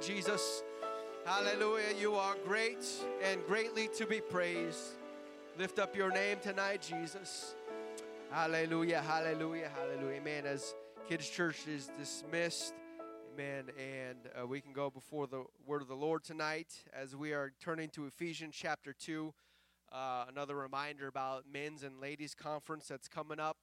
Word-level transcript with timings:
Jesus. 0.00 0.62
Hallelujah. 1.26 1.94
You 2.00 2.14
are 2.14 2.34
great 2.46 2.86
and 3.22 3.44
greatly 3.46 3.86
to 3.98 4.06
be 4.06 4.20
praised. 4.20 4.96
Lift 5.58 5.78
up 5.78 5.94
your 5.94 6.10
name 6.10 6.38
tonight, 6.40 6.80
Jesus. 6.80 7.54
Hallelujah. 8.30 9.02
Hallelujah. 9.02 9.70
Hallelujah. 9.76 10.20
Amen. 10.20 10.46
As 10.46 10.74
Kids 11.06 11.28
Church 11.28 11.68
is 11.68 11.90
dismissed. 11.98 12.72
Amen. 13.34 13.64
And 13.78 14.18
uh, 14.40 14.46
we 14.46 14.62
can 14.62 14.72
go 14.72 14.88
before 14.88 15.26
the 15.26 15.44
word 15.66 15.82
of 15.82 15.88
the 15.88 15.94
Lord 15.94 16.24
tonight 16.24 16.72
as 16.98 17.14
we 17.14 17.34
are 17.34 17.52
turning 17.60 17.90
to 17.90 18.06
Ephesians 18.06 18.54
chapter 18.56 18.94
2. 18.94 19.34
Uh, 19.92 20.24
another 20.30 20.56
reminder 20.56 21.08
about 21.08 21.44
men's 21.52 21.82
and 21.82 22.00
ladies' 22.00 22.34
conference 22.34 22.88
that's 22.88 23.08
coming 23.08 23.38
up. 23.38 23.58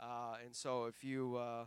Uh, 0.00 0.36
and 0.44 0.54
so 0.54 0.84
if 0.84 1.02
you 1.02 1.36
uh, 1.36 1.64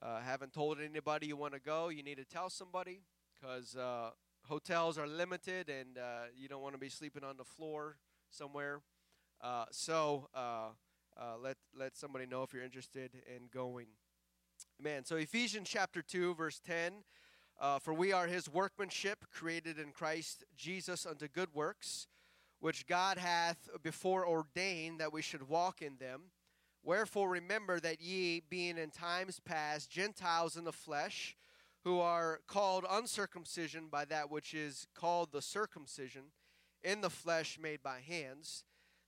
uh, 0.00 0.20
haven't 0.20 0.52
told 0.52 0.78
anybody 0.80 1.26
you 1.26 1.36
want 1.36 1.54
to 1.54 1.60
go, 1.60 1.88
you 1.88 2.04
need 2.04 2.18
to 2.18 2.24
tell 2.24 2.48
somebody 2.48 3.00
because 3.40 3.76
uh, 3.76 4.10
hotels 4.48 4.98
are 4.98 5.06
limited 5.06 5.68
and 5.68 5.98
you 6.36 6.48
don't 6.48 6.62
want 6.62 6.74
to 6.74 6.78
be 6.78 6.88
sleeping 6.88 7.24
on 7.24 7.36
the 7.36 7.44
floor 7.44 7.96
somewhere. 8.30 8.80
so 9.70 10.28
let, 11.42 11.56
let 11.76 11.96
somebody 11.96 12.26
know 12.26 12.42
if 12.42 12.52
you're 12.52 12.64
interested 12.64 13.10
in 13.34 13.48
going. 13.52 13.86
Man, 14.80 15.04
So 15.04 15.16
Ephesians 15.16 15.68
chapter 15.70 16.02
2, 16.02 16.34
verse 16.34 16.60
10. 16.60 16.92
Uh, 17.58 17.78
For 17.78 17.94
we 17.94 18.12
are 18.12 18.26
his 18.26 18.50
workmanship, 18.50 19.24
created 19.32 19.78
in 19.78 19.92
Christ 19.92 20.44
Jesus 20.54 21.06
unto 21.06 21.26
good 21.26 21.54
works, 21.54 22.06
which 22.60 22.86
God 22.86 23.16
hath 23.16 23.68
before 23.82 24.26
ordained 24.26 25.00
that 25.00 25.12
we 25.12 25.22
should 25.22 25.48
walk 25.48 25.80
in 25.80 25.96
them. 25.96 26.24
Wherefore 26.82 27.30
remember 27.30 27.80
that 27.80 28.02
ye, 28.02 28.42
being 28.50 28.76
in 28.76 28.90
times 28.90 29.40
past 29.40 29.90
Gentiles 29.90 30.56
in 30.56 30.64
the 30.64 30.72
flesh, 30.72 31.34
who 31.86 32.00
are 32.00 32.40
called 32.48 32.84
uncircumcision 32.90 33.86
by 33.88 34.04
that 34.04 34.28
which 34.28 34.54
is 34.54 34.88
called 34.92 35.30
the 35.30 35.40
circumcision, 35.40 36.22
in 36.82 37.00
the 37.00 37.08
flesh 37.08 37.60
made 37.62 37.80
by 37.80 38.00
hands, 38.00 38.64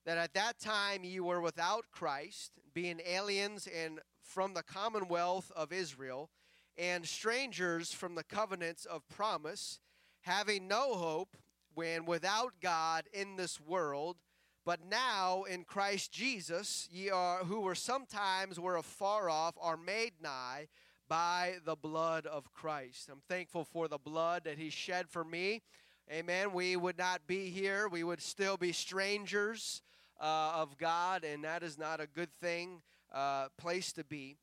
that 0.06 0.16
at 0.16 0.32
that 0.32 0.60
time 0.60 1.02
ye 1.02 1.18
were 1.18 1.40
without 1.40 1.86
Christ, 1.90 2.52
being 2.72 3.00
aliens 3.04 3.66
and 3.66 3.98
from 4.22 4.54
the 4.54 4.62
commonwealth 4.62 5.50
of 5.56 5.72
Israel, 5.72 6.30
and 6.76 7.04
strangers 7.04 7.92
from 7.92 8.14
the 8.14 8.22
covenants 8.22 8.84
of 8.84 9.08
promise, 9.08 9.80
having 10.20 10.68
no 10.68 10.94
hope 10.94 11.36
when 11.74 12.04
without 12.04 12.52
God 12.62 13.06
in 13.12 13.34
this 13.34 13.60
world. 13.60 14.18
But 14.64 14.86
now 14.88 15.42
in 15.42 15.64
Christ 15.64 16.12
Jesus, 16.12 16.88
ye 16.92 17.10
are 17.10 17.38
who 17.38 17.58
were 17.58 17.74
sometimes 17.74 18.60
were 18.60 18.76
afar 18.76 19.28
off, 19.28 19.56
are 19.60 19.76
made 19.76 20.12
nigh 20.22 20.68
by 21.08 21.54
the 21.64 21.74
blood 21.74 22.26
of 22.26 22.52
Christ. 22.52 23.08
I'm 23.10 23.22
thankful 23.28 23.64
for 23.64 23.88
the 23.88 23.98
blood 23.98 24.44
that 24.44 24.58
He 24.58 24.70
shed 24.70 25.08
for 25.08 25.24
me. 25.24 25.62
Amen. 26.10 26.52
We 26.52 26.76
would 26.76 26.98
not 26.98 27.26
be 27.26 27.50
here. 27.50 27.88
We 27.88 28.04
would 28.04 28.20
still 28.20 28.56
be 28.56 28.72
strangers 28.72 29.82
uh, 30.20 30.52
of 30.54 30.76
God, 30.78 31.24
and 31.24 31.44
that 31.44 31.62
is 31.62 31.78
not 31.78 32.00
a 32.00 32.06
good 32.06 32.32
thing 32.40 32.82
uh, 33.12 33.48
place 33.58 33.92
to 33.92 34.04
be. 34.04 34.36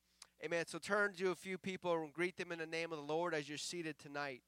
Amen. 0.44 0.66
So 0.67 0.77
turn 0.77 1.13
to 1.13 1.31
a 1.31 1.35
few 1.35 1.57
people 1.57 1.94
and 1.94 2.13
greet 2.13 2.38
them 2.38 2.52
in 2.52 2.59
the 2.59 2.66
name 2.66 2.91
of 2.91 2.97
the 2.97 3.13
Lord 3.13 3.33
as 3.33 3.47
you're 3.47 3.57
seated 3.57 3.97
tonight. 3.97 4.41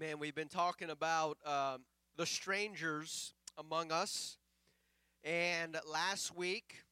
Amen. 0.00 0.20
We've 0.20 0.34
been 0.34 0.46
talking 0.46 0.90
about 0.90 1.38
um, 1.44 1.80
the 2.16 2.24
strangers 2.24 3.32
among 3.56 3.90
us. 3.90 4.36
And 5.24 5.76
last 5.90 6.36
week, 6.36 6.84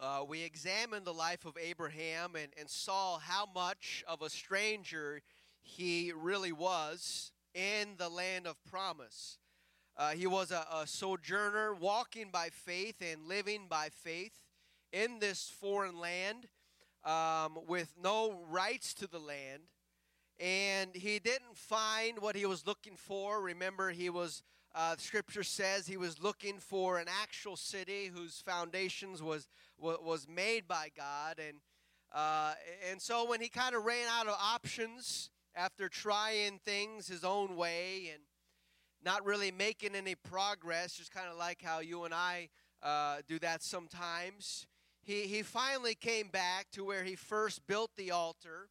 uh, 0.00 0.24
we 0.26 0.42
examined 0.42 1.04
the 1.04 1.12
life 1.12 1.44
of 1.44 1.58
Abraham 1.62 2.34
and, 2.34 2.50
and 2.58 2.70
saw 2.70 3.18
how 3.18 3.46
much 3.54 4.02
of 4.08 4.22
a 4.22 4.30
stranger 4.30 5.20
he 5.60 6.10
really 6.16 6.52
was 6.52 7.32
in 7.54 7.96
the 7.98 8.08
land 8.08 8.46
of 8.46 8.56
promise. 8.64 9.36
Uh, 9.94 10.12
he 10.12 10.26
was 10.26 10.50
a, 10.52 10.64
a 10.72 10.86
sojourner 10.86 11.74
walking 11.74 12.30
by 12.32 12.48
faith 12.48 13.02
and 13.02 13.28
living 13.28 13.66
by 13.68 13.90
faith 13.90 14.40
in 14.90 15.18
this 15.18 15.52
foreign 15.60 15.98
land 15.98 16.48
um, 17.04 17.58
with 17.68 17.92
no 18.02 18.40
rights 18.48 18.94
to 18.94 19.06
the 19.06 19.18
land 19.18 19.64
and 20.42 20.90
he 20.96 21.20
didn't 21.20 21.56
find 21.56 22.18
what 22.18 22.34
he 22.34 22.46
was 22.46 22.66
looking 22.66 22.96
for. 22.96 23.40
Remember, 23.40 23.90
he 23.90 24.10
was, 24.10 24.42
uh, 24.74 24.96
scripture 24.98 25.44
says, 25.44 25.86
he 25.86 25.96
was 25.96 26.20
looking 26.20 26.58
for 26.58 26.98
an 26.98 27.06
actual 27.22 27.56
city 27.56 28.10
whose 28.12 28.42
foundations 28.44 29.22
was, 29.22 29.46
was 29.78 30.26
made 30.28 30.66
by 30.66 30.88
God. 30.96 31.38
And, 31.38 31.58
uh, 32.12 32.54
and 32.90 33.00
so 33.00 33.24
when 33.24 33.40
he 33.40 33.48
kind 33.48 33.76
of 33.76 33.84
ran 33.84 34.08
out 34.10 34.26
of 34.26 34.34
options 34.36 35.30
after 35.54 35.88
trying 35.88 36.58
things 36.64 37.06
his 37.06 37.22
own 37.22 37.54
way 37.54 38.10
and 38.12 38.22
not 39.04 39.24
really 39.24 39.52
making 39.52 39.94
any 39.94 40.16
progress, 40.16 40.94
just 40.94 41.12
kind 41.12 41.28
of 41.30 41.38
like 41.38 41.62
how 41.62 41.78
you 41.78 42.02
and 42.02 42.12
I 42.12 42.48
uh, 42.82 43.18
do 43.28 43.38
that 43.38 43.62
sometimes, 43.62 44.66
he, 45.02 45.22
he 45.28 45.42
finally 45.42 45.94
came 45.94 46.26
back 46.26 46.66
to 46.72 46.84
where 46.84 47.04
he 47.04 47.14
first 47.14 47.64
built 47.68 47.92
the 47.96 48.10
altar 48.10 48.70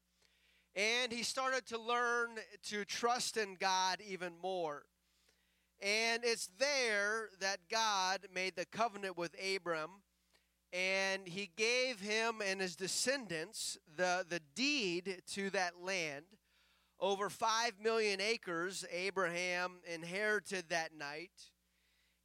and 0.76 1.12
he 1.12 1.24
started 1.24 1.66
to 1.68 1.78
learn 1.78 2.30
to 2.70 2.86
trust 2.86 3.38
in 3.38 3.56
God 3.56 4.00
even 4.08 4.34
more. 4.42 4.84
And 5.82 6.24
it's 6.24 6.50
there 6.60 7.30
that 7.40 7.58
God 7.70 8.28
made 8.34 8.56
the 8.56 8.66
covenant 8.66 9.18
with 9.18 9.36
Abram, 9.56 9.90
and 10.72 11.28
he 11.28 11.50
gave 11.58 12.00
him 12.00 12.36
and 12.46 12.62
his 12.62 12.76
descendants 12.76 13.78
the, 13.98 14.26
the 14.30 14.42
deed 14.56 15.24
to 15.34 15.50
that 15.50 15.82
land. 15.82 16.26
Over 17.00 17.30
five 17.30 17.74
million 17.82 18.22
acres, 18.22 18.86
Abraham 18.92 19.80
inherited 19.92 20.66
that 20.70 20.96
night. 20.96 21.32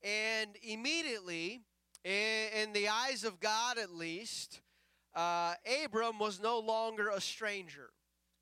And 0.03 0.51
immediately, 0.63 1.63
in, 2.05 2.73
the 2.75 2.89
eyes 2.89 3.25
of 3.25 3.41
God 3.41 3.79
at 3.79 3.91
least, 3.91 4.61
uh, 5.15 5.55
Abram 5.83 6.19
was 6.19 6.41
no 6.41 6.59
longer 6.59 7.09
a 7.09 7.23
stranger. 7.23 7.89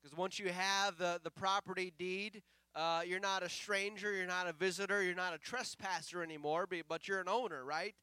Because 0.05 0.19
once 0.19 0.37
you 0.37 0.49
have 0.49 0.99
the, 0.99 1.19
the 1.23 1.31
property 1.31 1.91
deed, 1.97 2.43
uh, 2.75 3.01
you're 3.07 3.19
not 3.19 3.41
a 3.41 3.49
stranger, 3.49 4.13
you're 4.13 4.27
not 4.27 4.47
a 4.47 4.53
visitor, 4.53 5.01
you're 5.01 5.15
not 5.15 5.33
a 5.33 5.39
trespasser 5.39 6.21
anymore, 6.21 6.67
but 6.87 7.07
you're 7.07 7.21
an 7.21 7.27
owner, 7.27 7.65
right? 7.65 7.95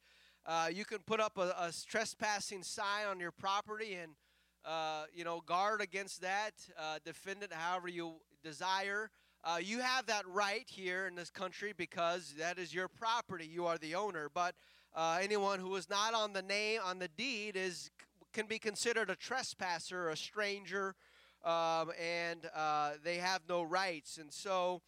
Uh, 0.45 0.69
you 0.73 0.85
can 0.85 0.99
put 0.99 1.21
up 1.21 1.39
a, 1.39 1.55
a, 1.57 1.73
trespassing 1.87 2.65
sign 2.65 3.07
on 3.09 3.21
your 3.21 3.31
property 3.31 3.95
and, 3.95 4.17
uh, 4.65 5.05
you 5.15 5.23
know, 5.23 5.43
guard 5.47 5.81
against 5.81 6.21
that, 6.23 6.51
uh, 6.77 6.99
defend 7.05 7.45
it 7.45 7.53
however 7.53 7.87
you 7.87 8.15
desire. 8.43 9.09
Uh, 9.45 9.59
you 9.63 9.79
have 9.79 10.05
that 10.07 10.27
right 10.27 10.67
here 10.67 11.07
in 11.07 11.15
this 11.15 11.31
country 11.31 11.73
because 11.77 12.35
that 12.37 12.59
is 12.59 12.75
your 12.75 12.89
property. 12.89 13.47
You 13.47 13.67
are 13.67 13.79
the 13.79 13.95
owner. 13.95 14.29
But 14.35 14.57
uh, 14.93 15.21
anyone 15.23 15.61
who 15.61 15.77
is 15.77 15.89
not 15.89 16.15
on 16.15 16.33
the 16.33 16.43
name 16.43 16.81
on 16.85 16.99
the 16.99 17.09
deed 17.17 17.55
is 17.55 17.93
can 18.33 18.47
be 18.47 18.59
considered 18.59 19.09
a 19.09 19.15
trespasser, 19.15 20.09
a 20.09 20.17
stranger, 20.17 20.97
um, 21.45 21.93
and 22.01 22.49
uh, 22.55 22.93
they 23.03 23.17
have 23.17 23.43
no 23.49 23.63
rights. 23.63 24.19
And 24.19 24.33
so 24.33 24.83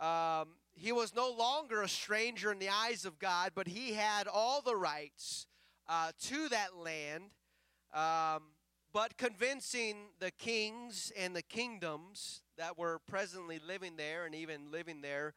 um, 0.00 0.48
he 0.74 0.92
was 0.92 1.14
no 1.14 1.30
longer 1.30 1.82
a 1.82 1.88
stranger 1.88 2.50
in 2.50 2.58
the 2.58 2.68
eyes 2.68 3.04
of 3.04 3.18
God, 3.18 3.52
but 3.54 3.68
he 3.68 3.92
had 3.92 4.26
all 4.26 4.60
the 4.62 4.76
rights 4.76 5.46
uh, 5.88 6.12
to 6.22 6.48
that 6.48 6.76
land. 6.76 7.24
Um, 7.94 8.42
but 8.92 9.16
convincing 9.16 9.96
the 10.18 10.30
kings 10.30 11.12
and 11.18 11.34
the 11.34 11.42
kingdoms 11.42 12.42
that 12.58 12.76
were 12.76 13.00
presently 13.08 13.58
living 13.66 13.96
there 13.96 14.26
and 14.26 14.34
even 14.34 14.70
living 14.70 15.00
there 15.00 15.34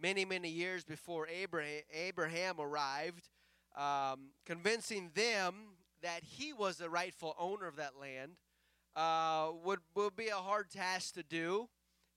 many, 0.00 0.24
many 0.24 0.48
years 0.48 0.84
before 0.84 1.28
Abraham, 1.28 1.82
Abraham 1.92 2.56
arrived, 2.58 3.28
um, 3.76 4.30
convincing 4.44 5.10
them 5.14 5.54
that 6.02 6.22
he 6.22 6.52
was 6.52 6.76
the 6.76 6.90
rightful 6.90 7.34
owner 7.38 7.66
of 7.66 7.76
that 7.76 7.98
land 8.00 8.32
uh, 8.96 9.50
would 9.64 9.80
would 9.94 10.16
be 10.16 10.28
a 10.28 10.34
hard 10.34 10.70
task 10.70 11.14
to 11.14 11.22
do, 11.22 11.68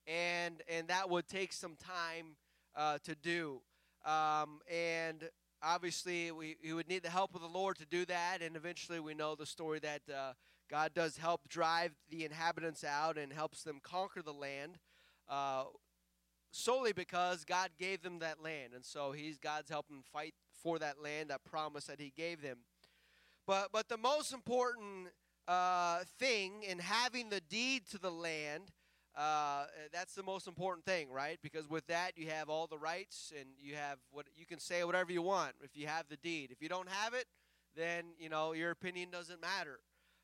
and 0.07 0.63
and 0.67 0.87
that 0.87 1.09
would 1.09 1.27
take 1.27 1.53
some 1.53 1.75
time 1.75 2.37
uh, 2.75 2.97
to 3.03 3.15
do. 3.15 3.61
Um, 4.05 4.61
and 4.71 5.29
obviously, 5.61 6.31
we, 6.31 6.55
we 6.63 6.73
would 6.73 6.87
need 6.87 7.03
the 7.03 7.09
help 7.09 7.35
of 7.35 7.41
the 7.41 7.47
Lord 7.47 7.77
to 7.77 7.85
do 7.85 8.05
that. 8.05 8.41
And 8.41 8.55
eventually, 8.55 8.99
we 8.99 9.13
know 9.13 9.35
the 9.35 9.45
story 9.45 9.79
that 9.79 10.01
uh, 10.09 10.33
God 10.69 10.93
does 10.95 11.17
help 11.17 11.47
drive 11.49 11.91
the 12.09 12.23
inhabitants 12.23 12.83
out 12.83 13.17
and 13.17 13.33
helps 13.33 13.63
them 13.63 13.79
conquer 13.83 14.21
the 14.21 14.33
land. 14.33 14.79
Uh, 15.27 15.65
solely 16.51 16.93
because 16.93 17.45
God 17.45 17.69
gave 17.77 18.01
them 18.01 18.19
that 18.19 18.41
land, 18.41 18.73
and 18.73 18.83
so 18.83 19.11
he's 19.11 19.37
God's 19.37 19.69
helping 19.69 20.01
fight 20.11 20.33
for 20.63 20.79
that 20.79 21.01
land, 21.01 21.29
that 21.29 21.43
promise 21.43 21.85
that 21.85 21.99
He 21.99 22.11
gave 22.15 22.41
them. 22.41 22.57
But 23.45 23.71
but 23.71 23.89
the 23.89 23.97
most 23.97 24.33
important 24.33 25.09
uh, 25.49 26.03
thing 26.19 26.61
in 26.61 26.77
having 26.77 27.29
the 27.29 27.41
deed 27.41 27.81
to 27.89 27.97
the 27.97 28.11
land, 28.11 28.71
uh, 29.17 29.65
that's 29.91 30.13
the 30.13 30.21
most 30.21 30.47
important 30.47 30.85
thing, 30.85 31.09
right? 31.11 31.39
Because 31.41 31.67
with 31.67 31.87
that 31.87 32.11
you 32.15 32.29
have 32.29 32.49
all 32.49 32.67
the 32.67 32.77
rights 32.77 33.33
and 33.37 33.49
you 33.59 33.73
have 33.73 33.97
what 34.11 34.27
you 34.35 34.45
can 34.45 34.59
say 34.59 34.83
whatever 34.83 35.11
you 35.11 35.23
want 35.23 35.53
if 35.63 35.75
you 35.75 35.87
have 35.87 36.05
the 36.07 36.17
deed. 36.17 36.51
If 36.51 36.61
you 36.61 36.69
don't 36.69 36.87
have 36.87 37.15
it, 37.15 37.25
then 37.75 38.05
you 38.19 38.29
know 38.29 38.53
your 38.53 38.69
opinion 38.69 39.09
doesn't 39.09 39.41
matter. 39.41 39.79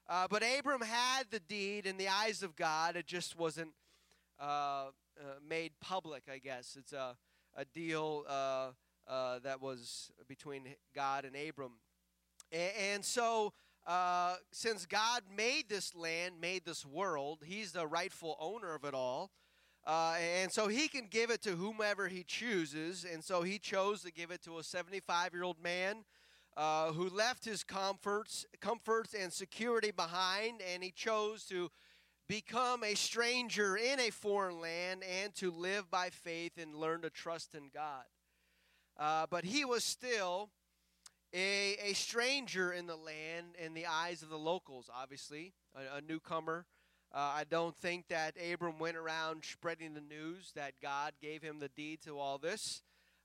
Uh, 0.07 0.27
but 0.29 0.43
Abram 0.43 0.81
had 0.81 1.23
the 1.31 1.39
deed 1.39 1.87
in 1.87 1.97
the 1.97 2.07
eyes 2.07 2.43
of 2.43 2.55
God. 2.55 2.95
It 2.95 3.07
just 3.07 3.35
wasn't 3.35 3.71
uh, 4.39 4.43
uh, 4.45 5.23
made 5.47 5.71
public, 5.81 6.23
I 6.31 6.37
guess. 6.37 6.77
It's 6.79 6.93
a, 6.93 7.17
a 7.55 7.65
deal 7.65 8.23
uh, 8.29 8.69
that 9.39 9.59
was 9.59 10.11
between 10.27 10.75
God 10.93 11.25
and 11.25 11.35
Abram. 11.35 11.71
And 12.51 13.03
so, 13.03 13.53
uh, 13.85 14.35
since 14.51 14.85
God 14.85 15.23
made 15.35 15.69
this 15.69 15.95
land, 15.95 16.35
made 16.41 16.65
this 16.65 16.85
world, 16.85 17.43
He's 17.45 17.71
the 17.71 17.87
rightful 17.87 18.35
owner 18.39 18.73
of 18.73 18.83
it 18.83 18.93
all. 18.93 19.31
and 19.87 20.51
so 20.51 20.67
He 20.67 20.87
can 20.87 21.07
give 21.09 21.29
it 21.29 21.41
to 21.43 21.51
whomever 21.51 22.07
He 22.07 22.23
chooses. 22.23 23.05
And 23.11 23.23
so 23.23 23.41
He 23.41 23.59
chose 23.59 24.01
to 24.03 24.11
give 24.11 24.31
it 24.31 24.41
to 24.43 24.57
a 24.57 24.63
75 24.63 25.33
year 25.33 25.43
old 25.43 25.61
man 25.61 26.03
uh, 26.57 26.93
who 26.93 27.09
left 27.09 27.45
his 27.45 27.63
comforts, 27.63 28.45
comforts 28.61 29.13
and 29.13 29.31
security 29.31 29.91
behind, 29.91 30.61
and 30.73 30.83
he 30.83 30.91
chose 30.91 31.45
to 31.45 31.69
become 32.27 32.83
a 32.83 32.95
stranger 32.95 33.75
in 33.75 33.99
a 33.99 34.09
foreign 34.09 34.59
land 34.59 35.03
and 35.21 35.35
to 35.35 35.51
live 35.51 35.91
by 35.91 36.09
faith 36.09 36.53
and 36.57 36.75
learn 36.75 37.01
to 37.01 37.09
trust 37.09 37.53
in 37.55 37.69
God. 37.73 38.05
Uh, 38.97 39.25
but 39.29 39.43
he 39.43 39.65
was 39.65 39.83
still 39.83 40.49
a, 41.35 41.75
a 41.89 41.93
stranger 41.93 42.71
in 42.71 42.87
the 42.87 42.95
land 42.95 43.55
in 43.63 43.73
the 43.73 43.85
eyes 43.85 44.21
of 44.21 44.29
the 44.29 44.37
locals, 44.37 44.89
obviously, 44.93 45.53
a, 45.75 45.97
a 45.97 46.01
newcomer. 46.01 46.65
Uh, 47.13 47.17
I 47.17 47.43
don't 47.49 47.75
think 47.75 48.07
that 48.07 48.35
Abram 48.53 48.79
went 48.79 48.97
around 48.97 49.43
spreading 49.43 49.93
the 49.93 50.01
news 50.01 50.51
that 50.55 50.73
God 50.81 51.13
gave 51.21 51.41
him 51.41 51.59
the 51.59 51.69
deed 51.69 52.01
to 52.05 52.17
all 52.17 52.37
this. 52.37 52.83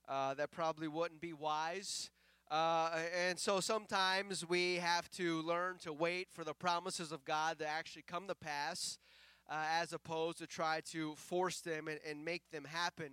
Uh, 0.09 0.33
that 0.33 0.51
probably 0.51 0.87
wouldn't 0.87 1.21
be 1.21 1.31
wise. 1.31 2.09
Uh, 2.49 2.89
and 3.27 3.39
so 3.39 3.61
sometimes 3.61 4.47
we 4.47 4.75
have 4.75 5.09
to 5.11 5.41
learn 5.43 5.77
to 5.77 5.93
wait 5.93 6.27
for 6.31 6.43
the 6.43 6.53
promises 6.53 7.11
of 7.13 7.23
God 7.23 7.59
to 7.59 7.67
actually 7.67 8.01
come 8.01 8.27
to 8.27 8.35
pass 8.35 8.97
uh, 9.49 9.63
as 9.79 9.93
opposed 9.93 10.37
to 10.39 10.47
try 10.47 10.81
to 10.91 11.15
force 11.15 11.61
them 11.61 11.87
and, 11.87 11.99
and 12.05 12.25
make 12.25 12.49
them 12.51 12.65
happen. 12.65 13.11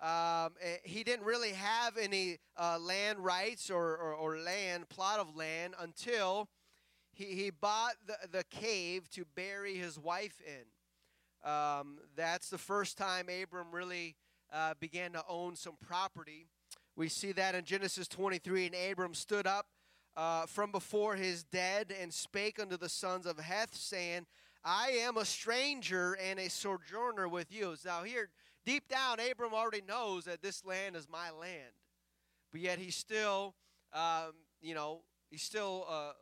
Um, 0.00 0.54
eh, 0.60 0.76
he 0.84 1.02
didn't 1.02 1.24
really 1.24 1.52
have 1.52 1.96
any 1.96 2.38
uh, 2.56 2.78
land 2.80 3.18
rights 3.18 3.68
or, 3.68 3.96
or, 3.96 4.14
or, 4.14 4.38
land, 4.38 4.88
plot 4.88 5.18
of 5.18 5.34
land, 5.34 5.74
until 5.80 6.48
he, 7.12 7.24
he 7.24 7.50
bought 7.50 7.94
the, 8.06 8.16
the 8.30 8.44
cave 8.44 9.10
to 9.10 9.24
bury 9.34 9.74
his 9.74 9.98
wife 9.98 10.40
in. 10.46 11.50
Um, 11.50 11.98
that's 12.16 12.48
the 12.48 12.58
first 12.58 12.96
time 12.96 13.26
Abram 13.28 13.72
really 13.72 14.14
uh, 14.52 14.74
began 14.78 15.12
to 15.12 15.24
own 15.28 15.56
some 15.56 15.76
property. 15.80 16.46
We 16.94 17.08
see 17.08 17.32
that 17.32 17.54
in 17.54 17.64
Genesis 17.64 18.06
23. 18.08 18.66
And 18.66 18.74
Abram 18.92 19.14
stood 19.14 19.46
up 19.46 19.66
uh, 20.16 20.46
from 20.46 20.72
before 20.72 21.16
his 21.16 21.44
dead 21.44 21.94
and 22.00 22.12
spake 22.12 22.60
unto 22.60 22.76
the 22.76 22.88
sons 22.88 23.26
of 23.26 23.38
Heth, 23.38 23.74
saying, 23.74 24.26
I 24.64 24.90
am 25.00 25.16
a 25.16 25.24
stranger 25.24 26.16
and 26.22 26.38
a 26.38 26.50
sojourner 26.50 27.28
with 27.28 27.52
you. 27.52 27.74
Now, 27.84 28.02
here, 28.02 28.30
deep 28.68 28.86
down, 28.86 29.16
Abram 29.18 29.54
already 29.54 29.80
knows 29.88 30.26
that 30.26 30.42
this 30.42 30.62
land 30.62 30.94
is 30.94 31.08
my 31.10 31.30
land. 31.30 31.72
But 32.52 32.60
yet 32.60 32.78
he's 32.78 32.96
still, 32.96 33.54
um, 33.94 34.32
you 34.60 34.74
know, 34.74 35.00
he's 35.30 35.42
still 35.42 35.86
uh, 35.88 36.12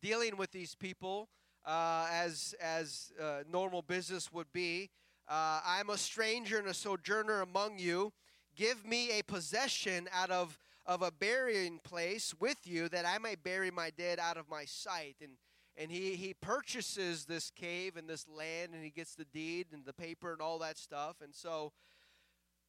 dealing 0.00 0.38
with 0.38 0.52
these 0.52 0.74
people 0.74 1.28
uh, 1.66 2.08
as, 2.10 2.54
as 2.62 3.12
uh, 3.20 3.42
normal 3.46 3.82
business 3.82 4.32
would 4.32 4.50
be. 4.54 4.88
Uh, 5.28 5.60
I'm 5.62 5.90
a 5.90 5.98
stranger 5.98 6.58
and 6.58 6.66
a 6.66 6.72
sojourner 6.72 7.42
among 7.42 7.78
you. 7.78 8.14
Give 8.56 8.86
me 8.86 9.18
a 9.18 9.22
possession 9.22 10.08
out 10.14 10.30
of, 10.30 10.58
of 10.86 11.02
a 11.02 11.10
burying 11.10 11.78
place 11.84 12.34
with 12.40 12.56
you 12.64 12.88
that 12.88 13.04
I 13.04 13.18
may 13.18 13.34
bury 13.34 13.70
my 13.70 13.90
dead 13.90 14.18
out 14.18 14.38
of 14.38 14.48
my 14.48 14.64
sight. 14.64 15.16
And, 15.20 15.32
and 15.80 15.90
he, 15.90 16.14
he 16.14 16.34
purchases 16.34 17.24
this 17.24 17.50
cave 17.50 17.96
and 17.96 18.06
this 18.06 18.26
land 18.28 18.72
and 18.74 18.84
he 18.84 18.90
gets 18.90 19.14
the 19.14 19.24
deed 19.24 19.68
and 19.72 19.86
the 19.86 19.94
paper 19.94 20.30
and 20.30 20.42
all 20.42 20.58
that 20.58 20.76
stuff. 20.76 21.16
And 21.22 21.34
so 21.34 21.72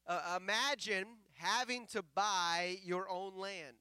uh, 0.06 0.38
imagine 0.40 1.04
having 1.34 1.86
to 1.88 2.02
buy 2.14 2.78
your 2.82 3.10
own 3.10 3.36
land. 3.36 3.76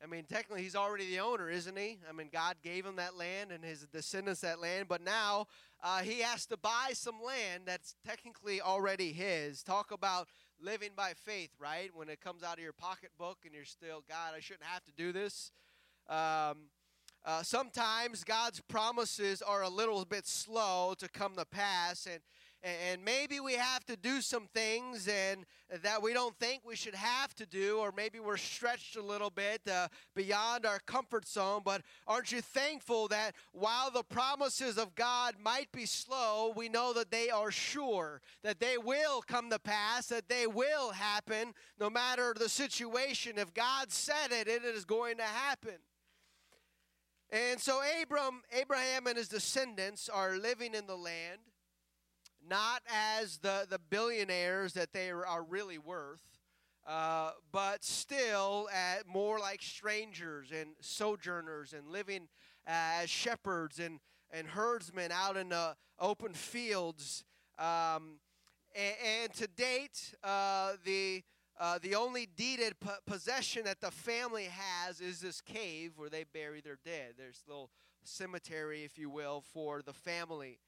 I 0.00 0.06
mean, 0.06 0.24
technically, 0.24 0.62
he's 0.62 0.76
already 0.76 1.10
the 1.10 1.20
owner, 1.20 1.50
isn't 1.50 1.76
he? 1.76 1.98
I 2.08 2.12
mean, 2.12 2.28
God 2.32 2.56
gave 2.62 2.86
him 2.86 2.96
that 2.96 3.16
land 3.16 3.50
and 3.50 3.64
his 3.64 3.86
descendants 3.86 4.42
that 4.42 4.60
land, 4.60 4.86
but 4.88 5.02
now 5.02 5.46
uh, 5.82 6.00
he 6.00 6.20
has 6.20 6.46
to 6.46 6.56
buy 6.56 6.90
some 6.92 7.16
land 7.26 7.62
that's 7.64 7.96
technically 8.06 8.60
already 8.60 9.12
his. 9.12 9.64
Talk 9.64 9.90
about 9.90 10.28
living 10.60 10.90
by 10.94 11.14
faith, 11.14 11.50
right? 11.58 11.90
When 11.94 12.08
it 12.08 12.20
comes 12.20 12.44
out 12.44 12.58
of 12.58 12.62
your 12.62 12.74
pocketbook 12.74 13.38
and 13.44 13.54
you're 13.54 13.64
still, 13.64 14.04
God, 14.08 14.34
I 14.36 14.40
shouldn't 14.40 14.66
have 14.66 14.84
to 14.84 14.92
do 14.96 15.12
this. 15.12 15.50
Um, 16.08 16.68
uh, 17.26 17.42
sometimes 17.42 18.22
God's 18.22 18.60
promises 18.60 19.42
are 19.42 19.62
a 19.62 19.68
little 19.68 20.04
bit 20.04 20.26
slow 20.26 20.94
to 20.98 21.08
come 21.08 21.34
to 21.34 21.44
pass, 21.44 22.06
and 22.06 22.20
and 22.62 23.04
maybe 23.04 23.38
we 23.38 23.52
have 23.52 23.84
to 23.86 23.96
do 23.96 24.20
some 24.20 24.48
things 24.52 25.08
and 25.08 25.44
that 25.82 26.02
we 26.02 26.12
don't 26.12 26.36
think 26.38 26.62
we 26.64 26.74
should 26.74 26.94
have 26.94 27.32
to 27.34 27.46
do 27.46 27.78
or 27.78 27.92
maybe 27.96 28.18
we're 28.18 28.36
stretched 28.36 28.96
a 28.96 29.02
little 29.02 29.30
bit 29.30 29.60
uh, 29.70 29.86
beyond 30.16 30.66
our 30.66 30.80
comfort 30.80 31.28
zone. 31.28 31.62
But 31.64 31.82
aren't 32.08 32.32
you 32.32 32.40
thankful 32.40 33.08
that 33.08 33.34
while 33.52 33.90
the 33.90 34.02
promises 34.02 34.78
of 34.78 34.94
god 34.94 35.34
might 35.40 35.70
be 35.70 35.86
slow 35.86 36.52
we 36.56 36.68
know 36.68 36.92
that 36.94 37.10
they 37.10 37.30
are 37.30 37.50
sure 37.52 38.20
that 38.42 38.58
they 38.58 38.78
will 38.78 39.22
come 39.22 39.50
to 39.50 39.58
pass 39.58 40.06
that 40.06 40.28
they 40.28 40.46
will 40.46 40.90
happen 40.90 41.52
no 41.78 41.88
matter 41.88 42.34
the 42.36 42.48
situation. 42.48 43.38
If 43.38 43.54
god 43.54 43.92
said 43.92 44.32
it 44.32 44.48
it 44.48 44.64
is 44.64 44.84
going 44.84 45.18
to 45.18 45.24
happen 45.24 45.76
and 47.30 47.60
so 47.60 47.80
Abram, 48.02 48.42
Abraham 48.52 49.06
and 49.06 49.16
his 49.16 49.28
descendants 49.28 50.08
are 50.08 50.36
living 50.36 50.74
in 50.74 50.86
the 50.86 50.96
land 50.96 51.40
not 52.48 52.82
as 52.92 53.38
the, 53.38 53.66
the 53.68 53.78
billionaires 53.90 54.72
that 54.74 54.92
they 54.92 55.10
are 55.10 55.42
really 55.42 55.78
worth, 55.78 56.22
uh, 56.86 57.32
but 57.52 57.84
still 57.84 58.68
at 58.72 59.06
more 59.06 59.38
like 59.38 59.62
strangers 59.62 60.50
and 60.52 60.70
sojourners 60.80 61.72
and 61.72 61.88
living 61.88 62.28
as 62.66 63.10
shepherds 63.10 63.78
and, 63.80 63.98
and 64.30 64.46
herdsmen 64.48 65.10
out 65.12 65.36
in 65.36 65.48
the 65.48 65.74
open 65.98 66.32
fields. 66.32 67.24
Um, 67.58 68.20
and, 68.74 68.94
and, 69.22 69.34
to 69.34 69.46
date, 69.48 70.14
uh, 70.22 70.72
the 70.84 71.22
uh, 71.58 71.78
the 71.80 71.94
only 71.94 72.28
deeded 72.36 72.74
possession 73.06 73.64
that 73.64 73.80
the 73.80 73.90
family 73.90 74.48
has 74.50 75.00
is 75.00 75.20
this 75.20 75.40
cave 75.40 75.92
where 75.96 76.10
they 76.10 76.24
bury 76.24 76.60
their 76.60 76.78
dead. 76.84 77.14
There's 77.16 77.42
a 77.46 77.50
little 77.50 77.70
cemetery, 78.04 78.84
if 78.84 78.98
you 78.98 79.08
will, 79.08 79.42
for 79.52 79.82
the 79.82 79.92
family 79.92 80.58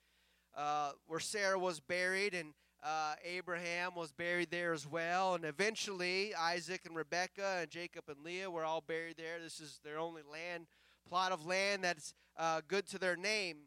uh, 0.56 0.92
where 1.06 1.20
Sarah 1.20 1.58
was 1.58 1.78
buried, 1.78 2.34
and 2.34 2.54
uh, 2.82 3.14
Abraham 3.24 3.94
was 3.94 4.12
buried 4.12 4.50
there 4.50 4.72
as 4.72 4.86
well. 4.86 5.34
And 5.34 5.44
eventually, 5.44 6.34
Isaac 6.34 6.82
and 6.86 6.96
Rebekah 6.96 7.58
and 7.60 7.70
Jacob 7.70 8.04
and 8.08 8.24
Leah 8.24 8.50
were 8.50 8.64
all 8.64 8.80
buried 8.80 9.16
there. 9.16 9.38
This 9.42 9.60
is 9.60 9.80
their 9.84 9.98
only 9.98 10.22
land, 10.30 10.66
plot 11.08 11.32
of 11.32 11.44
land 11.46 11.84
that's 11.84 12.14
uh, 12.36 12.62
good 12.66 12.86
to 12.88 12.98
their 12.98 13.16
name. 13.16 13.58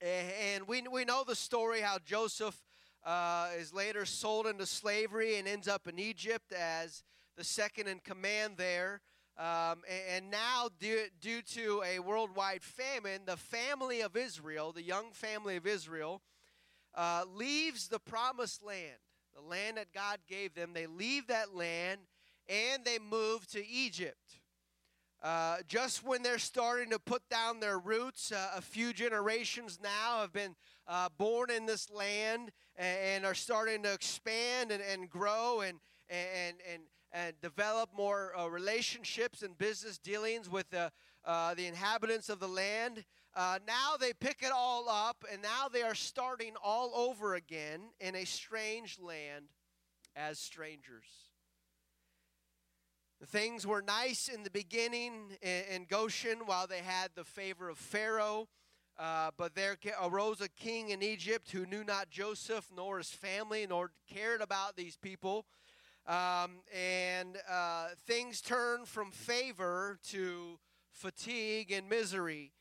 And 0.00 0.66
we, 0.66 0.82
we 0.90 1.04
know 1.04 1.24
the 1.26 1.36
story 1.36 1.80
how 1.80 1.98
Joseph 2.04 2.56
uh, 3.04 3.48
is 3.58 3.72
later 3.72 4.04
sold 4.04 4.46
into 4.46 4.66
slavery 4.66 5.36
and 5.36 5.48
ends 5.48 5.68
up 5.68 5.88
in 5.88 5.98
Egypt 5.98 6.52
as 6.52 7.02
the 7.36 7.44
second 7.44 7.88
in 7.88 7.98
command 8.00 8.54
there. 8.56 9.00
Um, 9.38 9.82
and, 10.10 10.30
now, 10.30 10.68
due, 10.78 11.04
due 11.20 11.40
to 11.54 11.82
a 11.86 11.98
worldwide 11.98 12.62
famine, 12.62 13.22
the 13.24 13.38
family 13.38 14.02
of 14.02 14.16
Israel, 14.16 14.72
the 14.72 14.82
young 14.82 15.12
family 15.12 15.56
of 15.56 15.66
Israel, 15.66 16.20
uh, 16.94 17.24
leaves 17.34 17.88
the 17.88 18.00
promised 18.00 18.62
land, 18.62 18.98
the 19.34 19.40
land 19.40 19.78
that 19.78 19.94
God 19.94 20.18
gave 20.28 20.54
them. 20.54 20.72
They 20.74 20.86
leave 20.86 21.28
that 21.28 21.54
land 21.54 22.00
and 22.48 22.84
they 22.84 22.98
move 22.98 23.46
to 23.52 23.66
Egypt. 23.66 24.40
Uh, 25.22 25.58
just 25.68 26.02
when 26.02 26.22
they're 26.22 26.38
starting 26.38 26.88
to 26.90 26.98
put 26.98 27.28
down 27.28 27.60
their 27.60 27.78
roots, 27.78 28.32
uh, 28.32 28.52
a 28.56 28.62
few 28.62 28.92
generations 28.92 29.78
now 29.82 30.20
have 30.20 30.32
been 30.32 30.56
uh, 30.88 31.10
born 31.18 31.50
in 31.50 31.66
this 31.66 31.90
land 31.90 32.50
and, 32.76 32.98
and, 32.98 33.26
are 33.26 33.34
starting 33.34 33.82
to 33.82 33.92
expand 33.92 34.70
and, 34.70 34.82
and 34.82 35.10
grow 35.10 35.60
and, 35.60 35.78
and, 36.08 36.56
and, 36.72 36.82
and 37.12 37.38
develop 37.42 37.90
more 37.94 38.32
uh, 38.38 38.46
relationships 38.46 39.42
and 39.42 39.58
business 39.58 39.98
dealings 39.98 40.48
with 40.48 40.70
the, 40.70 40.90
uh, 41.26 41.52
the 41.52 41.66
inhabitants 41.66 42.30
of 42.30 42.40
the 42.40 42.48
land. 42.48 43.04
Now 43.36 43.96
they 44.00 44.14
pick 44.14 44.38
it 44.40 44.52
all 44.54 44.88
up, 44.88 45.22
and 45.30 45.42
now 45.42 45.68
they 45.70 45.82
are 45.82 45.94
starting 45.94 46.54
all 46.64 46.92
over 46.94 47.34
again 47.34 47.80
in 48.00 48.16
a 48.16 48.24
strange 48.24 48.98
land 48.98 49.44
as 50.16 50.38
strangers. 50.38 51.29
Things 53.26 53.66
were 53.66 53.82
nice 53.82 54.28
in 54.28 54.44
the 54.44 54.50
beginning 54.50 55.36
in, 55.42 55.84
Goshen 55.84 56.46
while 56.46 56.66
they 56.66 56.78
had 56.78 57.10
the 57.14 57.24
favor 57.24 57.68
of 57.68 57.76
Pharaoh. 57.76 58.48
Uh, 58.98 59.30
but 59.36 59.54
there 59.54 59.76
arose 60.02 60.40
a 60.40 60.48
king 60.48 60.88
in 60.88 61.02
Egypt 61.02 61.50
who 61.50 61.66
knew 61.66 61.84
not 61.84 62.08
Joseph 62.08 62.70
nor 62.74 62.96
his 62.98 63.10
family 63.10 63.66
nor 63.68 63.90
cared 64.12 64.40
about 64.40 64.74
these 64.74 64.96
people. 64.96 65.44
Um, 66.06 66.62
and 66.74 67.36
uh, 67.48 67.88
things 68.06 68.40
turned 68.40 68.88
from 68.88 69.10
favor 69.10 69.98
to 70.08 70.58
fatigue 70.90 71.70
and 71.72 71.90
misery. 71.90 72.52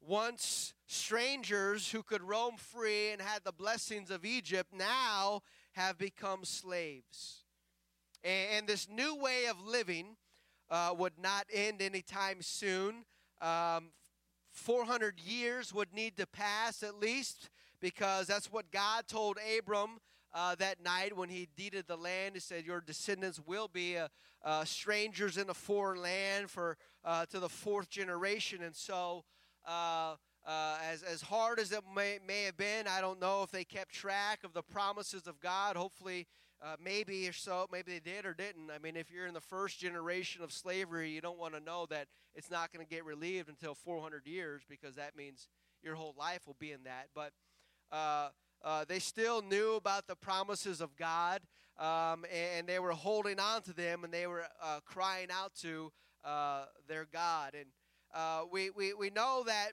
Once 0.00 0.74
strangers 0.88 1.92
who 1.92 2.02
could 2.02 2.22
roam 2.22 2.56
free 2.56 3.10
and 3.10 3.22
had 3.22 3.44
the 3.44 3.52
blessings 3.52 4.10
of 4.10 4.24
Egypt 4.24 4.74
now 4.74 5.42
have 5.72 5.96
become 5.96 6.44
slaves. 6.44 7.41
And, 8.24 8.66
this 8.66 8.88
new 8.88 9.16
way 9.16 9.46
of 9.46 9.56
living 9.66 10.16
uh, 10.70 10.94
would 10.96 11.18
not 11.20 11.46
end 11.52 11.82
anytime 11.82 12.40
soon. 12.40 13.04
Um, 13.40 13.90
400 14.52 15.18
years 15.18 15.74
would 15.74 15.92
need 15.92 16.16
to 16.18 16.26
pass 16.26 16.82
at 16.82 17.00
least 17.00 17.50
because 17.80 18.26
that's 18.26 18.52
what 18.52 18.70
God 18.70 19.08
told 19.08 19.38
Abram 19.58 19.98
uh, 20.34 20.54
that 20.56 20.82
night 20.82 21.16
when 21.16 21.28
he 21.28 21.48
deeded 21.56 21.86
the 21.86 21.96
land. 21.96 22.34
He 22.34 22.40
said, 22.40 22.64
Your 22.64 22.80
descendants 22.80 23.40
will 23.44 23.68
be 23.68 23.98
uh, 23.98 24.08
uh, 24.44 24.64
strangers 24.64 25.36
in 25.36 25.50
a 25.50 25.54
foreign 25.54 26.00
land 26.00 26.50
for 26.50 26.76
uh, 27.04 27.26
to 27.26 27.40
the 27.40 27.48
fourth 27.48 27.90
generation. 27.90 28.62
And 28.62 28.74
so, 28.74 29.24
uh, 29.66 30.16
uh, 30.44 30.78
as, 30.90 31.02
as 31.02 31.22
hard 31.22 31.60
as 31.60 31.70
it 31.72 31.82
may, 31.94 32.18
may 32.26 32.44
have 32.44 32.56
been, 32.56 32.88
I 32.88 33.00
don't 33.00 33.20
know 33.20 33.42
if 33.42 33.50
they 33.50 33.64
kept 33.64 33.92
track 33.92 34.40
of 34.44 34.52
the 34.52 34.62
promises 34.62 35.26
of 35.26 35.40
God. 35.40 35.76
Hopefully, 35.76 36.26
uh, 36.64 36.76
maybe 36.82 37.28
or 37.28 37.32
so, 37.32 37.66
maybe 37.72 37.92
they 37.92 37.98
did 38.00 38.24
or 38.24 38.34
didn't. 38.34 38.70
I 38.70 38.78
mean, 38.78 38.96
if 38.96 39.10
you're 39.10 39.26
in 39.26 39.34
the 39.34 39.40
first 39.40 39.80
generation 39.80 40.42
of 40.42 40.52
slavery, 40.52 41.10
you 41.10 41.20
don't 41.20 41.38
want 41.38 41.54
to 41.54 41.60
know 41.60 41.86
that 41.90 42.06
it's 42.34 42.50
not 42.50 42.72
going 42.72 42.84
to 42.86 42.88
get 42.88 43.04
relieved 43.04 43.48
until 43.48 43.74
400 43.74 44.26
years 44.26 44.62
because 44.68 44.94
that 44.94 45.16
means 45.16 45.48
your 45.82 45.96
whole 45.96 46.14
life 46.16 46.46
will 46.46 46.56
be 46.58 46.70
in 46.70 46.84
that. 46.84 47.08
But 47.14 47.32
uh, 47.90 48.28
uh, 48.64 48.84
they 48.86 49.00
still 49.00 49.42
knew 49.42 49.74
about 49.74 50.06
the 50.06 50.14
promises 50.14 50.80
of 50.80 50.96
God, 50.96 51.40
um, 51.78 52.24
and 52.32 52.66
they 52.66 52.78
were 52.78 52.92
holding 52.92 53.40
on 53.40 53.62
to 53.62 53.72
them, 53.72 54.04
and 54.04 54.12
they 54.12 54.28
were 54.28 54.44
uh, 54.62 54.80
crying 54.84 55.28
out 55.32 55.54
to 55.62 55.92
uh, 56.24 56.66
their 56.88 57.06
God. 57.12 57.54
And 57.54 57.66
uh, 58.14 58.44
we, 58.50 58.70
we, 58.70 58.94
we 58.94 59.10
know 59.10 59.42
that 59.46 59.72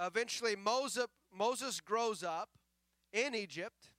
eventually 0.00 0.56
Moses, 0.56 1.06
Moses 1.36 1.80
grows 1.80 2.22
up 2.22 2.48
in 3.12 3.34
Egypt 3.34 3.90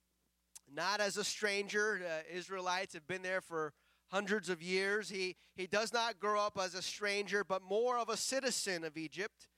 not 0.74 1.00
as 1.00 1.16
a 1.16 1.24
stranger. 1.24 2.00
Uh, 2.04 2.36
Israelites 2.36 2.94
have 2.94 3.06
been 3.06 3.22
there 3.22 3.40
for 3.40 3.72
hundreds 4.08 4.48
of 4.48 4.62
years. 4.62 5.08
He, 5.08 5.36
he 5.54 5.66
does 5.66 5.92
not 5.92 6.20
grow 6.20 6.40
up 6.40 6.58
as 6.60 6.74
a 6.74 6.82
stranger, 6.82 7.44
but 7.44 7.62
more 7.62 7.98
of 7.98 8.08
a 8.08 8.16
citizen 8.16 8.84
of 8.84 8.96
Egypt, 8.96 9.48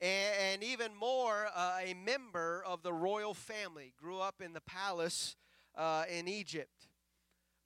and, 0.00 0.34
and 0.52 0.64
even 0.64 0.94
more 0.94 1.46
uh, 1.54 1.78
a 1.82 1.94
member 1.94 2.62
of 2.66 2.82
the 2.82 2.92
royal 2.92 3.34
family. 3.34 3.94
Grew 3.96 4.18
up 4.18 4.40
in 4.40 4.52
the 4.52 4.60
palace 4.60 5.36
uh, 5.76 6.04
in 6.10 6.28
Egypt. 6.28 6.88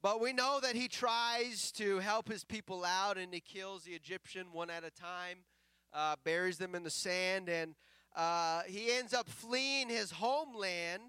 But 0.00 0.20
we 0.20 0.32
know 0.32 0.60
that 0.62 0.76
he 0.76 0.86
tries 0.86 1.72
to 1.72 1.98
help 1.98 2.28
his 2.28 2.44
people 2.44 2.84
out 2.84 3.18
and 3.18 3.34
he 3.34 3.40
kills 3.40 3.82
the 3.82 3.92
Egyptian 3.92 4.52
one 4.52 4.70
at 4.70 4.84
a 4.84 4.90
time, 4.90 5.38
uh, 5.92 6.14
buries 6.22 6.58
them 6.58 6.76
in 6.76 6.84
the 6.84 6.90
sand, 6.90 7.48
and 7.48 7.74
uh, 8.14 8.62
he 8.66 8.92
ends 8.92 9.12
up 9.12 9.28
fleeing 9.28 9.88
his 9.88 10.12
homeland 10.12 11.02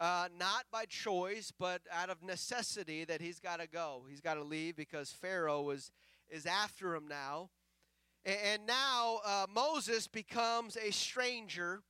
uh, 0.00 0.28
not 0.38 0.64
by 0.70 0.84
choice, 0.84 1.52
but 1.58 1.82
out 1.92 2.10
of 2.10 2.22
necessity 2.22 3.04
that 3.04 3.20
he's 3.20 3.40
got 3.40 3.60
to 3.60 3.66
go. 3.66 4.02
He's 4.08 4.20
got 4.20 4.34
to 4.34 4.44
leave 4.44 4.76
because 4.76 5.10
Pharaoh 5.10 5.70
is, 5.70 5.90
is 6.28 6.46
after 6.46 6.94
him 6.94 7.08
now. 7.08 7.50
And, 8.24 8.36
and 8.52 8.66
now 8.66 9.20
uh, 9.24 9.46
Moses 9.52 10.06
becomes 10.06 10.76
a 10.76 10.92
stranger 10.92 11.82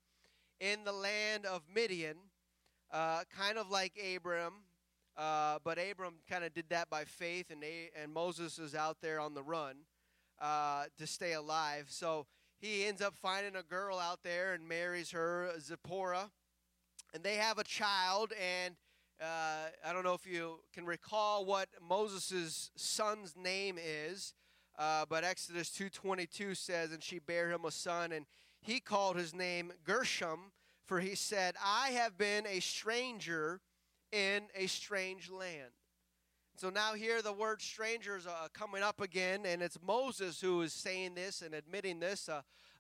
in 0.61 0.85
the 0.85 0.93
land 0.93 1.45
of 1.45 1.63
Midian, 1.73 2.17
uh, 2.91 3.25
kind 3.37 3.59
of 3.59 3.71
like 3.71 3.93
Abram. 4.17 4.55
Uh, 5.17 5.59
but 5.65 5.79
Abram 5.79 6.15
kind 6.31 6.45
of 6.45 6.55
did 6.55 6.67
that 6.71 6.89
by 6.89 7.05
faith, 7.05 7.51
and, 7.51 7.63
a- 7.65 7.91
and 8.01 8.13
Moses 8.13 8.59
is 8.59 8.75
out 8.75 8.99
there 9.03 9.19
on 9.21 9.35
the 9.35 9.43
run 9.43 9.75
uh, 10.41 10.85
to 10.97 11.07
stay 11.07 11.33
alive. 11.33 11.87
So 11.89 12.27
he 12.61 12.87
ends 12.87 13.03
up 13.03 13.15
finding 13.17 13.57
a 13.57 13.63
girl 13.65 13.99
out 13.99 14.21
there 14.23 14.55
and 14.55 14.67
marries 14.67 15.11
her, 15.11 15.53
Zipporah 15.61 16.31
and 17.15 17.23
they 17.23 17.37
have 17.37 17.59
a 17.59 17.65
child 17.65 18.33
and 18.41 18.75
uh, 19.21 19.69
i 19.87 19.93
don't 19.93 20.05
know 20.05 20.15
if 20.15 20.27
you 20.27 20.61
can 20.73 20.85
recall 20.85 21.45
what 21.45 21.69
moses' 21.87 22.71
son's 22.77 23.35
name 23.37 23.79
is 23.79 24.35
uh, 24.79 25.05
but 25.09 25.25
exodus 25.25 25.71
2.22 25.71 26.57
says 26.57 26.93
and 26.93 27.03
she 27.03 27.19
bare 27.19 27.51
him 27.51 27.65
a 27.65 27.71
son 27.71 28.13
and 28.13 28.27
he 28.61 28.81
called 28.81 29.17
his 29.17 29.35
name 29.35 29.73
gershom 29.85 30.53
for 30.87 31.01
he 31.01 31.15
said 31.15 31.55
i 31.65 31.91
have 31.91 32.17
been 32.17 32.47
a 32.47 32.61
stranger 32.61 33.61
in 34.13 34.45
a 34.55 34.67
strange 34.67 35.31
land. 35.31 35.73
So 36.57 36.71
now 36.71 36.95
here 36.95 37.23
the 37.23 37.33
word 37.33 37.63
strangers 37.63 38.27
are 38.27 38.49
coming 38.49 38.83
up 38.83 39.01
again 39.01 39.47
and 39.47 39.63
it's 39.63 39.79
moses 39.87 40.41
who 40.41 40.61
is 40.63 40.73
saying 40.73 41.15
this 41.15 41.41
and 41.41 41.55
admitting 41.55 42.01
this 42.01 42.29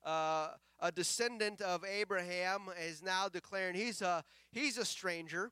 uh, 0.04 0.48
a 0.80 0.92
descendant 0.92 1.60
of 1.60 1.84
Abraham, 1.84 2.62
is 2.86 3.02
now 3.02 3.28
declaring 3.28 3.74
he's 3.74 4.02
a, 4.02 4.24
he's 4.50 4.78
a 4.78 4.84
stranger. 4.84 5.50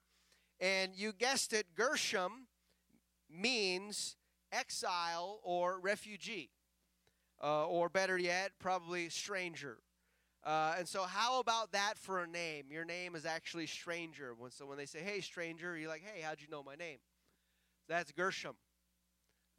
And 0.61 0.93
you 0.95 1.12
guessed 1.12 1.53
it, 1.53 1.67
Gershom 1.75 2.47
means 3.31 4.17
exile 4.53 5.41
or 5.43 5.81
refugee, 5.81 6.50
uh, 7.43 7.67
or 7.67 7.88
better 7.88 8.17
yet, 8.17 8.53
probably 8.59 9.09
stranger. 9.09 9.79
Uh, 10.45 10.76
and 10.79 10.88
so, 10.88 11.03
how 11.03 11.41
about 11.41 11.73
that 11.73 11.99
for 11.99 12.23
a 12.23 12.26
name? 12.26 12.67
Your 12.71 12.85
name 12.85 13.17
is 13.17 13.26
actually 13.26 13.67
stranger. 13.67 14.33
When 14.33 14.53
so 14.53 14.65
when 14.65 14.79
they 14.79 14.87
say, 14.87 15.00
"Hey, 15.00 15.21
stranger," 15.21 15.76
you're 15.76 15.88
like, 15.88 16.05
"Hey, 16.05 16.21
how'd 16.21 16.41
you 16.41 16.47
know 16.49 16.62
my 16.62 16.76
name?" 16.76 16.99
That's 17.88 18.12
Gershom. 18.12 18.57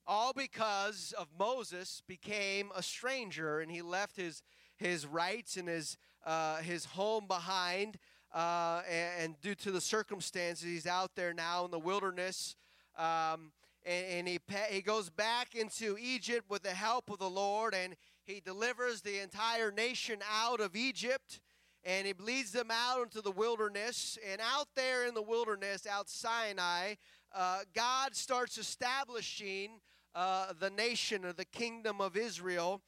All 0.06 0.32
because 0.32 1.14
of 1.18 1.28
Moses 1.38 2.02
became 2.08 2.72
a 2.74 2.82
stranger, 2.82 3.60
and 3.60 3.70
he 3.70 3.82
left 3.82 4.16
his 4.16 4.42
his 4.78 5.06
rights 5.06 5.58
and 5.58 5.68
his, 5.68 5.98
uh, 6.26 6.58
his 6.58 6.86
home 6.86 7.28
behind. 7.28 7.98
Uh, 8.34 8.82
and, 8.90 9.24
and, 9.24 9.42
due 9.42 9.56
to 9.56 9.72
the 9.72 9.82
circumstances, 9.82 10.66
he's 10.66 10.86
out 10.86 11.12
there 11.16 11.34
now 11.34 11.66
in 11.66 11.72
the 11.72 11.80
wilderness. 11.80 12.56
Um, 12.98 13.52
and, 13.86 14.06
and 14.06 14.28
he, 14.28 14.40
he 14.70 14.82
goes 14.82 15.10
back 15.10 15.56
into 15.56 15.98
Egypt 16.00 16.46
with 16.50 16.64
the 16.64 16.72
help 16.72 17.10
of 17.10 17.20
the 17.20 17.30
Lord, 17.30 17.74
and 17.74 17.96
he 18.26 18.42
delivers 18.42 19.02
the 19.02 19.20
entire 19.20 19.72
nation 19.72 20.20
out 20.30 20.60
of 20.60 20.76
Egypt 20.76 21.40
and 21.88 22.06
he 22.06 22.14
leads 22.20 22.52
them 22.52 22.70
out 22.70 23.02
into 23.02 23.22
the 23.22 23.32
wilderness. 23.32 24.18
And 24.30 24.42
out 24.42 24.68
there 24.76 25.08
in 25.08 25.14
the 25.14 25.22
wilderness, 25.22 25.88
out 25.88 26.10
Sinai, 26.10 26.96
uh, 27.34 27.60
God 27.74 28.14
starts 28.14 28.58
establishing 28.58 29.80
uh, 30.14 30.54
the 30.60 30.70
nation 30.70 31.24
or 31.24 31.32
the 31.32 31.46
kingdom 31.46 32.02
of 32.02 32.18
Israel 32.18 32.82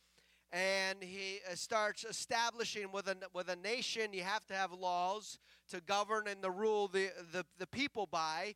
and 0.51 1.01
he 1.01 1.39
uh, 1.50 1.56
starts 1.56 2.03
establishing 2.03 2.91
with 2.91 3.08
a, 3.08 3.15
with 3.34 3.50
a 3.50 3.56
nation 3.58 4.13
you 4.13 4.24
have 4.24 4.46
to 4.48 4.53
have 4.53 4.72
laws 4.72 5.38
to 5.70 5.79
govern 5.82 6.27
and 6.27 6.41
to 6.41 6.50
rule 6.50 6.88
the, 6.88 7.10
the, 7.32 7.46
the 7.60 7.68
people 7.68 8.08
by. 8.10 8.56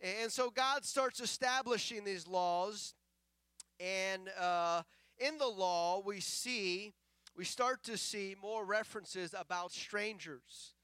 And 0.00 0.30
so 0.30 0.50
god 0.50 0.84
starts 0.84 1.20
establishing 1.20 2.04
these 2.04 2.26
laws 2.26 2.94
and 3.80 4.28
uh, 4.38 4.82
in 5.18 5.38
the 5.38 5.46
law 5.46 6.02
we 6.04 6.20
see 6.20 6.92
we 7.36 7.44
start 7.44 7.82
to 7.84 7.96
see 7.96 8.36
more 8.40 8.64
references 8.64 9.34
about 9.38 9.72
strangers. 9.72 10.74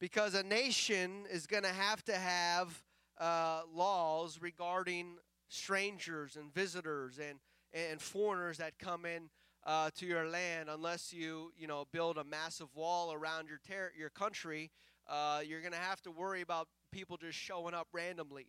Because 0.00 0.34
a 0.34 0.42
nation 0.42 1.24
is 1.30 1.46
going 1.46 1.62
to 1.62 1.68
have 1.68 2.04
to 2.06 2.16
have 2.16 2.82
uh, 3.18 3.62
laws 3.72 4.38
regarding 4.40 5.18
strangers 5.48 6.36
and 6.36 6.52
visitors 6.52 7.18
and, 7.18 7.38
and 7.72 8.00
foreigners 8.00 8.58
that 8.58 8.78
come 8.78 9.04
in 9.04 9.28
uh, 9.64 9.90
to 9.96 10.06
your 10.06 10.28
land 10.28 10.68
unless 10.68 11.12
you 11.12 11.52
you 11.56 11.66
know 11.66 11.86
build 11.92 12.16
a 12.16 12.24
massive 12.24 12.74
wall 12.74 13.12
around 13.12 13.48
your 13.48 13.60
ter- 13.66 13.92
your 13.96 14.10
country. 14.10 14.70
Uh, 15.08 15.40
you're 15.46 15.60
going 15.60 15.72
to 15.72 15.78
have 15.78 16.00
to 16.02 16.10
worry 16.10 16.40
about 16.40 16.68
people 16.92 17.16
just 17.16 17.36
showing 17.36 17.74
up 17.74 17.88
randomly. 17.92 18.46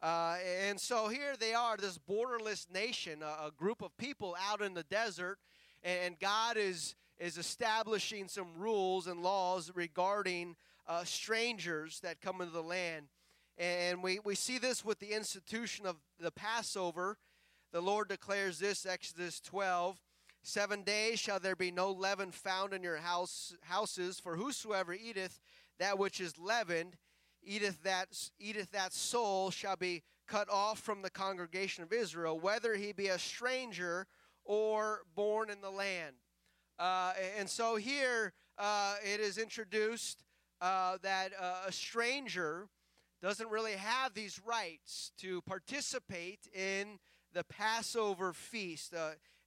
Uh, 0.00 0.36
and 0.68 0.80
so 0.80 1.08
here 1.08 1.34
they 1.40 1.54
are, 1.54 1.76
this 1.76 1.98
borderless 1.98 2.70
nation, 2.72 3.20
a, 3.20 3.48
a, 3.48 3.50
group 3.56 3.82
of 3.82 3.96
people 3.96 4.36
out 4.48 4.62
in 4.62 4.72
the 4.74 4.84
desert, 4.84 5.38
and 5.82 6.20
God 6.20 6.56
is 6.56 6.94
is 7.18 7.36
establishing 7.36 8.28
some 8.28 8.48
rules 8.56 9.06
and 9.06 9.22
laws 9.22 9.72
regarding 9.74 10.54
uh, 10.86 11.04
strangers 11.04 12.00
that 12.00 12.20
come 12.20 12.40
into 12.40 12.52
the 12.52 12.62
land. 12.62 13.06
And 13.58 14.02
we, 14.02 14.20
we 14.24 14.36
see 14.36 14.58
this 14.58 14.84
with 14.84 15.00
the 15.00 15.12
institution 15.12 15.84
of 15.84 15.96
the 16.20 16.30
Passover. 16.30 17.18
The 17.72 17.80
Lord 17.80 18.08
declares 18.08 18.60
this, 18.60 18.86
Exodus 18.86 19.40
12. 19.40 20.00
Seven 20.42 20.82
days 20.82 21.18
shall 21.18 21.40
there 21.40 21.56
be 21.56 21.70
no 21.70 21.90
leaven 21.90 22.30
found 22.30 22.72
in 22.72 22.82
your 22.82 22.96
house, 22.96 23.54
houses, 23.62 24.18
for 24.18 24.36
whosoever 24.36 24.94
eateth 24.94 25.40
that 25.78 25.98
which 25.98 26.20
is 26.20 26.38
leavened, 26.38 26.96
eateth 27.42 27.82
that, 27.82 28.08
eateth 28.38 28.70
that 28.70 28.92
soul 28.92 29.50
shall 29.50 29.76
be 29.76 30.02
cut 30.26 30.48
off 30.50 30.78
from 30.78 31.02
the 31.02 31.10
congregation 31.10 31.82
of 31.82 31.92
Israel, 31.92 32.38
whether 32.38 32.74
he 32.74 32.92
be 32.92 33.08
a 33.08 33.18
stranger 33.18 34.06
or 34.44 35.00
born 35.14 35.50
in 35.50 35.60
the 35.60 35.70
land. 35.70 36.16
Uh, 36.78 37.12
and 37.38 37.48
so 37.48 37.76
here 37.76 38.32
uh, 38.56 38.96
it 39.02 39.20
is 39.20 39.38
introduced 39.38 40.24
uh, 40.60 40.98
that 41.02 41.32
uh, 41.40 41.62
a 41.66 41.72
stranger 41.72 42.68
doesn't 43.20 43.50
really 43.50 43.72
have 43.72 44.14
these 44.14 44.40
rights 44.44 45.12
to 45.18 45.42
participate 45.42 46.48
in 46.54 46.98
the 47.32 47.44
Passover 47.44 48.32
feast 48.32 48.94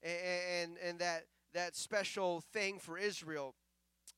and, 0.03 0.77
and 0.83 0.99
that, 0.99 1.25
that 1.53 1.75
special 1.75 2.41
thing 2.53 2.79
for 2.79 2.97
Israel. 2.97 3.55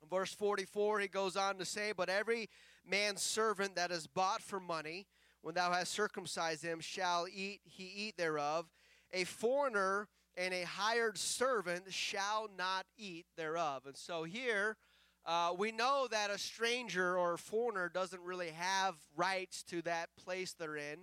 verse 0.10 0.34
44, 0.34 1.00
he 1.00 1.08
goes 1.08 1.36
on 1.36 1.58
to 1.58 1.66
say, 1.66 1.94
But 1.96 2.10
every 2.10 2.50
man's 2.86 3.22
servant 3.22 3.76
that 3.76 3.92
is 3.92 4.08
bought 4.08 4.42
for 4.42 4.60
money, 4.60 5.08
when 5.42 5.56
thou 5.56 5.72
hast 5.72 5.92
circumcised 5.92 6.64
him, 6.64 6.80
shall 6.80 7.28
eat 7.34 7.62
he 7.66 7.84
eat 7.84 8.18
thereof. 8.18 8.68
A 9.12 9.26
foreigner 9.26 10.08
and 10.38 10.54
a 10.54 10.64
hired 10.64 11.18
servant 11.18 11.94
shall 11.94 12.50
not 12.58 12.86
eat 12.98 13.26
thereof. 13.38 13.86
And 13.86 13.96
so 13.96 14.24
here, 14.24 14.78
uh, 15.26 15.54
we 15.58 15.72
know 15.72 16.08
that 16.10 16.32
a 16.32 16.38
stranger 16.38 17.18
or 17.18 17.34
a 17.34 17.38
foreigner 17.38 17.90
doesn't 17.90 18.22
really 18.22 18.50
have 18.50 18.96
rights 19.16 19.64
to 19.64 19.82
that 19.84 20.10
place 20.18 20.54
they're 20.54 20.76
in. 20.76 21.00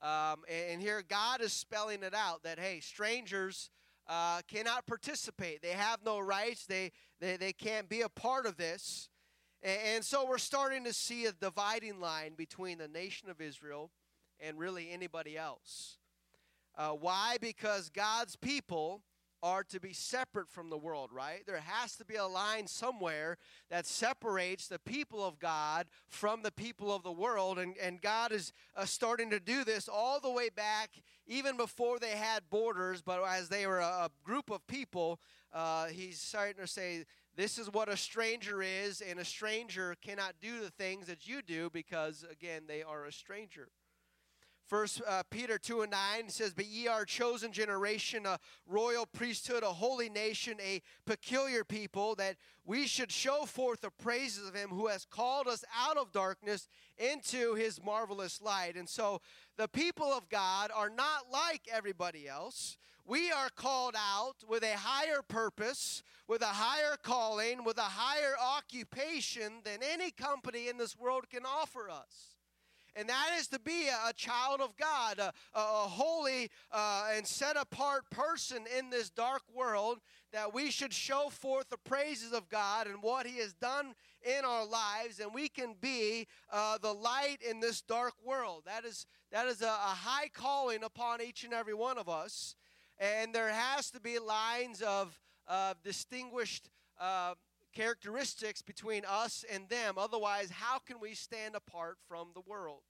Um, 0.00 0.44
and, 0.48 0.80
here 0.80 1.02
God 1.08 1.40
is 1.40 1.52
spelling 1.52 2.04
it 2.04 2.14
out 2.14 2.44
that, 2.44 2.60
hey, 2.60 2.78
strangers 2.78 3.70
uh, 4.08 4.40
cannot 4.48 4.86
participate. 4.86 5.62
They 5.62 5.72
have 5.72 6.00
no 6.04 6.18
rights. 6.18 6.66
They, 6.66 6.92
they, 7.20 7.36
they 7.36 7.52
can't 7.52 7.88
be 7.88 8.00
a 8.00 8.08
part 8.08 8.46
of 8.46 8.56
this. 8.56 9.08
And, 9.62 9.78
and 9.96 10.04
so 10.04 10.26
we're 10.26 10.38
starting 10.38 10.84
to 10.84 10.92
see 10.92 11.26
a 11.26 11.32
dividing 11.32 12.00
line 12.00 12.34
between 12.34 12.78
the 12.78 12.88
nation 12.88 13.28
of 13.28 13.40
Israel 13.40 13.90
and 14.40 14.58
really 14.58 14.90
anybody 14.90 15.36
else. 15.36 15.98
Uh, 16.76 16.90
why? 16.90 17.36
Because 17.40 17.90
God's 17.90 18.36
people 18.36 19.02
are 19.42 19.62
to 19.64 19.80
be 19.80 19.92
separate 19.92 20.48
from 20.48 20.70
the 20.70 20.76
world, 20.76 21.10
right? 21.12 21.42
There 21.46 21.60
has 21.60 21.96
to 21.96 22.04
be 22.04 22.16
a 22.16 22.26
line 22.26 22.66
somewhere 22.66 23.36
that 23.70 23.86
separates 23.86 24.68
the 24.68 24.78
people 24.78 25.24
of 25.24 25.38
God 25.38 25.86
from 26.08 26.42
the 26.42 26.50
people 26.50 26.94
of 26.94 27.02
the 27.02 27.12
world. 27.12 27.58
And, 27.58 27.76
and 27.80 28.00
God 28.00 28.32
is 28.32 28.52
uh, 28.76 28.84
starting 28.84 29.30
to 29.30 29.40
do 29.40 29.64
this 29.64 29.88
all 29.88 30.20
the 30.20 30.30
way 30.30 30.48
back, 30.48 30.90
even 31.26 31.56
before 31.56 31.98
they 31.98 32.10
had 32.10 32.50
borders, 32.50 33.02
but 33.02 33.22
as 33.24 33.48
they 33.48 33.66
were 33.66 33.80
a, 33.80 33.82
a 33.84 34.10
group 34.24 34.50
of 34.50 34.66
people, 34.66 35.20
uh, 35.52 35.86
He's 35.86 36.20
starting 36.20 36.56
to 36.60 36.66
say, 36.66 37.04
This 37.36 37.58
is 37.58 37.72
what 37.72 37.88
a 37.88 37.96
stranger 37.96 38.62
is, 38.62 39.00
and 39.00 39.18
a 39.18 39.24
stranger 39.24 39.96
cannot 40.02 40.34
do 40.40 40.60
the 40.60 40.70
things 40.70 41.06
that 41.06 41.26
you 41.26 41.42
do 41.42 41.70
because, 41.70 42.24
again, 42.30 42.62
they 42.66 42.82
are 42.82 43.04
a 43.04 43.12
stranger. 43.12 43.68
First 44.68 45.00
uh, 45.08 45.22
Peter 45.30 45.56
2 45.56 45.80
and 45.80 45.90
9 45.90 46.28
says, 46.28 46.52
But 46.52 46.66
ye 46.66 46.88
are 46.88 47.00
a 47.00 47.06
chosen 47.06 47.52
generation, 47.52 48.26
a 48.26 48.38
royal 48.66 49.06
priesthood, 49.06 49.62
a 49.62 49.72
holy 49.72 50.10
nation, 50.10 50.58
a 50.60 50.82
peculiar 51.06 51.64
people, 51.64 52.14
that 52.16 52.36
we 52.66 52.86
should 52.86 53.10
show 53.10 53.46
forth 53.46 53.80
the 53.80 53.90
praises 53.90 54.46
of 54.46 54.54
him 54.54 54.68
who 54.68 54.88
has 54.88 55.06
called 55.06 55.48
us 55.48 55.64
out 55.74 55.96
of 55.96 56.12
darkness 56.12 56.68
into 56.98 57.54
his 57.54 57.82
marvelous 57.82 58.42
light. 58.42 58.76
And 58.76 58.86
so 58.86 59.22
the 59.56 59.68
people 59.68 60.12
of 60.12 60.28
God 60.28 60.70
are 60.74 60.90
not 60.90 61.32
like 61.32 61.62
everybody 61.72 62.28
else. 62.28 62.76
We 63.06 63.32
are 63.32 63.48
called 63.48 63.94
out 63.96 64.44
with 64.46 64.62
a 64.62 64.76
higher 64.76 65.22
purpose, 65.26 66.02
with 66.26 66.42
a 66.42 66.44
higher 66.44 66.98
calling, 67.02 67.64
with 67.64 67.78
a 67.78 67.82
higher 67.82 68.34
occupation 68.38 69.62
than 69.64 69.78
any 69.82 70.10
company 70.10 70.68
in 70.68 70.76
this 70.76 70.94
world 70.94 71.30
can 71.30 71.46
offer 71.46 71.88
us 71.88 72.37
and 72.96 73.08
that 73.08 73.30
is 73.38 73.48
to 73.48 73.60
be 73.60 73.88
a, 73.88 74.12
child 74.12 74.60
of 74.60 74.76
God, 74.76 75.18
a, 75.18 75.32
a 75.54 75.60
holy 75.60 76.50
uh, 76.72 77.10
and 77.14 77.26
set 77.26 77.56
apart 77.56 78.10
person 78.10 78.64
in 78.76 78.90
this 78.90 79.10
dark 79.10 79.42
world, 79.54 79.98
that 80.32 80.52
we 80.52 80.70
should 80.70 80.92
show 80.92 81.28
forth 81.30 81.68
the 81.68 81.78
praises 81.78 82.32
of 82.32 82.48
God 82.48 82.86
and 82.86 83.02
what 83.02 83.26
He 83.26 83.38
has 83.38 83.54
done 83.54 83.94
in 84.22 84.44
our 84.44 84.66
lives, 84.66 85.20
and 85.20 85.32
we 85.32 85.48
can 85.48 85.74
be 85.80 86.26
uh, 86.52 86.78
the 86.78 86.92
light 86.92 87.38
in 87.48 87.60
this 87.60 87.80
dark 87.80 88.14
world. 88.24 88.62
That 88.66 88.84
is, 88.84 89.06
that 89.30 89.46
is 89.46 89.62
a, 89.62 89.66
a 89.66 89.68
high 89.68 90.28
calling 90.28 90.82
upon 90.82 91.22
each 91.22 91.44
and 91.44 91.52
every 91.52 91.74
one 91.74 91.98
of 91.98 92.08
us, 92.08 92.56
and 92.98 93.34
there 93.34 93.50
has 93.50 93.90
to 93.92 94.00
be 94.00 94.18
lines 94.18 94.82
of, 94.82 95.18
of 95.46 95.82
distinguished. 95.82 96.68
Uh, 97.00 97.34
characteristics 97.74 98.62
between 98.62 99.04
us 99.08 99.44
and 99.52 99.68
them. 99.68 99.94
Otherwise, 99.96 100.50
how 100.50 100.78
can 100.78 100.98
we 101.00 101.14
stand 101.14 101.54
apart 101.54 101.96
from 102.08 102.28
the 102.34 102.42
world? 102.46 102.82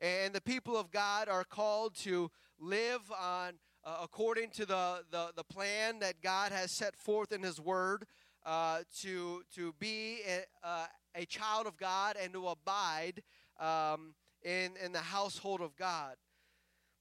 And 0.00 0.34
the 0.34 0.40
people 0.40 0.76
of 0.76 0.90
God 0.90 1.28
are 1.28 1.44
called 1.44 1.94
to 1.96 2.30
live 2.58 3.00
on 3.12 3.54
uh, 3.84 3.98
according 4.02 4.50
to 4.50 4.64
the, 4.64 5.04
the, 5.10 5.28
the, 5.36 5.44
plan 5.44 5.98
that 5.98 6.22
God 6.22 6.52
has 6.52 6.70
set 6.70 6.96
forth 6.96 7.32
in 7.32 7.42
His 7.42 7.60
Word 7.60 8.06
uh, 8.46 8.80
to, 9.00 9.42
to 9.54 9.74
be 9.78 10.20
a, 10.26 10.44
uh, 10.66 10.86
a, 11.14 11.26
child 11.26 11.66
of 11.66 11.76
God 11.76 12.16
and 12.22 12.32
to 12.32 12.48
abide 12.48 13.22
um, 13.60 14.14
in, 14.42 14.72
in 14.82 14.92
the 14.92 15.00
household 15.00 15.60
of 15.60 15.76
God. 15.76 16.14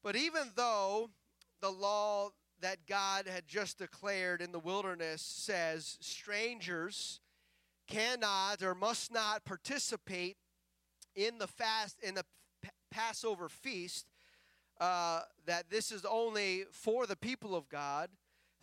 But 0.03 0.17
even 0.17 0.51
though 0.55 1.09
the 1.61 1.69
law 1.69 2.31
that 2.63 2.87
God 2.87 3.27
had 3.27 3.45
just 3.45 3.77
declared 3.77 4.41
in 4.41 4.53
the 4.53 4.59
wilderness 4.59 5.21
says 5.21 5.97
strangers 5.99 7.19
cannot 7.89 8.63
or 8.63 8.73
must 8.73 9.11
not 9.11 9.43
participate 9.43 10.37
in 11.13 11.39
the 11.39 11.47
fast 11.47 11.97
in 12.01 12.15
the 12.15 12.23
Passover 12.89 13.49
feast 13.49 14.05
uh, 14.79 15.23
that 15.45 15.69
this 15.69 15.91
is 15.91 16.05
only 16.05 16.63
for 16.71 17.05
the 17.05 17.17
people 17.17 17.53
of 17.53 17.67
God. 17.67 18.09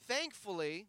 Thankfully, 0.06 0.86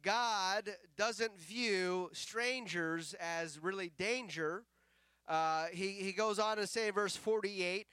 God 0.00 0.70
doesn't 0.96 1.36
view 1.40 2.08
strangers 2.12 3.16
as 3.18 3.58
really 3.58 3.90
danger. 3.98 4.62
Uh, 5.26 5.66
he, 5.72 5.88
he 5.88 6.12
goes 6.12 6.38
on 6.38 6.56
to 6.58 6.68
say 6.68 6.90
verse 6.90 7.16
48 7.16 7.88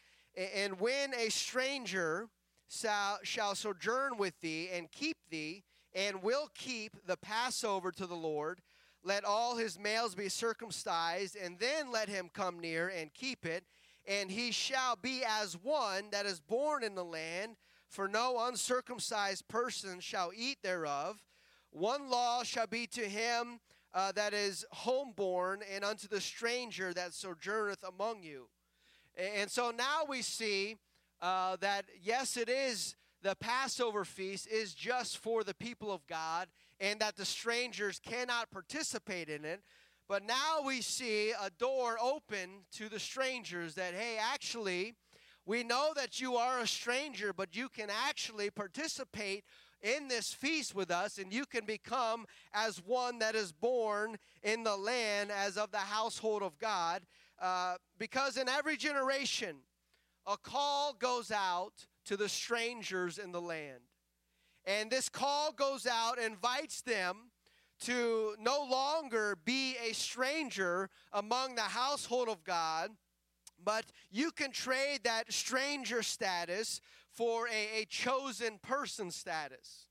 And 0.56 0.80
when 0.80 1.16
a 1.16 1.30
stranger 1.30 2.30
shall, 2.70 3.56
sojourn 3.56 4.18
with 4.18 4.40
thee 4.42 4.70
and 4.74 4.92
keep 4.92 5.18
thee, 5.30 5.64
and 5.94 6.22
will 6.22 6.50
keep 6.54 6.96
the 7.06 7.18
Passover 7.18 7.92
to 7.92 8.06
the 8.06 8.16
Lord. 8.16 8.62
Let 9.04 9.26
all 9.26 9.58
his 9.58 9.80
males 9.80 10.16
be 10.16 10.30
circumcised, 10.30 11.36
and 11.36 11.58
then 11.58 11.92
let 11.92 12.10
him 12.10 12.30
come 12.34 12.60
near 12.60 12.90
and 12.90 13.14
keep 13.14 13.46
it. 13.46 13.64
And 14.08 14.30
he 14.30 14.52
shall 14.52 14.96
be 14.96 15.24
as 15.28 15.58
one 15.62 16.06
that 16.12 16.26
is 16.26 16.40
born 16.40 16.84
in 16.84 16.96
the 16.96 17.04
land, 17.04 17.56
for 17.88 18.08
no 18.08 18.46
uncircumcised 18.48 19.48
person 19.48 20.00
shall 20.00 20.32
eat 20.36 20.58
thereof. 20.62 21.24
One 21.72 22.10
law 22.10 22.44
shall 22.44 22.68
be 22.68 22.88
to 22.88 23.02
him 23.02 23.60
uh, 23.94 24.12
that 24.14 24.34
is 24.34 24.66
homeborn, 24.74 25.62
and 25.74 25.84
unto 25.84 26.08
the 26.08 26.22
stranger 26.22 26.94
that 26.94 27.14
sojourneth 27.14 27.84
among 27.84 28.22
you. 28.22 28.48
And 29.18 29.50
so 29.50 29.72
now 29.72 30.04
we 30.08 30.22
see 30.22 30.78
uh, 31.22 31.58
that 31.58 31.86
yes, 32.02 32.38
it 32.38 32.50
is 32.50 32.96
the 33.22 33.36
Passover 33.36 34.06
feast 34.06 34.48
is 34.48 34.74
just 34.74 35.18
for 35.18 35.44
the 35.44 35.54
people 35.54 35.92
of 35.92 36.06
God, 36.08 36.48
and 36.80 37.00
that 37.00 37.18
the 37.18 37.26
strangers 37.26 38.00
cannot 38.00 38.52
participate 38.52 39.30
in 39.30 39.44
it. 39.44 39.62
But 40.08 40.26
now 40.26 40.62
we 40.66 40.82
see 40.82 41.32
a 41.32 41.50
door 41.60 41.98
open 42.02 42.66
to 42.74 42.90
the 42.90 43.00
strangers 43.00 43.76
that, 43.76 43.94
hey, 43.94 44.18
actually, 44.20 44.96
we 45.46 45.64
know 45.64 45.92
that 45.96 46.20
you 46.20 46.36
are 46.36 46.60
a 46.60 46.68
stranger, 46.68 47.34
but 47.34 47.56
you 47.56 47.70
can 47.70 47.90
actually 47.90 48.50
participate 48.50 49.44
in 49.82 50.08
this 50.08 50.34
feast 50.34 50.74
with 50.74 50.92
us, 50.92 51.18
and 51.18 51.32
you 51.32 51.46
can 51.46 51.66
become 51.66 52.26
as 52.54 52.78
one 52.86 53.20
that 53.20 53.36
is 53.36 53.52
born 53.52 54.18
in 54.44 54.64
the 54.64 54.76
land 54.76 55.32
as 55.32 55.58
of 55.58 55.72
the 55.72 55.78
household 55.78 56.42
of 56.42 56.58
God. 56.58 57.04
Uh, 57.42 57.76
because 57.98 58.36
in 58.36 58.50
every 58.50 58.78
generation, 58.78 59.58
a 60.26 60.38
call 60.38 60.94
goes 60.94 61.32
out 61.32 61.86
to 62.06 62.18
the 62.18 62.30
strangers 62.30 63.18
in 63.18 63.32
the 63.32 63.42
land. 63.42 63.82
And 64.66 64.92
this 64.92 65.10
call 65.10 65.52
goes 65.52 65.88
out, 65.88 66.20
invites 66.20 66.82
them 66.82 67.32
to 67.82 68.36
no 68.40 68.66
longer 68.70 69.38
be 69.46 69.76
a 69.78 69.94
stranger 69.94 70.90
among 71.14 71.56
the 71.56 71.62
household 71.62 72.28
of 72.28 72.44
God, 72.44 72.92
but 73.64 73.86
you 74.12 74.32
can 74.32 74.52
trade 74.52 75.00
that 75.04 75.32
stranger 75.32 76.04
status 76.04 76.82
for 77.12 77.48
a, 77.48 77.82
a 77.82 77.86
chosen 77.86 78.60
person 78.62 79.12
status. 79.12 79.88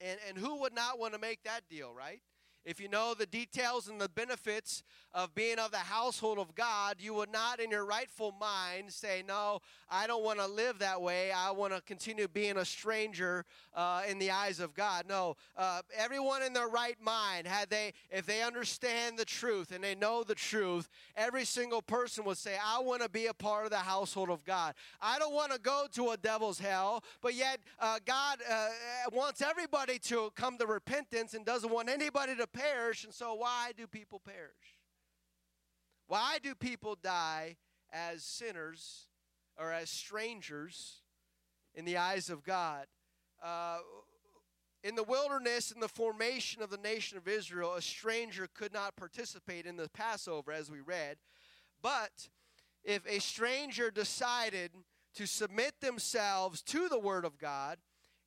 And, 0.00 0.18
and 0.28 0.38
who 0.38 0.60
would 0.60 0.74
not 0.74 0.98
want 0.98 1.12
to 1.12 1.20
make 1.20 1.42
that 1.44 1.68
deal, 1.68 1.92
right? 1.92 2.22
If 2.64 2.80
you 2.80 2.88
know 2.88 3.14
the 3.14 3.26
details 3.26 3.88
and 3.88 4.00
the 4.00 4.08
benefits 4.08 4.82
of 5.12 5.34
being 5.34 5.58
of 5.58 5.70
the 5.70 5.78
household 5.78 6.38
of 6.38 6.54
God, 6.54 6.96
you 6.98 7.14
would 7.14 7.32
not, 7.32 7.58
in 7.58 7.70
your 7.70 7.84
rightful 7.84 8.34
mind, 8.38 8.92
say, 8.92 9.24
No, 9.26 9.60
I 9.90 10.06
don't 10.06 10.22
want 10.22 10.38
to 10.38 10.46
live 10.46 10.78
that 10.78 11.00
way. 11.00 11.32
I 11.32 11.50
want 11.50 11.74
to 11.74 11.80
continue 11.80 12.28
being 12.28 12.58
a 12.58 12.64
stranger 12.64 13.44
uh, 13.74 14.02
in 14.08 14.18
the 14.18 14.30
eyes 14.30 14.60
of 14.60 14.74
God. 14.74 15.04
No, 15.08 15.36
uh, 15.56 15.82
everyone 15.96 16.42
in 16.42 16.52
their 16.52 16.68
right 16.68 16.96
mind, 17.02 17.46
had 17.46 17.70
they, 17.70 17.92
if 18.10 18.26
they 18.26 18.42
understand 18.42 19.18
the 19.18 19.24
truth 19.24 19.72
and 19.72 19.82
they 19.82 19.94
know 19.94 20.22
the 20.22 20.34
truth, 20.34 20.88
every 21.16 21.44
single 21.44 21.82
person 21.82 22.24
would 22.24 22.38
say, 22.38 22.56
I 22.64 22.80
want 22.80 23.02
to 23.02 23.08
be 23.08 23.26
a 23.26 23.34
part 23.34 23.64
of 23.64 23.70
the 23.70 23.78
household 23.78 24.30
of 24.30 24.44
God. 24.44 24.74
I 25.00 25.18
don't 25.18 25.34
want 25.34 25.52
to 25.52 25.58
go 25.58 25.86
to 25.94 26.10
a 26.10 26.16
devil's 26.16 26.60
hell, 26.60 27.02
but 27.20 27.34
yet 27.34 27.58
uh, 27.80 27.98
God 28.04 28.38
uh, 28.48 28.68
wants 29.12 29.42
everybody 29.42 29.98
to 30.00 30.30
come 30.36 30.58
to 30.58 30.66
repentance 30.66 31.34
and 31.34 31.44
doesn't 31.44 31.70
want 31.70 31.88
anybody 31.88 32.36
to 32.36 32.46
perish. 32.52 33.04
And 33.04 33.14
so, 33.14 33.34
why 33.34 33.72
do 33.76 33.86
people 33.86 34.20
perish? 34.20 34.78
Why 36.06 36.38
do 36.42 36.54
people 36.54 36.96
die 37.00 37.56
as 37.92 38.24
sinners 38.24 39.08
or 39.58 39.72
as 39.72 39.90
strangers 39.90 41.02
in 41.74 41.84
the 41.84 41.96
eyes 41.96 42.30
of 42.30 42.42
God? 42.42 42.86
Uh, 43.42 43.78
in 44.82 44.94
the 44.94 45.02
wilderness, 45.02 45.70
in 45.70 45.80
the 45.80 45.88
formation 45.88 46.62
of 46.62 46.70
the 46.70 46.78
nation 46.78 47.18
of 47.18 47.28
Israel, 47.28 47.74
a 47.74 47.82
stranger 47.82 48.48
could 48.52 48.72
not 48.72 48.96
participate 48.96 49.66
in 49.66 49.76
the 49.76 49.90
Passover, 49.90 50.52
as 50.52 50.70
we 50.70 50.80
read. 50.80 51.18
But 51.82 52.28
if 52.82 53.06
a 53.06 53.20
stranger 53.20 53.90
decided 53.90 54.70
to 55.14 55.26
submit 55.26 55.74
themselves 55.80 56.62
to 56.62 56.88
the 56.88 56.98
Word 56.98 57.24
of 57.24 57.38
God 57.38 57.78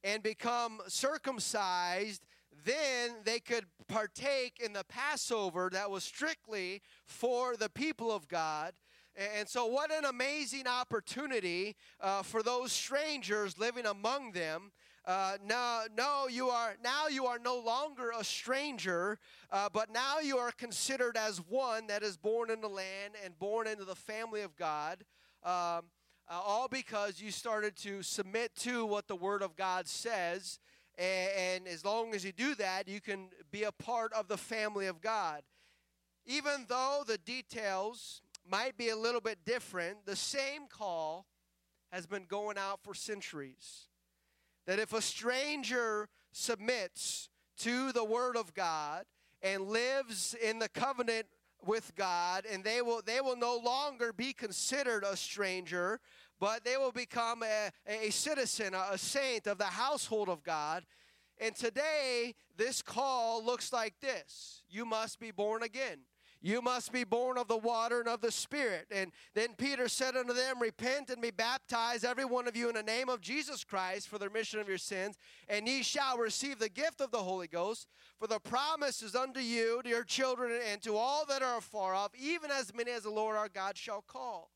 and 0.03 0.21
become 0.21 0.81
circumcised 0.87 2.25
then 2.63 3.11
they 3.23 3.39
could 3.39 3.65
partake 3.87 4.59
in 4.63 4.73
the 4.73 4.83
Passover 4.83 5.69
that 5.71 5.89
was 5.89 6.03
strictly 6.03 6.81
for 7.05 7.55
the 7.55 7.69
people 7.69 8.11
of 8.11 8.27
God. 8.27 8.73
And 9.15 9.47
so, 9.47 9.67
what 9.67 9.91
an 9.91 10.05
amazing 10.05 10.65
opportunity 10.67 11.75
uh, 12.01 12.23
for 12.23 12.41
those 12.41 12.71
strangers 12.71 13.59
living 13.59 13.85
among 13.85 14.31
them. 14.31 14.71
Uh, 15.05 15.37
no, 15.45 15.83
no, 15.95 16.27
you 16.29 16.49
are 16.49 16.75
now 16.83 17.07
you 17.07 17.25
are 17.25 17.37
no 17.37 17.59
longer 17.59 18.11
a 18.17 18.23
stranger, 18.23 19.19
uh, 19.51 19.69
but 19.71 19.91
now 19.91 20.19
you 20.19 20.37
are 20.37 20.51
considered 20.51 21.17
as 21.17 21.37
one 21.49 21.87
that 21.87 22.01
is 22.01 22.17
born 22.17 22.49
in 22.49 22.61
the 22.61 22.69
land 22.69 23.13
and 23.23 23.37
born 23.37 23.67
into 23.67 23.83
the 23.83 23.95
family 23.95 24.41
of 24.41 24.55
God. 24.55 25.03
Um, 25.43 25.83
uh, 26.29 26.39
all 26.41 26.69
because 26.69 27.21
you 27.21 27.31
started 27.31 27.75
to 27.75 28.01
submit 28.01 28.55
to 28.55 28.85
what 28.85 29.07
the 29.07 29.15
Word 29.15 29.41
of 29.41 29.57
God 29.57 29.87
says 29.87 30.57
and, 30.97 31.67
as 31.67 31.83
long 31.83 32.13
as 32.13 32.23
you 32.23 32.31
do 32.31 32.55
that, 32.55 32.87
you 32.87 33.01
can 33.01 33.29
be 33.51 33.63
a 33.63 33.71
part 33.71 34.13
of 34.13 34.27
the 34.27 34.37
family 34.37 34.87
of 34.87 35.01
God. 35.01 35.41
Even 36.25 36.65
though 36.69 37.03
the 37.05 37.17
details 37.17 38.21
might 38.49 38.77
be 38.77 38.89
a 38.89 38.95
little 38.95 39.21
bit 39.21 39.39
different, 39.45 40.05
the 40.05 40.15
same 40.15 40.67
call 40.67 41.25
has 41.91 42.05
been 42.05 42.25
going 42.25 42.57
out 42.57 42.79
for 42.83 42.93
centuries. 42.93 43.87
That 44.65 44.79
if 44.79 44.93
a 44.93 45.01
stranger 45.01 46.09
submits 46.31 47.29
to 47.59 47.91
the 47.91 48.03
Word 48.03 48.35
of 48.37 48.53
God 48.53 49.05
and 49.41 49.67
lives 49.67 50.35
in 50.41 50.59
the 50.59 50.69
covenant 50.69 51.27
with 51.65 51.93
God, 51.95 52.45
and 52.49 52.63
they 52.63 52.81
will, 52.81 53.01
they 53.05 53.21
will 53.21 53.37
no 53.37 53.57
longer 53.57 54.11
be 54.11 54.33
considered 54.33 55.03
a 55.03 55.15
stranger, 55.15 55.99
but 56.43 56.65
they 56.65 56.75
will 56.75 56.91
become 56.91 57.41
a, 57.41 57.71
a 57.87 58.09
citizen, 58.09 58.73
a, 58.73 58.97
saint 58.97 59.47
of 59.47 59.57
the 59.57 59.63
household 59.63 60.27
of 60.27 60.43
God. 60.43 60.83
And 61.39 61.55
today, 61.55 62.35
this 62.57 62.81
call 62.81 63.41
looks 63.45 63.71
like 63.71 63.93
this 64.01 64.61
You 64.69 64.83
must 64.85 65.21
be 65.21 65.31
born 65.31 65.63
again. 65.63 65.99
You 66.41 66.61
must 66.61 66.91
be 66.91 67.05
born 67.05 67.37
of 67.37 67.47
the 67.47 67.55
water 67.55 68.01
and 68.01 68.09
of 68.09 68.19
the 68.19 68.29
Spirit. 68.29 68.87
And 68.91 69.13
then 69.33 69.53
Peter 69.57 69.87
said 69.87 70.17
unto 70.17 70.33
them, 70.33 70.59
Repent 70.59 71.09
and 71.09 71.21
be 71.21 71.31
baptized, 71.31 72.03
every 72.03 72.25
one 72.25 72.49
of 72.49 72.57
you, 72.57 72.67
in 72.67 72.75
the 72.75 72.83
name 72.83 73.07
of 73.07 73.21
Jesus 73.21 73.63
Christ 73.63 74.09
for 74.09 74.17
the 74.17 74.27
remission 74.27 74.59
of 74.59 74.67
your 74.67 74.77
sins, 74.77 75.15
and 75.47 75.65
ye 75.65 75.81
shall 75.81 76.17
receive 76.17 76.59
the 76.59 76.67
gift 76.67 76.99
of 76.99 77.11
the 77.11 77.23
Holy 77.23 77.47
Ghost. 77.47 77.87
For 78.19 78.27
the 78.27 78.41
promise 78.41 79.01
is 79.01 79.15
unto 79.15 79.39
you, 79.39 79.79
to 79.81 79.87
your 79.89 80.03
children, 80.03 80.59
and 80.69 80.81
to 80.81 80.97
all 80.97 81.25
that 81.27 81.41
are 81.41 81.59
afar 81.59 81.95
off, 81.95 82.11
even 82.21 82.51
as 82.51 82.75
many 82.75 82.91
as 82.91 83.03
the 83.03 83.11
Lord 83.11 83.37
our 83.37 83.47
God 83.47 83.77
shall 83.77 84.01
call. 84.01 84.52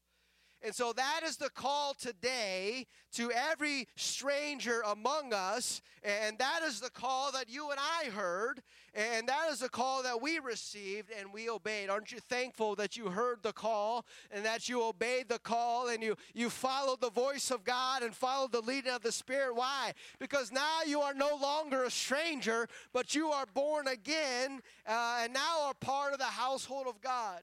And 0.64 0.74
so 0.74 0.92
that 0.94 1.22
is 1.24 1.38
the 1.38 1.50
call 1.50 1.94
today 1.94 2.88
to 3.14 3.32
every 3.32 3.88
stranger 3.96 4.82
among 4.82 5.32
us. 5.32 5.82
And 6.04 6.38
that 6.40 6.62
is 6.64 6.80
the 6.80 6.90
call 6.90 7.32
that 7.34 7.48
you 7.48 7.70
and 7.70 7.80
I 7.80 8.10
heard. 8.10 8.64
And 8.96 9.28
that 9.28 9.50
is 9.52 9.60
the 9.60 9.70
call 9.70 10.02
that 10.02 10.20
we 10.20 10.40
received 10.40 11.12
and 11.18 11.32
we 11.32 11.48
obeyed. 11.50 11.90
Aren't 11.90 12.12
you 12.12 12.20
thankful 12.20 12.76
that 12.76 12.98
you 12.98 13.10
heard 13.10 13.44
the 13.44 13.54
call 13.54 14.06
and 14.32 14.44
that 14.46 14.68
you 14.68 14.84
obeyed 14.84 15.30
the 15.30 15.38
call 15.38 15.90
and 15.90 16.02
you, 16.02 16.16
you 16.34 16.50
followed 16.50 17.02
the 17.02 17.12
voice 17.12 17.52
of 17.52 17.64
God 17.64 18.02
and 18.02 18.16
followed 18.16 18.52
the 18.52 18.62
leading 18.62 18.92
of 18.92 19.04
the 19.04 19.12
Spirit? 19.12 19.56
Why? 19.56 19.94
Because 20.18 20.52
now 20.52 20.82
you 20.88 21.02
are 21.02 21.14
no 21.14 21.38
longer 21.40 21.84
a 21.84 21.92
stranger, 21.92 22.68
but 22.94 23.14
you 23.14 23.28
are 23.28 23.46
born 23.54 23.88
again 23.88 24.62
uh, 24.88 25.20
and 25.22 25.34
now 25.34 25.66
are 25.66 25.76
part 25.76 26.14
of 26.14 26.20
the 26.20 26.26
household 26.26 26.88
of 26.88 27.00
God 27.00 27.42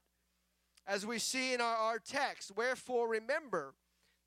as 0.87 1.05
we 1.05 1.19
see 1.19 1.53
in 1.53 1.61
our, 1.61 1.75
our 1.75 1.99
text. 1.99 2.51
Wherefore, 2.55 3.07
remember 3.07 3.73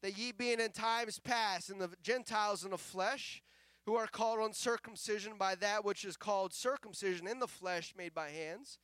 that 0.03 0.17
ye 0.17 0.33
being 0.33 0.61
in 0.61 0.71
times 0.71 1.19
past, 1.19 1.71
and 1.71 1.81
the 1.81 1.91
Gentiles 2.03 2.65
in 2.65 2.71
the 2.71 2.79
flesh, 2.79 3.43
who 3.85 3.95
are 3.95 4.07
called 4.07 4.39
uncircumcision 4.41 5.33
by 5.39 5.55
that 5.57 5.85
which 5.85 6.05
is 6.05 6.17
called 6.17 6.53
circumcision 6.53 7.27
in 7.27 7.39
the 7.39 7.49
flesh 7.49 7.95
made 7.97 8.15
by 8.15 8.29
hands, 8.29 8.79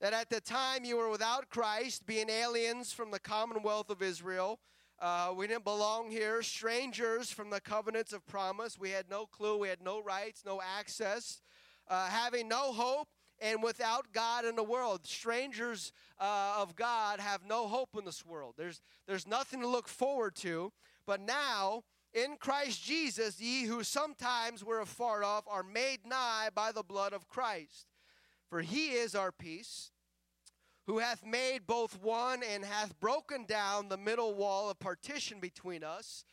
that 0.00 0.12
at 0.12 0.28
the 0.28 0.40
time 0.40 0.84
you 0.84 0.96
were 0.96 1.08
without 1.08 1.48
Christ, 1.48 2.06
being 2.06 2.28
aliens 2.28 2.92
from 2.92 3.10
the 3.10 3.18
commonwealth 3.18 3.90
of 3.90 4.02
Israel. 4.02 4.60
Uh, 5.00 5.32
we 5.36 5.46
didn't 5.46 5.64
belong 5.64 6.10
here, 6.10 6.42
strangers 6.42 7.30
from 7.30 7.50
the 7.50 7.60
covenants 7.60 8.12
of 8.12 8.24
promise. 8.26 8.78
We 8.78 8.90
had 8.90 9.08
no 9.08 9.26
clue, 9.26 9.58
we 9.58 9.68
had 9.68 9.80
no 9.82 10.02
rights, 10.02 10.44
no 10.44 10.60
access, 10.78 11.40
uh, 11.88 12.08
having 12.08 12.46
no 12.46 12.72
hope 12.72 13.08
and 13.40 13.62
without 13.62 14.12
God 14.12 14.44
in 14.44 14.56
the 14.56 14.62
world. 14.62 15.06
Strangers 15.06 15.92
uh, 16.20 16.56
of 16.58 16.76
God 16.76 17.20
have 17.20 17.40
no 17.46 17.66
hope 17.66 17.90
in 17.98 18.04
this 18.04 18.24
world. 18.24 18.54
There's, 18.56 18.80
there's 19.06 19.26
nothing 19.26 19.60
to 19.60 19.68
look 19.68 19.88
forward 19.88 20.34
to. 20.36 20.72
But 21.06 21.20
now, 21.20 21.84
in 22.12 22.36
Christ 22.38 22.82
Jesus, 22.84 23.40
ye 23.40 23.64
who 23.64 23.82
sometimes 23.82 24.64
were 24.64 24.80
afar 24.80 25.24
off 25.24 25.44
are 25.48 25.64
made 25.64 26.06
nigh 26.06 26.48
by 26.54 26.72
the 26.72 26.82
blood 26.82 27.12
of 27.12 27.28
Christ. 27.28 27.86
For 28.48 28.62
he 28.62 28.92
is 28.92 29.14
our 29.14 29.32
peace, 29.32 29.90
who 30.86 30.98
hath 30.98 31.24
made 31.26 31.66
both 31.66 32.00
one 32.00 32.42
and 32.42 32.64
hath 32.64 32.98
broken 33.00 33.46
down 33.46 33.88
the 33.88 33.96
middle 33.96 34.34
wall 34.34 34.70
of 34.70 34.78
partition 34.78 35.40
between 35.40 35.82
us, 35.82 36.24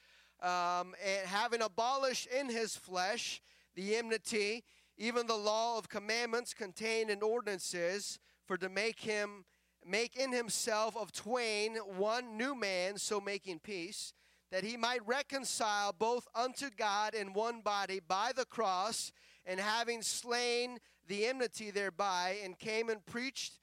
um, 0.42 0.94
and 1.04 1.26
having 1.26 1.62
abolished 1.62 2.28
in 2.28 2.50
his 2.50 2.76
flesh 2.76 3.42
the 3.76 3.96
enmity 3.96 4.64
even 5.02 5.26
the 5.26 5.36
law 5.36 5.80
of 5.80 5.90
commandments 5.90 6.54
contained 6.54 7.10
in 7.10 7.24
ordinances, 7.24 8.20
for 8.46 8.56
to 8.56 8.70
make 8.70 9.00
him 9.00 9.46
make 9.84 10.16
in 10.16 10.32
himself 10.32 10.96
of 10.96 11.12
twain 11.12 11.76
one 11.98 12.38
new 12.38 12.54
man, 12.54 12.98
so 12.98 13.20
making 13.20 13.58
peace, 13.58 14.14
that 14.52 14.64
he 14.64 14.78
might 14.78 15.06
reconcile 15.08 15.92
both 15.92 16.28
unto 16.36 16.70
God 16.70 17.16
in 17.16 17.34
one 17.34 17.62
body 17.62 18.00
by 18.00 18.32
the 18.36 18.46
cross, 18.46 19.12
and 19.44 19.60
having 19.60 20.04
slain 20.04 20.78
the 21.08 21.26
enmity 21.26 21.72
thereby, 21.72 22.38
and 22.44 22.60
came 22.60 22.88
and 22.88 23.04
preached 23.08 23.54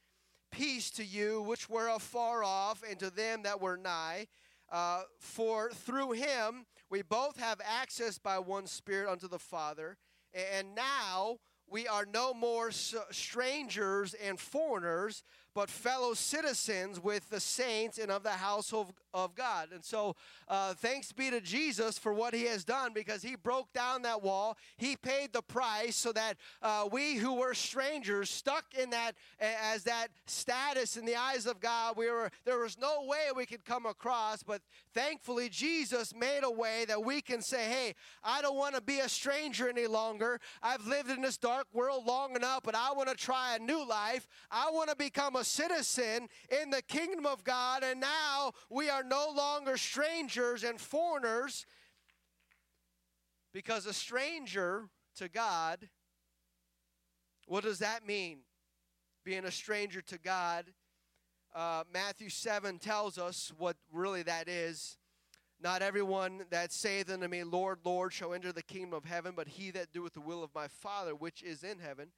peace 0.50 0.90
to 0.90 1.04
you 1.04 1.40
which 1.42 1.70
were 1.70 1.86
afar 1.86 2.42
off, 2.42 2.82
and 2.90 2.98
to 2.98 3.10
them 3.10 3.44
that 3.44 3.60
were 3.60 3.76
nigh. 3.76 4.26
Uh, 4.72 5.02
for 5.20 5.70
through 5.70 6.10
him 6.12 6.66
we 6.90 7.00
both 7.00 7.38
have 7.38 7.60
access 7.64 8.18
by 8.18 8.40
one 8.40 8.66
Spirit 8.66 9.08
unto 9.08 9.28
the 9.28 9.38
Father. 9.38 9.96
And 10.34 10.74
now 10.74 11.38
we 11.70 11.86
are 11.86 12.06
no 12.06 12.34
more 12.34 12.70
strangers 12.70 14.14
and 14.14 14.38
foreigners, 14.38 15.22
but 15.58 15.70
fellow 15.70 16.14
citizens 16.14 17.02
with 17.02 17.28
the 17.30 17.40
saints 17.40 17.98
and 17.98 18.12
of 18.12 18.22
the 18.22 18.30
household 18.30 18.92
of 19.12 19.34
God. 19.34 19.70
And 19.72 19.84
so, 19.84 20.14
uh, 20.46 20.74
thanks 20.74 21.10
be 21.10 21.30
to 21.30 21.40
Jesus 21.40 21.98
for 21.98 22.12
what 22.12 22.32
he 22.32 22.44
has 22.44 22.64
done 22.64 22.92
because 22.94 23.22
he 23.22 23.34
broke 23.34 23.72
down 23.72 24.02
that 24.02 24.22
wall. 24.22 24.56
He 24.76 24.94
paid 24.94 25.32
the 25.32 25.42
price 25.42 25.96
so 25.96 26.12
that 26.12 26.36
uh, 26.62 26.88
we 26.92 27.16
who 27.16 27.34
were 27.34 27.54
strangers, 27.54 28.30
stuck 28.30 28.66
in 28.80 28.90
that 28.90 29.16
as 29.40 29.82
that 29.82 30.08
status 30.26 30.96
in 30.96 31.04
the 31.04 31.16
eyes 31.16 31.44
of 31.44 31.58
God, 31.58 31.96
we 31.96 32.08
were 32.08 32.30
there 32.44 32.58
was 32.58 32.78
no 32.78 33.04
way 33.06 33.26
we 33.34 33.44
could 33.44 33.64
come 33.64 33.84
across. 33.84 34.44
But 34.44 34.62
thankfully, 34.94 35.48
Jesus 35.48 36.14
made 36.14 36.44
a 36.44 36.50
way 36.50 36.84
that 36.86 37.02
we 37.02 37.20
can 37.20 37.42
say, 37.42 37.64
"Hey, 37.64 37.94
I 38.22 38.42
don't 38.42 38.56
want 38.56 38.76
to 38.76 38.80
be 38.80 39.00
a 39.00 39.08
stranger 39.08 39.68
any 39.68 39.88
longer. 39.88 40.40
I've 40.62 40.86
lived 40.86 41.10
in 41.10 41.22
this 41.22 41.36
dark 41.36 41.57
world 41.72 42.06
long 42.06 42.36
enough, 42.36 42.62
but 42.64 42.74
I 42.74 42.92
want 42.92 43.08
to 43.08 43.14
try 43.14 43.56
a 43.56 43.58
new 43.58 43.86
life. 43.86 44.26
I 44.50 44.70
want 44.70 44.90
to 44.90 44.96
become 44.96 45.36
a 45.36 45.44
citizen 45.44 46.28
in 46.62 46.70
the 46.70 46.82
kingdom 46.82 47.26
of 47.26 47.44
God, 47.44 47.82
and 47.82 48.00
now 48.00 48.52
we 48.70 48.90
are 48.90 49.02
no 49.02 49.32
longer 49.34 49.76
strangers 49.76 50.64
and 50.64 50.80
foreigners 50.80 51.66
because 53.52 53.86
a 53.86 53.92
stranger 53.92 54.88
to 55.16 55.28
God, 55.28 55.88
what 57.46 57.64
does 57.64 57.78
that 57.78 58.06
mean? 58.06 58.40
being 59.28 59.44
a 59.44 59.50
stranger 59.50 60.00
to 60.00 60.16
God. 60.16 60.64
Uh, 61.54 61.84
Matthew 61.92 62.30
7 62.30 62.78
tells 62.78 63.18
us 63.18 63.52
what 63.58 63.76
really 63.92 64.22
that 64.22 64.48
is. 64.48 64.96
Not 65.60 65.82
everyone 65.82 66.44
that 66.50 66.72
saith 66.72 67.10
unto 67.10 67.26
me, 67.26 67.42
Lord, 67.42 67.80
Lord, 67.84 68.12
shall 68.12 68.32
enter 68.32 68.52
the 68.52 68.62
kingdom 68.62 68.94
of 68.94 69.04
heaven, 69.04 69.32
but 69.34 69.48
he 69.48 69.72
that 69.72 69.92
doeth 69.92 70.14
the 70.14 70.20
will 70.20 70.44
of 70.44 70.54
my 70.54 70.68
Father 70.68 71.16
which 71.16 71.42
is 71.42 71.64
in 71.64 71.80
heaven. 71.80 72.10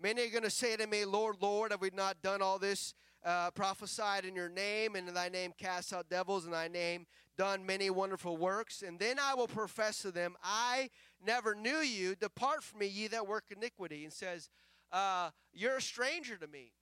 Many 0.00 0.26
are 0.26 0.30
going 0.30 0.44
to 0.44 0.50
say 0.50 0.76
to 0.76 0.86
me, 0.86 1.04
Lord, 1.04 1.36
Lord, 1.40 1.72
have 1.72 1.80
we 1.80 1.90
not 1.92 2.22
done 2.22 2.40
all 2.40 2.58
this, 2.58 2.94
uh, 3.24 3.50
prophesied 3.50 4.24
in 4.24 4.36
your 4.36 4.48
name, 4.48 4.94
and 4.94 5.08
in 5.08 5.14
thy 5.14 5.28
name 5.28 5.52
cast 5.58 5.92
out 5.92 6.08
devils, 6.08 6.44
in 6.44 6.52
thy 6.52 6.68
name 6.68 7.06
done 7.36 7.66
many 7.66 7.90
wonderful 7.90 8.36
works? 8.36 8.82
And 8.82 8.98
then 8.98 9.18
I 9.18 9.34
will 9.34 9.48
profess 9.48 9.98
to 10.02 10.12
them, 10.12 10.36
I 10.42 10.90
never 11.24 11.54
knew 11.54 11.78
you. 11.78 12.14
Depart 12.14 12.62
from 12.62 12.80
me, 12.80 12.86
ye 12.86 13.08
that 13.08 13.26
work 13.26 13.44
iniquity. 13.50 14.04
And 14.04 14.12
says, 14.12 14.50
uh, 14.92 15.30
You're 15.52 15.78
a 15.78 15.82
stranger 15.82 16.36
to 16.36 16.46
me. 16.46 16.72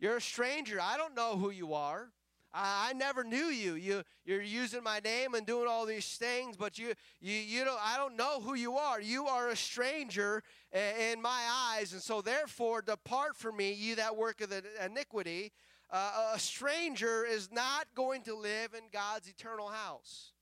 You're 0.00 0.16
a 0.16 0.20
stranger. 0.20 0.80
I 0.80 0.96
don't 0.96 1.14
know 1.14 1.36
who 1.36 1.50
you 1.50 1.74
are. 1.74 2.10
I, 2.52 2.90
I 2.90 2.92
never 2.94 3.24
knew 3.24 3.46
you. 3.46 3.74
You 3.74 4.02
you're 4.24 4.42
using 4.42 4.82
my 4.82 5.00
name 5.00 5.34
and 5.34 5.46
doing 5.46 5.68
all 5.68 5.86
these 5.86 6.06
things, 6.06 6.56
but 6.56 6.78
you 6.78 6.94
you 7.20 7.34
you 7.34 7.64
don't. 7.64 7.78
I 7.82 7.96
don't 7.96 8.16
know 8.16 8.40
who 8.40 8.54
you 8.54 8.76
are. 8.76 9.00
You 9.00 9.26
are 9.26 9.48
a 9.48 9.56
stranger 9.56 10.42
in 10.72 11.20
my 11.22 11.42
eyes, 11.50 11.92
and 11.92 12.02
so 12.02 12.20
therefore 12.20 12.82
depart 12.82 13.36
from 13.36 13.56
me, 13.56 13.72
you 13.72 13.96
that 13.96 14.16
work 14.16 14.40
of 14.40 14.52
iniquity. 14.84 15.52
Uh, 15.90 16.32
a 16.34 16.38
stranger 16.38 17.24
is 17.24 17.50
not 17.50 17.86
going 17.94 18.22
to 18.22 18.36
live 18.36 18.74
in 18.74 18.82
God's 18.92 19.28
eternal 19.28 19.68
house. 19.68 20.32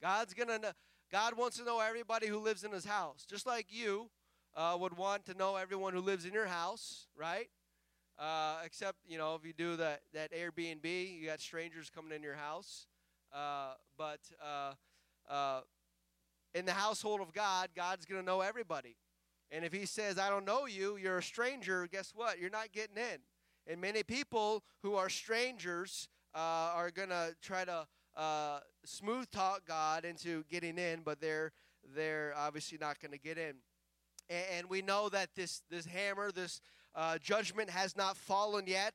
God's 0.00 0.34
gonna. 0.34 0.74
God 1.10 1.36
wants 1.36 1.58
to 1.58 1.64
know 1.64 1.80
everybody 1.80 2.26
who 2.26 2.38
lives 2.38 2.64
in 2.64 2.72
His 2.72 2.84
house, 2.84 3.24
just 3.28 3.46
like 3.46 3.66
you 3.70 4.10
uh, 4.56 4.76
would 4.78 4.96
want 4.96 5.24
to 5.26 5.34
know 5.34 5.56
everyone 5.56 5.92
who 5.92 6.00
lives 6.00 6.24
in 6.24 6.32
your 6.32 6.46
house, 6.46 7.06
right? 7.16 7.48
Uh, 8.18 8.58
except 8.64 8.98
you 9.08 9.18
know 9.18 9.34
if 9.34 9.44
you 9.44 9.52
do 9.52 9.76
that 9.76 10.02
that 10.12 10.32
Airbnb, 10.32 10.84
you 10.84 11.26
got 11.26 11.40
strangers 11.40 11.90
coming 11.90 12.12
in 12.12 12.22
your 12.22 12.36
house. 12.36 12.86
Uh, 13.32 13.74
but 13.98 14.20
uh, 14.42 14.72
uh, 15.32 15.60
in 16.54 16.64
the 16.64 16.72
household 16.72 17.20
of 17.20 17.32
God, 17.32 17.70
God's 17.74 18.04
going 18.04 18.20
to 18.20 18.26
know 18.26 18.40
everybody. 18.40 18.96
And 19.50 19.64
if 19.64 19.72
He 19.72 19.84
says, 19.84 20.18
"I 20.18 20.30
don't 20.30 20.44
know 20.44 20.66
you," 20.66 20.96
you're 20.96 21.18
a 21.18 21.22
stranger. 21.22 21.88
Guess 21.90 22.12
what? 22.14 22.38
You're 22.38 22.50
not 22.50 22.72
getting 22.72 22.96
in. 22.96 23.18
And 23.66 23.80
many 23.80 24.02
people 24.02 24.62
who 24.82 24.94
are 24.94 25.08
strangers 25.08 26.08
uh, 26.34 26.72
are 26.74 26.90
going 26.90 27.08
to 27.08 27.34
try 27.42 27.64
to 27.64 27.86
uh, 28.16 28.60
smooth 28.84 29.30
talk 29.30 29.62
God 29.66 30.04
into 30.04 30.44
getting 30.50 30.78
in, 30.78 31.00
but 31.04 31.20
they're 31.20 31.52
they're 31.94 32.32
obviously 32.36 32.78
not 32.78 33.00
going 33.00 33.12
to 33.12 33.18
get 33.18 33.38
in. 33.38 33.54
And, 34.28 34.44
and 34.52 34.70
we 34.70 34.82
know 34.82 35.08
that 35.08 35.30
this 35.34 35.62
this 35.70 35.86
hammer, 35.86 36.30
this 36.30 36.60
uh, 36.94 37.18
judgment 37.18 37.70
has 37.70 37.96
not 37.96 38.16
fallen 38.16 38.66
yet. 38.66 38.94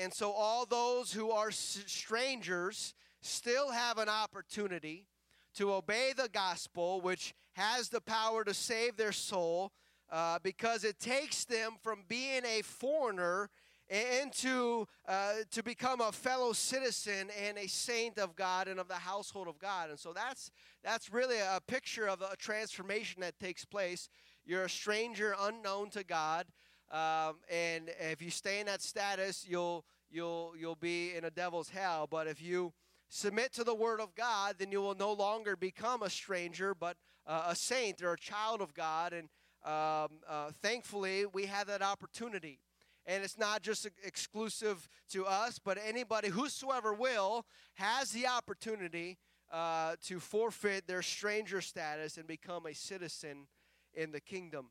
And 0.00 0.12
so, 0.12 0.32
all 0.32 0.66
those 0.66 1.12
who 1.12 1.30
are 1.30 1.50
strangers 1.50 2.94
still 3.20 3.70
have 3.70 3.98
an 3.98 4.08
opportunity 4.08 5.06
to 5.54 5.72
obey 5.72 6.12
the 6.16 6.28
gospel, 6.28 7.00
which 7.00 7.34
has 7.52 7.88
the 7.88 8.00
power 8.00 8.44
to 8.44 8.54
save 8.54 8.96
their 8.96 9.12
soul, 9.12 9.72
uh, 10.10 10.38
because 10.42 10.84
it 10.84 10.98
takes 10.98 11.44
them 11.44 11.76
from 11.82 12.04
being 12.08 12.42
a 12.44 12.62
foreigner 12.62 13.50
into 13.88 14.86
uh, 15.06 15.32
to 15.50 15.62
become 15.62 16.00
a 16.00 16.12
fellow 16.12 16.52
citizen 16.52 17.28
and 17.42 17.56
a 17.56 17.66
saint 17.66 18.18
of 18.18 18.36
God 18.36 18.68
and 18.68 18.78
of 18.78 18.88
the 18.88 18.94
household 18.94 19.48
of 19.48 19.58
God. 19.58 19.90
And 19.90 19.98
so 19.98 20.12
that's 20.12 20.50
that's 20.84 21.12
really 21.12 21.38
a 21.38 21.60
picture 21.66 22.06
of 22.06 22.20
a 22.20 22.36
transformation 22.36 23.20
that 23.22 23.38
takes 23.38 23.64
place. 23.64 24.08
You're 24.44 24.64
a 24.64 24.70
stranger, 24.70 25.34
unknown 25.38 25.90
to 25.90 26.04
God. 26.04 26.46
Um, 26.90 27.36
and 27.50 27.90
if 28.00 28.22
you 28.22 28.30
stay 28.30 28.60
in 28.60 28.66
that 28.66 28.82
status, 28.82 29.44
you'll 29.48 29.84
you'll 30.10 30.54
you'll 30.58 30.74
be 30.74 31.14
in 31.14 31.24
a 31.24 31.30
devil's 31.30 31.68
hell. 31.68 32.06
But 32.10 32.26
if 32.26 32.42
you 32.42 32.72
submit 33.08 33.52
to 33.54 33.64
the 33.64 33.74
word 33.74 34.00
of 34.00 34.14
God, 34.14 34.56
then 34.58 34.72
you 34.72 34.80
will 34.80 34.94
no 34.94 35.12
longer 35.12 35.56
become 35.56 36.02
a 36.02 36.10
stranger, 36.10 36.74
but 36.74 36.96
uh, 37.26 37.44
a 37.48 37.54
saint 37.54 38.02
or 38.02 38.12
a 38.14 38.18
child 38.18 38.60
of 38.60 38.74
God. 38.74 39.12
And 39.12 39.28
um, 39.64 40.20
uh, 40.28 40.50
thankfully, 40.62 41.26
we 41.26 41.46
have 41.46 41.66
that 41.66 41.82
opportunity. 41.82 42.58
And 43.06 43.24
it's 43.24 43.38
not 43.38 43.62
just 43.62 43.88
exclusive 44.04 44.86
to 45.12 45.24
us, 45.24 45.58
but 45.58 45.78
anybody, 45.82 46.28
whosoever 46.28 46.92
will, 46.92 47.46
has 47.74 48.10
the 48.10 48.26
opportunity 48.26 49.16
uh, 49.50 49.96
to 50.04 50.20
forfeit 50.20 50.86
their 50.86 51.00
stranger 51.00 51.62
status 51.62 52.18
and 52.18 52.26
become 52.26 52.66
a 52.66 52.74
citizen 52.74 53.46
in 53.94 54.12
the 54.12 54.20
kingdom. 54.20 54.66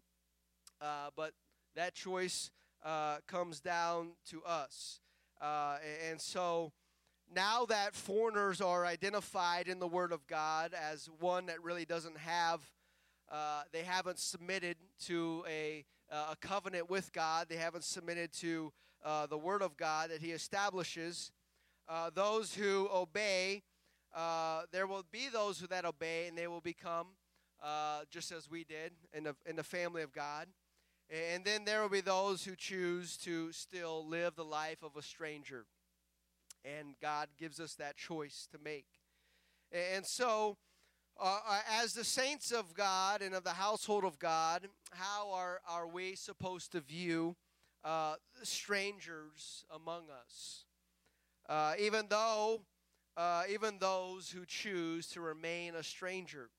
Uh, 0.80 1.10
but 1.16 1.32
that 1.78 1.94
choice 1.94 2.50
uh, 2.84 3.18
comes 3.28 3.60
down 3.60 4.10
to 4.30 4.42
us. 4.44 5.00
Uh, 5.40 5.78
and 6.10 6.20
so 6.20 6.72
now 7.34 7.66
that 7.66 7.94
foreigners 7.94 8.62
are 8.62 8.84
identified 8.84 9.68
in 9.68 9.80
the 9.80 9.88
Word 9.88 10.12
of 10.12 10.26
God 10.26 10.74
as 10.74 11.08
one 11.20 11.46
that 11.46 11.64
really 11.64 11.86
doesn't 11.86 12.18
have, 12.18 12.62
uh, 13.32 13.62
they 13.72 13.84
haven't 13.84 14.18
submitted 14.18 14.76
to 15.06 15.46
a, 15.48 15.86
a 16.10 16.36
covenant 16.42 16.90
with 16.90 17.14
God, 17.14 17.46
they 17.48 17.58
haven't 17.58 17.84
submitted 17.84 18.34
to 18.40 18.74
uh, 19.06 19.28
the 19.28 19.38
Word 19.38 19.62
of 19.62 19.78
God 19.78 20.10
that 20.10 20.22
He 20.22 20.32
establishes. 20.32 21.32
Uh, 21.88 22.10
those 22.10 22.56
who 22.56 22.90
obey, 22.92 23.62
uh, 24.16 24.64
there 24.72 24.88
will 24.88 25.06
be 25.12 25.28
those 25.32 25.60
who 25.60 25.68
that 25.68 25.86
obey, 25.86 26.28
and 26.28 26.36
they 26.36 26.48
will 26.48 26.62
become 26.62 27.08
just 28.10 28.32
as 28.32 28.50
we 28.50 28.64
did 28.64 28.94
in 29.14 29.26
the, 29.26 29.36
in 29.46 29.56
the 29.56 29.64
family 29.64 30.02
of 30.02 30.12
God. 30.12 30.48
And 31.10 31.46
then 31.46 31.64
there 31.64 31.82
will 31.82 31.90
be 31.90 32.02
those 32.02 32.44
who 32.44 32.56
choose 32.56 33.16
to 33.18 33.52
still 33.54 34.06
live 34.08 34.36
the 34.36 34.44
life 34.44 34.84
of 34.84 34.98
a 34.98 35.02
stranger. 35.02 35.66
And 36.66 36.96
God 37.02 37.30
gives 37.40 37.60
us 37.60 37.76
that 37.76 37.96
choice 37.96 38.48
to 38.52 38.58
make. 38.62 38.88
And 39.72 40.06
so, 40.06 40.58
uh, 41.20 41.40
uh, 41.48 41.60
as 41.82 41.94
the 41.94 42.04
saints 42.04 42.52
of 42.52 42.74
God 42.74 43.22
and 43.22 43.34
of 43.34 43.44
the 43.44 43.52
household 43.52 44.04
of 44.04 44.20
God, 44.20 44.68
how 44.92 45.32
are, 45.32 45.62
are 45.68 45.88
we 45.88 46.16
supposed 46.16 46.74
to 46.74 46.82
view 46.82 47.36
uh, 47.84 48.16
strangers 48.44 49.66
among 49.74 50.04
us? 50.10 50.66
Uh, 51.48 51.74
even 51.80 52.06
though, 52.10 52.62
uh, 53.16 53.44
even 53.50 53.78
those 53.80 54.30
who 54.30 54.46
choose 54.46 55.08
to 55.08 55.22
remain 55.22 55.74
a 55.76 55.84
stranger, 55.84 56.50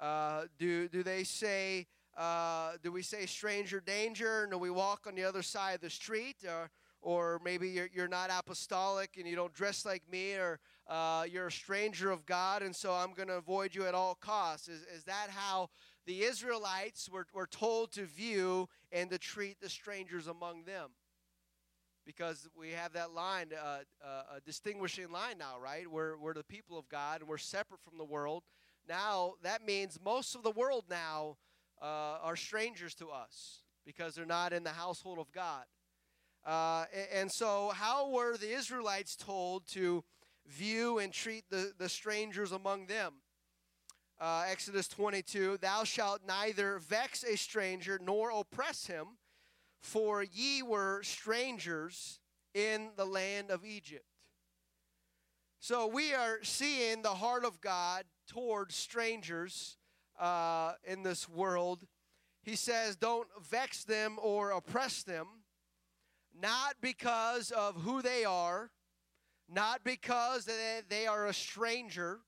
uh, 0.00 0.42
do, 0.58 0.88
do 0.88 1.02
they 1.02 1.22
say, 1.22 1.86
uh, 2.20 2.72
do 2.82 2.92
we 2.92 3.00
say 3.00 3.24
stranger 3.24 3.80
danger? 3.80 4.42
And 4.42 4.52
do 4.52 4.58
we 4.58 4.70
walk 4.70 5.06
on 5.06 5.14
the 5.14 5.24
other 5.24 5.42
side 5.42 5.76
of 5.76 5.80
the 5.80 5.88
street? 5.88 6.36
Or, 6.46 6.70
or 7.00 7.40
maybe 7.42 7.68
you're, 7.70 7.88
you're 7.94 8.08
not 8.08 8.30
apostolic 8.30 9.16
and 9.16 9.26
you 9.26 9.34
don't 9.34 9.54
dress 9.54 9.86
like 9.86 10.02
me, 10.12 10.34
or 10.34 10.60
uh, 10.86 11.24
you're 11.30 11.46
a 11.46 11.52
stranger 11.52 12.10
of 12.10 12.26
God, 12.26 12.62
and 12.62 12.76
so 12.76 12.92
I'm 12.92 13.14
going 13.14 13.28
to 13.28 13.36
avoid 13.36 13.74
you 13.74 13.86
at 13.86 13.94
all 13.94 14.16
costs. 14.16 14.68
Is, 14.68 14.82
is 14.94 15.04
that 15.04 15.28
how 15.30 15.70
the 16.04 16.22
Israelites 16.24 17.08
were, 17.08 17.26
were 17.32 17.46
told 17.46 17.92
to 17.92 18.04
view 18.04 18.68
and 18.92 19.08
to 19.10 19.16
treat 19.16 19.58
the 19.60 19.70
strangers 19.70 20.26
among 20.26 20.64
them? 20.64 20.90
Because 22.04 22.48
we 22.58 22.72
have 22.72 22.92
that 22.92 23.12
line, 23.14 23.46
uh, 23.58 23.78
uh, 24.04 24.36
a 24.36 24.40
distinguishing 24.44 25.10
line 25.10 25.38
now, 25.38 25.58
right? 25.58 25.90
We're, 25.90 26.18
we're 26.18 26.34
the 26.34 26.44
people 26.44 26.78
of 26.78 26.86
God 26.90 27.20
and 27.20 27.28
we're 27.30 27.38
separate 27.38 27.80
from 27.80 27.96
the 27.96 28.04
world. 28.04 28.42
Now, 28.86 29.34
that 29.42 29.64
means 29.64 29.98
most 30.04 30.34
of 30.34 30.42
the 30.42 30.50
world 30.50 30.84
now 30.90 31.36
uh, 31.80 32.18
are 32.22 32.36
strangers 32.36 32.94
to 32.94 33.08
us 33.08 33.62
because 33.84 34.14
they're 34.14 34.26
not 34.26 34.52
in 34.52 34.62
the 34.62 34.70
household 34.70 35.18
of 35.18 35.32
God. 35.32 35.64
Uh, 36.44 36.84
and 37.12 37.30
so, 37.30 37.70
how 37.74 38.10
were 38.10 38.36
the 38.36 38.50
Israelites 38.50 39.16
told 39.16 39.66
to 39.68 40.02
view 40.46 40.98
and 40.98 41.12
treat 41.12 41.44
the, 41.50 41.72
the 41.78 41.88
strangers 41.88 42.52
among 42.52 42.86
them? 42.86 43.14
Uh, 44.18 44.44
Exodus 44.50 44.88
22 44.88 45.58
Thou 45.58 45.84
shalt 45.84 46.20
neither 46.26 46.78
vex 46.78 47.24
a 47.24 47.36
stranger 47.36 47.98
nor 48.02 48.30
oppress 48.30 48.86
him, 48.86 49.18
for 49.80 50.22
ye 50.22 50.62
were 50.62 51.02
strangers 51.02 52.20
in 52.54 52.90
the 52.96 53.06
land 53.06 53.50
of 53.50 53.64
Egypt. 53.64 54.04
So, 55.58 55.86
we 55.86 56.14
are 56.14 56.38
seeing 56.42 57.02
the 57.02 57.10
heart 57.10 57.44
of 57.44 57.60
God 57.60 58.04
towards 58.26 58.74
strangers 58.74 59.76
uh, 60.20 60.74
in 60.84 61.02
this 61.02 61.28
world. 61.28 61.86
He 62.42 62.54
says, 62.54 62.96
Don't 62.96 63.28
vex 63.42 63.84
them 63.84 64.18
or 64.22 64.50
oppress 64.50 65.02
them, 65.02 65.26
not 66.38 66.76
because 66.80 67.50
of 67.50 67.76
who 67.76 68.02
they 68.02 68.24
are, 68.24 68.70
not 69.48 69.82
because 69.82 70.48
they 70.88 71.06
are 71.06 71.26
a 71.26 71.34
stranger, 71.34 72.20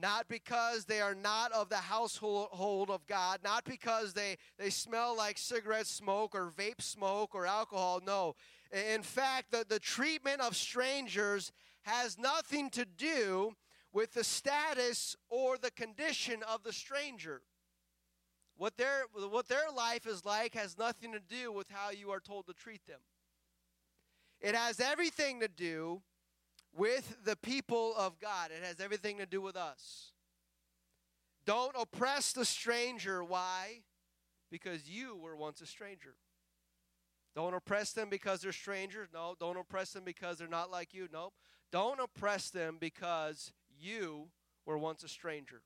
not 0.00 0.28
because 0.28 0.84
they 0.84 1.00
are 1.00 1.14
not 1.14 1.52
of 1.52 1.68
the 1.68 1.76
household 1.76 2.90
of 2.90 3.06
God, 3.06 3.40
not 3.42 3.64
because 3.64 4.12
they, 4.14 4.36
they 4.58 4.70
smell 4.70 5.16
like 5.16 5.36
cigarette 5.38 5.86
smoke 5.86 6.34
or 6.34 6.52
vape 6.56 6.80
smoke 6.80 7.34
or 7.34 7.46
alcohol. 7.46 8.00
No. 8.04 8.34
In 8.72 9.02
fact, 9.02 9.50
the, 9.50 9.64
the 9.68 9.80
treatment 9.80 10.40
of 10.40 10.56
strangers 10.56 11.52
has 11.82 12.18
nothing 12.18 12.70
to 12.70 12.84
do 12.84 13.54
with 13.98 14.14
the 14.14 14.22
status 14.22 15.16
or 15.28 15.58
the 15.58 15.72
condition 15.72 16.40
of 16.48 16.62
the 16.62 16.72
stranger. 16.72 17.42
What 18.56 18.76
their, 18.76 19.06
what 19.12 19.48
their 19.48 19.72
life 19.74 20.06
is 20.06 20.24
like 20.24 20.54
has 20.54 20.78
nothing 20.78 21.10
to 21.14 21.18
do 21.18 21.50
with 21.50 21.66
how 21.68 21.90
you 21.90 22.12
are 22.12 22.20
told 22.20 22.46
to 22.46 22.52
treat 22.52 22.86
them. 22.86 23.00
It 24.40 24.54
has 24.54 24.78
everything 24.78 25.40
to 25.40 25.48
do 25.48 26.02
with 26.72 27.16
the 27.24 27.34
people 27.34 27.92
of 27.96 28.20
God, 28.20 28.52
it 28.56 28.64
has 28.64 28.78
everything 28.78 29.18
to 29.18 29.26
do 29.26 29.40
with 29.40 29.56
us. 29.56 30.12
Don't 31.44 31.74
oppress 31.76 32.32
the 32.32 32.44
stranger. 32.44 33.24
Why? 33.24 33.80
Because 34.48 34.88
you 34.88 35.16
were 35.16 35.36
once 35.36 35.60
a 35.60 35.66
stranger. 35.66 36.14
Don't 37.34 37.52
oppress 37.52 37.94
them 37.94 38.10
because 38.10 38.42
they're 38.42 38.52
strangers. 38.52 39.08
No. 39.12 39.34
Don't 39.40 39.56
oppress 39.56 39.90
them 39.90 40.04
because 40.04 40.38
they're 40.38 40.46
not 40.46 40.70
like 40.70 40.94
you. 40.94 41.08
No. 41.12 41.32
Don't 41.72 41.98
oppress 41.98 42.50
them 42.50 42.76
because 42.78 43.52
you 43.80 44.28
were 44.66 44.78
once 44.78 45.02
a 45.04 45.08
stranger. 45.08 45.62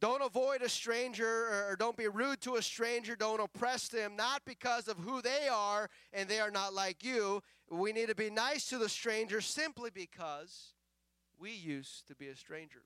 Don't 0.00 0.22
avoid 0.22 0.60
a 0.60 0.68
stranger 0.68 1.26
or 1.26 1.76
don't 1.78 1.96
be 1.96 2.06
rude 2.06 2.40
to 2.42 2.56
a 2.56 2.62
stranger. 2.62 3.16
Don't 3.16 3.40
oppress 3.40 3.88
them, 3.88 4.14
not 4.14 4.42
because 4.44 4.88
of 4.88 4.98
who 4.98 5.22
they 5.22 5.48
are 5.50 5.88
and 6.12 6.28
they 6.28 6.38
are 6.38 6.50
not 6.50 6.74
like 6.74 7.02
you. 7.02 7.42
We 7.70 7.92
need 7.92 8.08
to 8.08 8.14
be 8.14 8.28
nice 8.28 8.66
to 8.66 8.78
the 8.78 8.90
stranger 8.90 9.40
simply 9.40 9.90
because 9.92 10.74
we 11.38 11.50
used 11.50 12.06
to 12.08 12.14
be 12.14 12.28
a 12.28 12.36
stranger. 12.36 12.82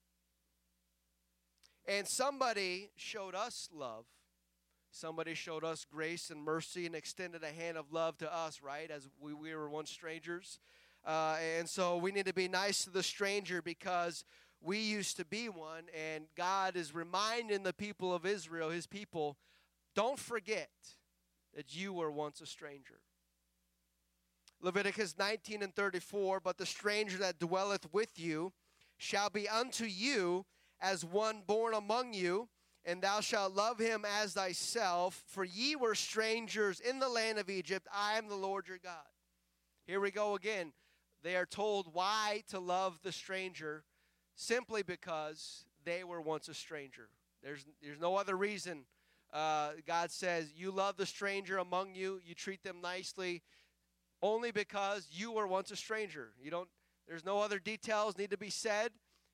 And 1.87 2.07
somebody 2.07 2.91
showed 2.97 3.35
us 3.35 3.69
love. 3.73 4.05
Somebody 4.93 5.35
showed 5.35 5.65
us 5.65 5.85
grace 5.85 6.31
and 6.31 6.43
mercy 6.43 6.87
and 6.87 6.95
extended 6.95 7.43
a 7.43 7.51
hand 7.51 7.77
of 7.77 7.93
love 7.93 8.19
to 8.19 8.33
us, 8.33 8.61
right? 8.63 8.91
As 8.91 9.09
we, 9.21 9.35
we 9.35 9.55
were 9.55 9.69
once 9.69 9.91
strangers. 9.91 10.59
Uh, 11.05 11.37
and 11.59 11.69
so 11.69 11.97
we 11.97 12.13
need 12.13 12.27
to 12.27 12.35
be 12.35 12.49
nice 12.49 12.85
to 12.85 12.91
the 12.91 13.03
stranger 13.03 13.63
because 13.63 14.25
we 14.61 14.79
used 14.79 15.17
to 15.17 15.25
be 15.25 15.49
one, 15.49 15.85
and 15.97 16.25
God 16.37 16.77
is 16.77 16.95
reminding 16.95 17.63
the 17.63 17.73
people 17.73 18.15
of 18.15 18.27
Israel, 18.27 18.69
his 18.69 18.87
people, 18.87 19.39
don't 19.95 20.19
forget 20.19 20.71
that 21.55 21.75
you 21.75 21.93
were 21.93 22.11
once 22.11 22.41
a 22.41 22.47
stranger. 22.47 23.01
Leviticus 24.61 25.17
19 25.19 25.63
and 25.63 25.75
34 25.75 26.41
But 26.41 26.59
the 26.59 26.67
stranger 26.67 27.17
that 27.19 27.39
dwelleth 27.39 27.93
with 27.93 28.19
you 28.19 28.53
shall 28.99 29.31
be 29.31 29.49
unto 29.49 29.85
you 29.85 30.45
as 30.81 31.05
one 31.05 31.43
born 31.47 31.75
among 31.75 32.13
you, 32.13 32.49
and 32.85 33.03
thou 33.03 33.21
shalt 33.21 33.55
love 33.55 33.79
him 33.79 34.05
as 34.21 34.35
thyself, 34.35 35.23
for 35.27 35.45
ye 35.45 35.77
were 35.77 35.95
strangers 35.95 36.81
in 36.81 36.99
the 36.99 37.09
land 37.09 37.39
of 37.39 37.51
Egypt. 37.51 37.87
I 37.93 38.19
am 38.19 38.29
the 38.29 38.35
Lord 38.35 38.69
your 38.69 38.79
God. 38.79 38.95
Here 39.87 40.01
we 40.01 40.11
go 40.11 40.35
again. 40.35 40.73
They 41.23 41.37
are 41.37 41.47
told 41.47 41.93
why 41.93 42.43
to 42.49 42.59
love 42.59 42.99
the 43.03 43.13
stranger 43.13 43.85
simply 44.35 44.83
because 44.83 45.65
they 45.85 46.05
were 46.05 46.21
once 46.21 46.49
a 46.49 46.55
stranger. 46.55 47.09
There's, 47.43 47.65
there's 47.83 48.01
no 48.01 48.17
other 48.17 48.37
reason. 48.37 48.85
Uh, 49.33 49.71
God 49.87 50.11
says, 50.11 50.53
You 50.55 50.71
love 50.71 50.97
the 50.97 51.07
stranger 51.07 51.59
among 51.59 51.95
you, 51.95 52.21
you 52.25 52.35
treat 52.35 52.63
them 52.63 52.81
nicely, 52.83 53.43
only 54.23 54.51
because 54.51 55.09
you 55.11 55.33
were 55.33 55.47
once 55.47 55.71
a 55.71 55.77
stranger. 55.77 56.33
You 56.43 56.51
don't, 56.51 56.69
there's 57.07 57.25
no 57.25 57.41
other 57.41 57.59
details 57.59 58.19
need 58.19 58.31
to 58.31 58.39
be 58.39 58.51
said. 58.51 58.93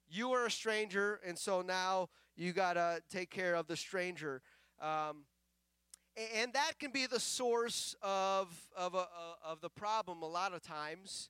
You 0.09 0.29
were 0.29 0.47
a 0.47 0.51
stranger, 0.51 1.21
and 1.27 1.39
so 1.39 1.63
now 1.63 2.09
you 2.37 2.53
got 2.53 2.75
to 2.75 3.03
take 3.11 3.31
care 3.31 3.55
of 3.55 3.67
the 3.67 3.77
stranger. 3.77 4.43
Um, 4.81 5.25
and 6.35 6.53
that 6.53 6.79
can 6.79 6.93
be 6.93 7.07
the 7.07 7.21
source 7.21 7.95
of, 8.03 8.49
of, 8.77 8.95
a, 8.95 9.07
of 9.45 9.61
the 9.61 9.69
problem 9.69 10.23
a 10.23 10.29
lot 10.29 10.55
of 10.55 10.63
times 10.63 11.29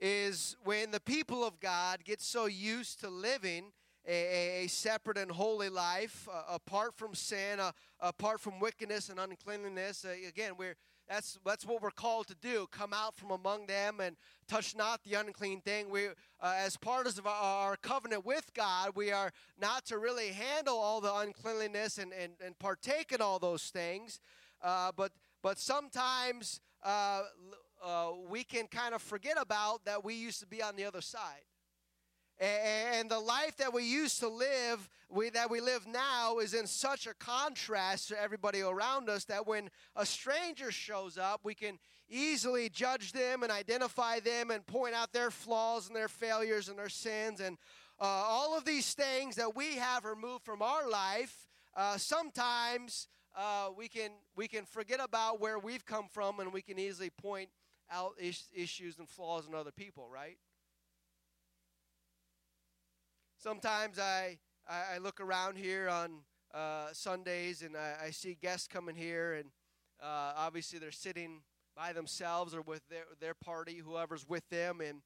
is 0.00 0.56
when 0.64 0.90
the 0.90 1.00
people 1.00 1.44
of 1.44 1.60
God 1.60 2.04
get 2.04 2.20
so 2.20 2.46
used 2.46 3.00
to 3.00 3.08
living 3.08 3.72
a, 4.06 4.64
a 4.64 4.66
separate 4.66 5.18
and 5.18 5.30
holy 5.30 5.68
life 5.68 6.26
uh, 6.32 6.54
apart 6.54 6.96
from 6.96 7.14
sin, 7.14 7.60
uh, 7.60 7.72
apart 8.00 8.40
from 8.40 8.58
wickedness 8.58 9.08
and 9.08 9.20
uncleanliness. 9.20 10.04
Uh, 10.04 10.14
again, 10.26 10.52
we're 10.58 10.74
that's 11.08 11.38
that's 11.44 11.66
what 11.66 11.82
we're 11.82 11.90
called 11.90 12.28
to 12.28 12.36
do. 12.36 12.66
Come 12.70 12.92
out 12.92 13.16
from 13.16 13.32
among 13.32 13.66
them 13.66 13.98
and 14.00 14.16
touch 14.46 14.76
not 14.76 15.02
the 15.02 15.14
unclean 15.14 15.60
thing. 15.60 15.90
We, 15.90 16.06
uh, 16.06 16.54
as 16.56 16.76
part 16.76 17.06
of 17.06 17.26
our, 17.26 17.34
our, 17.34 17.76
covenant 17.76 18.24
with 18.24 18.54
God, 18.54 18.92
we 18.94 19.10
are 19.10 19.32
not 19.60 19.84
to 19.86 19.98
really 19.98 20.28
handle 20.28 20.76
all 20.76 21.00
the 21.00 21.14
uncleanliness 21.14 21.98
and 21.98 22.12
and, 22.12 22.34
and 22.44 22.58
partake 22.58 23.12
in 23.12 23.20
all 23.20 23.38
those 23.38 23.64
things. 23.64 24.20
Uh, 24.62 24.92
but 24.96 25.12
but 25.42 25.58
sometimes 25.58 26.60
uh, 27.82 28.10
we 28.28 28.44
can 28.44 28.66
kind 28.66 28.94
of 28.94 29.02
forget 29.02 29.36
about 29.40 29.84
that 29.84 30.04
we 30.04 30.14
used 30.14 30.40
to 30.40 30.46
be 30.46 30.62
on 30.62 30.76
the 30.76 30.84
other 30.84 31.00
side. 31.00 31.42
And 32.40 33.10
the 33.10 33.20
life 33.20 33.58
that 33.58 33.74
we 33.74 33.84
used 33.84 34.20
to 34.20 34.28
live, 34.28 34.88
we, 35.10 35.28
that 35.28 35.50
we 35.50 35.60
live 35.60 35.86
now, 35.86 36.38
is 36.38 36.54
in 36.54 36.66
such 36.66 37.06
a 37.06 37.12
contrast 37.12 38.08
to 38.08 38.20
everybody 38.20 38.62
around 38.62 39.10
us 39.10 39.24
that 39.26 39.46
when 39.46 39.68
a 39.94 40.06
stranger 40.06 40.72
shows 40.72 41.18
up, 41.18 41.40
we 41.44 41.54
can 41.54 41.78
easily 42.08 42.70
judge 42.70 43.12
them 43.12 43.42
and 43.42 43.52
identify 43.52 44.20
them 44.20 44.50
and 44.50 44.66
point 44.66 44.94
out 44.94 45.12
their 45.12 45.30
flaws 45.30 45.86
and 45.86 45.94
their 45.94 46.08
failures 46.08 46.70
and 46.70 46.78
their 46.78 46.88
sins 46.88 47.40
and 47.40 47.58
uh, 48.00 48.04
all 48.04 48.56
of 48.56 48.64
these 48.64 48.94
things 48.94 49.36
that 49.36 49.54
we 49.54 49.76
have 49.76 50.06
removed 50.06 50.42
from 50.42 50.62
our 50.62 50.88
life. 50.88 51.46
Uh, 51.76 51.98
sometimes 51.98 53.06
uh, 53.36 53.68
we 53.76 53.86
can 53.86 54.10
we 54.34 54.48
can 54.48 54.64
forget 54.64 54.98
about 55.02 55.40
where 55.40 55.58
we've 55.58 55.84
come 55.84 56.08
from 56.08 56.40
and 56.40 56.52
we 56.52 56.62
can 56.62 56.78
easily 56.78 57.10
point 57.10 57.50
out 57.90 58.14
issues 58.54 58.98
and 58.98 59.08
flaws 59.08 59.46
in 59.48 59.54
other 59.54 59.72
people, 59.72 60.08
right? 60.12 60.38
Sometimes 63.36 63.98
I, 63.98 64.38
I, 64.68 64.98
look 64.98 65.18
around 65.18 65.56
here 65.56 65.88
on 65.88 66.18
uh, 66.52 66.88
Sundays 66.92 67.62
and 67.62 67.76
I, 67.76 67.94
I, 68.06 68.10
see 68.10 68.36
guests 68.40 68.68
coming 68.68 68.94
here, 68.94 69.32
and 69.32 69.46
uh, 70.02 70.34
obviously 70.36 70.78
they're 70.78 70.90
sitting 70.90 71.40
by 71.74 71.94
themselves 71.94 72.54
or 72.54 72.60
with 72.60 72.86
their, 72.90 73.04
their 73.18 73.34
party, 73.34 73.78
whoever's 73.78 74.28
with 74.28 74.46
them. 74.50 74.80
And 74.80 75.00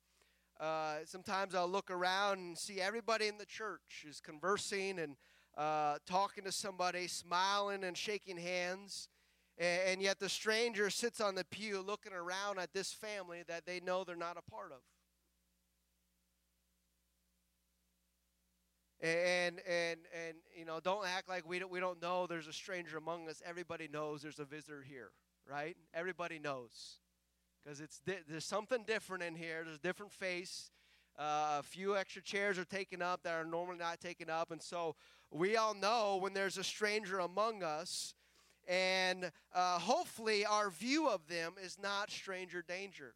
uh, 0.58 0.96
sometimes 1.04 1.54
I'll 1.54 1.68
look 1.68 1.90
around 1.90 2.38
and 2.38 2.58
see 2.58 2.80
everybody 2.80 3.28
in 3.28 3.38
the 3.38 3.46
church 3.46 4.04
is 4.08 4.20
conversing 4.20 4.98
and 4.98 5.16
uh, 5.56 5.98
talking 6.06 6.42
to 6.44 6.52
somebody, 6.52 7.06
smiling 7.06 7.84
and 7.84 7.96
shaking 7.96 8.36
hands. 8.36 9.08
And 9.56 10.02
yet 10.02 10.18
the 10.18 10.28
stranger 10.28 10.90
sits 10.90 11.20
on 11.20 11.36
the 11.36 11.44
pew 11.44 11.80
looking 11.80 12.12
around 12.12 12.58
at 12.58 12.72
this 12.72 12.92
family 12.92 13.44
that 13.46 13.66
they 13.66 13.78
know 13.78 14.02
they're 14.02 14.16
not 14.16 14.36
a 14.36 14.50
part 14.50 14.72
of. 14.72 14.78
And 19.00 19.60
and 19.68 20.00
and 20.26 20.36
you 20.58 20.64
know, 20.64 20.80
don't 20.80 21.06
act 21.06 21.28
like 21.28 21.46
we 21.46 21.58
don't 21.58 21.70
we 21.70 21.78
don't 21.78 22.00
know 22.00 22.26
there's 22.26 22.48
a 22.48 22.52
stranger 22.52 22.96
among 22.96 23.28
us. 23.28 23.42
Everybody 23.46 23.86
knows 23.86 24.22
there's 24.22 24.38
a 24.38 24.44
visitor 24.44 24.82
here, 24.82 25.10
right? 25.48 25.76
Everybody 25.92 26.38
knows, 26.38 27.00
because 27.62 27.80
it's 27.80 28.00
di- 28.00 28.22
there's 28.26 28.46
something 28.46 28.82
different 28.86 29.22
in 29.22 29.34
here. 29.34 29.62
There's 29.62 29.76
a 29.76 29.80
different 29.80 30.10
face. 30.10 30.70
Uh, 31.18 31.58
a 31.60 31.62
few 31.62 31.96
extra 31.96 32.22
chairs 32.22 32.58
are 32.58 32.64
taken 32.64 33.02
up 33.02 33.22
that 33.24 33.34
are 33.34 33.44
normally 33.44 33.76
not 33.76 34.00
taken 34.00 34.30
up, 34.30 34.50
and 34.50 34.62
so 34.62 34.96
we 35.30 35.56
all 35.56 35.74
know 35.74 36.16
when 36.16 36.32
there's 36.32 36.56
a 36.56 36.64
stranger 36.64 37.18
among 37.18 37.62
us 37.62 38.14
and 38.68 39.30
uh, 39.54 39.78
hopefully 39.78 40.44
our 40.44 40.70
view 40.70 41.08
of 41.08 41.26
them 41.28 41.54
is 41.62 41.78
not 41.82 42.10
stranger 42.10 42.62
danger. 42.66 43.14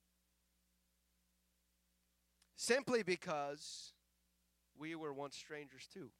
Simply 2.57 3.03
because 3.03 3.93
we 4.79 4.95
were 4.95 5.13
once 5.13 5.37
strangers 5.37 5.89
too. 5.93 6.11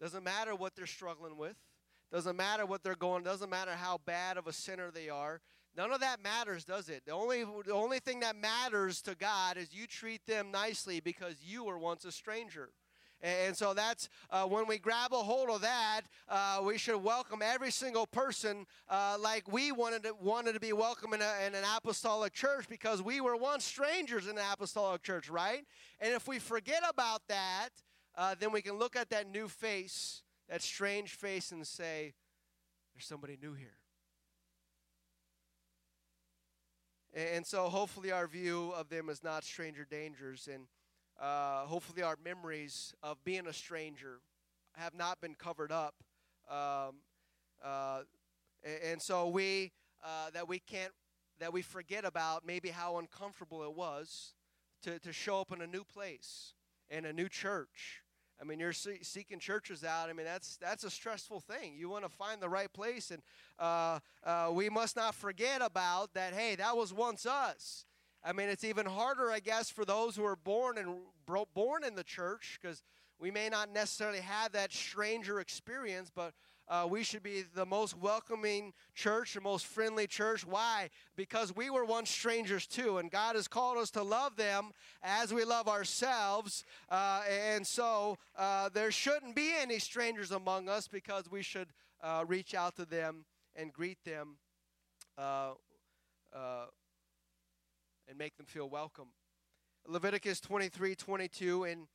Doesn't 0.00 0.24
matter 0.24 0.54
what 0.54 0.76
they're 0.76 0.86
struggling 0.86 1.36
with. 1.38 1.56
Doesn't 2.12 2.36
matter 2.36 2.66
what 2.66 2.82
they're 2.82 2.94
going. 2.94 3.24
Doesn't 3.24 3.50
matter 3.50 3.72
how 3.72 3.98
bad 4.04 4.36
of 4.36 4.46
a 4.46 4.52
sinner 4.52 4.90
they 4.90 5.08
are. 5.08 5.40
None 5.76 5.92
of 5.92 6.00
that 6.00 6.22
matters, 6.22 6.64
does 6.64 6.88
it? 6.88 7.02
The 7.04 7.12
only 7.12 7.44
the 7.44 7.74
only 7.74 7.98
thing 7.98 8.20
that 8.20 8.36
matters 8.36 9.02
to 9.02 9.14
God 9.14 9.58
is 9.58 9.74
you 9.74 9.86
treat 9.86 10.24
them 10.26 10.50
nicely 10.50 11.00
because 11.00 11.36
you 11.42 11.64
were 11.64 11.78
once 11.78 12.04
a 12.04 12.12
stranger. 12.12 12.70
And 13.22 13.56
so 13.56 13.72
that's 13.72 14.08
uh, 14.30 14.44
when 14.44 14.66
we 14.66 14.78
grab 14.78 15.12
a 15.12 15.16
hold 15.16 15.48
of 15.48 15.62
that, 15.62 16.02
uh, 16.28 16.60
we 16.62 16.76
should 16.76 17.02
welcome 17.02 17.40
every 17.42 17.70
single 17.70 18.06
person 18.06 18.66
uh, 18.88 19.16
like 19.18 19.50
we 19.50 19.72
wanted 19.72 20.02
to, 20.02 20.14
wanted 20.20 20.52
to 20.52 20.60
be 20.60 20.72
welcome 20.72 21.14
in, 21.14 21.22
a, 21.22 21.46
in, 21.46 21.54
an 21.54 21.64
apostolic 21.76 22.34
church 22.34 22.68
because 22.68 23.00
we 23.00 23.20
were 23.20 23.36
once 23.36 23.64
strangers 23.64 24.26
in 24.26 24.36
an 24.36 24.44
apostolic 24.52 25.02
church, 25.02 25.30
right? 25.30 25.64
And 25.98 26.12
if 26.12 26.28
we 26.28 26.38
forget 26.38 26.82
about 26.88 27.22
that, 27.28 27.70
uh, 28.16 28.34
then 28.38 28.52
we 28.52 28.60
can 28.60 28.78
look 28.78 28.96
at 28.96 29.08
that 29.10 29.30
new 29.30 29.48
face, 29.48 30.22
that 30.48 30.62
strange 30.62 31.12
face, 31.12 31.52
and 31.52 31.66
say, 31.66 32.14
there's 32.94 33.06
somebody 33.06 33.38
new 33.40 33.54
here. 33.54 33.78
And 37.14 37.46
so 37.46 37.70
hopefully 37.70 38.12
our 38.12 38.26
view 38.26 38.72
of 38.76 38.90
them 38.90 39.08
is 39.08 39.24
not 39.24 39.42
stranger 39.42 39.86
dangers. 39.90 40.50
And 40.52 40.64
uh, 41.20 41.64
hopefully, 41.66 42.02
our 42.02 42.16
memories 42.24 42.94
of 43.02 43.22
being 43.24 43.46
a 43.46 43.52
stranger 43.52 44.20
have 44.74 44.94
not 44.94 45.20
been 45.20 45.34
covered 45.34 45.72
up. 45.72 45.94
Um, 46.50 46.96
uh, 47.64 48.02
and 48.84 49.00
so 49.00 49.28
we 49.28 49.72
uh, 50.04 50.30
that 50.34 50.48
we 50.48 50.58
can't 50.58 50.92
that 51.38 51.52
we 51.52 51.62
forget 51.62 52.04
about 52.04 52.46
maybe 52.46 52.70
how 52.70 52.98
uncomfortable 52.98 53.62
it 53.62 53.74
was 53.74 54.34
to, 54.82 54.98
to 55.00 55.12
show 55.12 55.40
up 55.40 55.52
in 55.52 55.60
a 55.60 55.66
new 55.66 55.84
place 55.84 56.54
in 56.90 57.04
a 57.04 57.12
new 57.12 57.28
church 57.28 58.02
I 58.40 58.44
mean, 58.44 58.60
you're 58.60 58.72
seeking 58.72 59.38
churches 59.38 59.82
out. 59.82 60.10
I 60.10 60.12
mean, 60.12 60.26
that's 60.26 60.56
that's 60.58 60.84
a 60.84 60.90
stressful 60.90 61.40
thing. 61.40 61.74
You 61.76 61.88
want 61.88 62.04
to 62.04 62.10
find 62.10 62.40
the 62.40 62.48
right 62.48 62.70
place, 62.70 63.10
and 63.10 63.22
uh, 63.58 64.00
uh, 64.22 64.50
we 64.52 64.68
must 64.68 64.94
not 64.96 65.14
forget 65.14 65.62
about 65.62 66.12
that. 66.14 66.34
Hey, 66.34 66.54
that 66.56 66.76
was 66.76 66.92
once 66.92 67.24
us. 67.24 67.86
I 68.26 68.32
mean, 68.32 68.48
it's 68.48 68.64
even 68.64 68.86
harder, 68.86 69.30
I 69.30 69.38
guess, 69.38 69.70
for 69.70 69.84
those 69.84 70.16
who 70.16 70.24
are 70.24 70.34
born 70.34 70.78
and 70.78 70.96
born 71.54 71.84
in 71.84 71.94
the 71.94 72.02
church, 72.02 72.58
because 72.60 72.82
we 73.20 73.30
may 73.30 73.48
not 73.48 73.72
necessarily 73.72 74.18
have 74.18 74.50
that 74.50 74.72
stranger 74.72 75.38
experience, 75.38 76.10
but 76.12 76.34
uh, 76.68 76.88
we 76.90 77.04
should 77.04 77.22
be 77.22 77.44
the 77.54 77.64
most 77.64 77.96
welcoming 77.96 78.72
church, 78.96 79.34
the 79.34 79.40
most 79.40 79.64
friendly 79.64 80.08
church. 80.08 80.44
Why? 80.44 80.90
Because 81.14 81.54
we 81.54 81.70
were 81.70 81.84
once 81.84 82.10
strangers 82.10 82.66
too, 82.66 82.98
and 82.98 83.12
God 83.12 83.36
has 83.36 83.46
called 83.46 83.78
us 83.78 83.92
to 83.92 84.02
love 84.02 84.34
them 84.34 84.72
as 85.04 85.32
we 85.32 85.44
love 85.44 85.68
ourselves. 85.68 86.64
Uh, 86.88 87.22
and 87.30 87.64
so 87.64 88.18
uh, 88.36 88.70
there 88.70 88.90
shouldn't 88.90 89.36
be 89.36 89.52
any 89.56 89.78
strangers 89.78 90.32
among 90.32 90.68
us 90.68 90.88
because 90.88 91.30
we 91.30 91.42
should 91.42 91.68
uh, 92.02 92.24
reach 92.26 92.56
out 92.56 92.74
to 92.74 92.84
them 92.84 93.24
and 93.54 93.72
greet 93.72 94.02
them 94.04 94.38
uh, 95.16 95.52
uh, 96.34 96.64
and 98.08 98.18
make 98.18 98.36
them 98.36 98.46
feel 98.46 98.68
welcome. 98.68 99.08
Leviticus 99.86 100.40
23 100.40 100.94
22, 100.94 101.64
and 101.64 101.86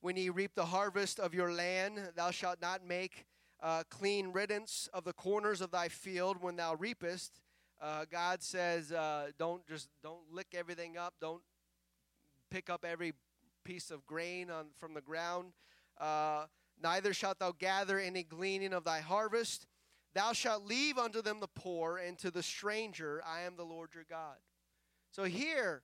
when 0.00 0.16
ye 0.16 0.28
reap 0.28 0.54
the 0.54 0.66
harvest 0.66 1.18
of 1.20 1.34
your 1.34 1.52
land, 1.52 2.00
thou 2.16 2.30
shalt 2.30 2.60
not 2.60 2.86
make 2.86 3.26
uh, 3.62 3.82
clean 3.90 4.32
riddance 4.32 4.88
of 4.92 5.04
the 5.04 5.12
corners 5.12 5.60
of 5.60 5.70
thy 5.70 5.88
field 5.88 6.38
when 6.40 6.56
thou 6.56 6.74
reapest. 6.74 7.40
Uh, 7.80 8.04
God 8.10 8.42
says, 8.42 8.92
uh, 8.92 9.30
don't 9.38 9.66
just 9.66 9.88
don't 10.02 10.32
lick 10.32 10.48
everything 10.54 10.96
up. 10.96 11.14
Don't 11.20 11.42
pick 12.50 12.68
up 12.70 12.84
every 12.84 13.12
piece 13.64 13.90
of 13.90 14.06
grain 14.06 14.50
on, 14.50 14.66
from 14.78 14.94
the 14.94 15.00
ground. 15.00 15.52
Uh, 15.98 16.46
neither 16.82 17.12
shalt 17.12 17.38
thou 17.38 17.52
gather 17.52 17.98
any 17.98 18.22
gleaning 18.22 18.72
of 18.72 18.84
thy 18.84 19.00
harvest. 19.00 19.66
Thou 20.14 20.32
shalt 20.32 20.66
leave 20.66 20.98
unto 20.98 21.22
them 21.22 21.40
the 21.40 21.48
poor, 21.48 21.98
and 21.98 22.18
to 22.18 22.30
the 22.30 22.42
stranger 22.42 23.22
I 23.26 23.42
am 23.42 23.56
the 23.56 23.64
Lord 23.64 23.90
your 23.94 24.04
God. 24.08 24.36
So 25.10 25.24
here, 25.24 25.82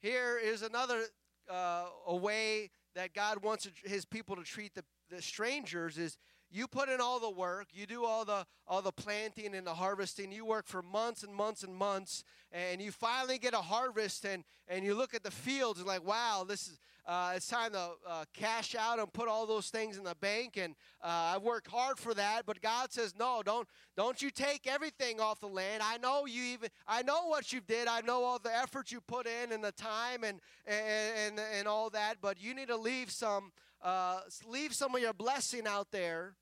here 0.00 0.38
is 0.38 0.62
another 0.62 1.04
uh, 1.50 1.86
a 2.06 2.16
way 2.16 2.70
that 2.94 3.14
God 3.14 3.42
wants 3.42 3.68
His 3.84 4.04
people 4.04 4.36
to 4.36 4.42
treat 4.42 4.74
the, 4.74 4.84
the 5.10 5.22
strangers 5.22 5.98
is 5.98 6.18
you 6.50 6.66
put 6.66 6.88
in 6.88 7.00
all 7.00 7.20
the 7.20 7.30
work 7.30 7.68
you 7.72 7.86
do 7.86 8.04
all 8.04 8.24
the 8.24 8.46
all 8.66 8.82
the 8.82 8.92
planting 8.92 9.54
and 9.54 9.66
the 9.66 9.74
harvesting 9.74 10.32
you 10.32 10.44
work 10.44 10.66
for 10.66 10.82
months 10.82 11.22
and 11.22 11.34
months 11.34 11.62
and 11.62 11.74
months 11.74 12.24
and 12.52 12.80
you 12.80 12.90
finally 12.90 13.38
get 13.38 13.54
a 13.54 13.58
harvest 13.58 14.24
and 14.24 14.44
and 14.68 14.84
you 14.84 14.94
look 14.94 15.14
at 15.14 15.22
the 15.22 15.30
fields 15.30 15.78
and 15.78 15.88
like 15.88 16.04
wow 16.04 16.44
this 16.46 16.68
is 16.68 16.78
uh, 17.06 17.32
it's 17.34 17.48
time 17.48 17.72
to 17.72 17.88
uh, 18.06 18.24
cash 18.34 18.74
out 18.74 18.98
and 18.98 19.10
put 19.14 19.28
all 19.28 19.46
those 19.46 19.70
things 19.70 19.96
in 19.96 20.04
the 20.04 20.14
bank 20.20 20.58
and 20.58 20.74
uh, 21.02 21.32
i've 21.34 21.42
worked 21.42 21.66
hard 21.66 21.98
for 21.98 22.12
that 22.12 22.42
but 22.44 22.60
god 22.60 22.92
says 22.92 23.14
no 23.18 23.42
don't 23.44 23.66
don't 23.98 24.22
you 24.22 24.30
take 24.30 24.68
everything 24.68 25.20
off 25.20 25.40
the 25.40 25.48
land. 25.48 25.82
I 25.84 25.96
know 25.98 26.24
you 26.24 26.44
even 26.44 26.68
i 26.86 27.02
know 27.02 27.26
what 27.26 27.52
you 27.52 27.60
did. 27.60 27.88
I 27.88 28.00
know 28.02 28.22
all 28.22 28.38
the 28.38 28.54
effort 28.54 28.92
you 28.92 29.00
put 29.00 29.26
in 29.26 29.50
and 29.50 29.64
the 29.64 29.72
time 29.72 30.22
and 30.22 30.38
and 30.66 31.38
and, 31.38 31.40
and 31.58 31.66
all 31.66 31.90
that 31.90 32.18
but 32.20 32.40
you 32.40 32.54
need 32.54 32.68
to 32.68 32.76
leave 32.76 33.10
some 33.10 33.50
uh, 33.82 34.20
leave 34.46 34.74
some 34.74 34.94
of 34.94 35.00
your 35.00 35.12
blessing 35.12 35.66
out 35.66 35.88
there 35.90 36.34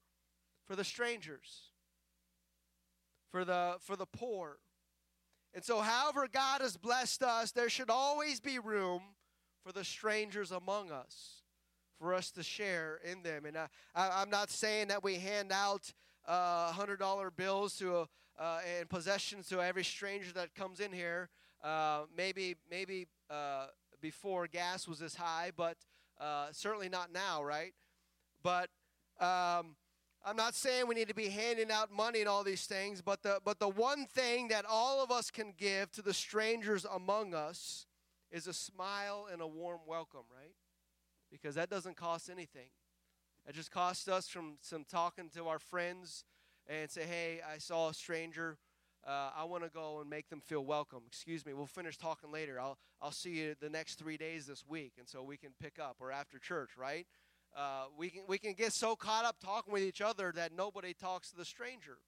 for 0.67 0.77
the 0.77 0.85
strangers, 0.85 1.71
for 3.31 3.45
the 3.45 3.77
for 3.81 3.97
the 3.97 4.07
poor. 4.07 4.59
And 5.55 5.65
so, 5.65 5.81
however 5.81 6.29
God 6.31 6.61
has 6.61 6.77
blessed 6.77 7.23
us, 7.23 7.53
there 7.53 7.71
should 7.71 7.91
always 7.91 8.41
be 8.41 8.59
room 8.59 9.03
for 9.65 9.73
the 9.73 9.85
strangers 9.85 10.53
among 10.53 10.91
us, 10.91 11.43
for 11.99 12.15
us 12.15 12.31
to 12.33 12.43
share 12.43 13.01
in 13.05 13.23
them. 13.23 13.47
And 13.47 13.57
I, 13.57 13.69
I, 13.95 14.23
am 14.23 14.31
not 14.31 14.51
saying 14.51 14.89
that 14.89 15.03
we 15.03 15.15
hand 15.15 15.53
out 15.53 15.93
uh, 16.27 16.73
hundred 16.73 16.99
dollar 16.99 17.31
bills 17.31 17.77
to 17.79 17.97
a, 17.97 18.09
uh, 18.39 18.61
and 18.79 18.89
possessions 18.89 19.49
to 19.49 19.63
every 19.63 19.85
stranger 19.85 20.33
that 20.33 20.55
comes 20.55 20.81
in 20.81 20.93
here. 20.93 21.31
Uh, 21.65 22.03
maybe 22.15 22.57
maybe 22.71 23.07
uh, 23.31 23.67
before 24.01 24.47
gas 24.47 24.87
was 24.87 25.01
as 25.01 25.15
high, 25.15 25.51
but 25.57 25.77
uh, 26.21 26.47
certainly 26.53 26.89
not 26.89 27.13
now, 27.13 27.43
right? 27.43 27.73
But 28.43 28.69
um, 29.21 29.77
I'm 30.25 30.37
not 30.37 30.55
saying 30.55 30.89
we 30.89 30.95
need 30.95 31.09
to 31.09 31.15
be 31.15 31.29
handing 31.29 31.71
out 31.71 31.91
money 31.93 32.21
and 32.21 32.29
all 32.29 32.43
these 32.45 32.67
things, 32.67 33.01
but 33.01 33.23
the, 33.23 33.41
but 33.45 33.59
the 33.61 33.69
one 33.69 34.07
thing 34.07 34.49
that 34.49 34.65
all 34.69 35.03
of 35.03 35.11
us 35.11 35.31
can 35.31 35.53
give 35.57 35.91
to 35.93 36.03
the 36.03 36.15
strangers 36.15 36.85
among 36.85 37.35
us 37.35 37.87
is 38.31 38.47
a 38.47 38.53
smile 38.53 39.29
and 39.33 39.41
a 39.41 39.47
warm 39.47 39.81
welcome, 39.87 40.25
right? 40.35 40.55
Because 41.31 41.55
that 41.55 41.71
doesn't 41.71 41.97
cost 41.97 42.29
anything. 42.29 42.69
It 43.49 43.55
just 43.55 43.71
costs 43.71 44.09
us 44.09 44.29
from 44.29 44.59
some 44.61 44.85
talking 44.85 45.29
to 45.35 45.47
our 45.47 45.61
friends 45.61 46.25
and 46.67 46.91
say, 46.91 47.05
hey, 47.05 47.41
I 47.49 47.59
saw 47.59 47.91
a 47.91 47.95
stranger. 47.95 48.59
Uh, 49.07 49.31
I 49.37 49.45
want 49.45 49.63
to 49.63 49.71
go 49.71 50.01
and 50.01 50.11
make 50.11 50.29
them 50.31 50.41
feel 50.41 50.65
welcome. 50.65 51.03
Excuse 51.07 51.47
me, 51.47 51.53
we'll 51.53 51.67
finish 51.67 51.97
talking 51.97 52.33
later. 52.33 52.59
I'll, 52.59 52.77
I'll 53.01 53.13
see 53.13 53.39
you 53.39 53.55
the 53.61 53.71
next 53.71 54.01
three 54.01 54.17
days 54.17 54.47
this 54.47 54.65
week, 54.67 54.95
and 54.99 55.09
so 55.09 55.23
we 55.23 55.37
can 55.37 55.51
pick 55.61 55.79
up 55.79 55.99
or 56.01 56.11
after 56.11 56.41
church, 56.41 56.71
right? 56.77 57.07
Uh, 57.57 57.85
we, 57.97 58.11
can, 58.11 58.23
we 58.27 58.37
can 58.37 58.53
get 58.53 58.73
so 58.73 58.97
caught 58.97 59.25
up 59.25 59.37
talking 59.39 59.73
with 59.73 59.85
each 59.85 60.01
other 60.01 60.33
that 60.35 60.51
nobody 60.53 60.93
talks 60.93 61.31
to 61.31 61.37
the 61.37 61.45
stranger. 61.45 61.99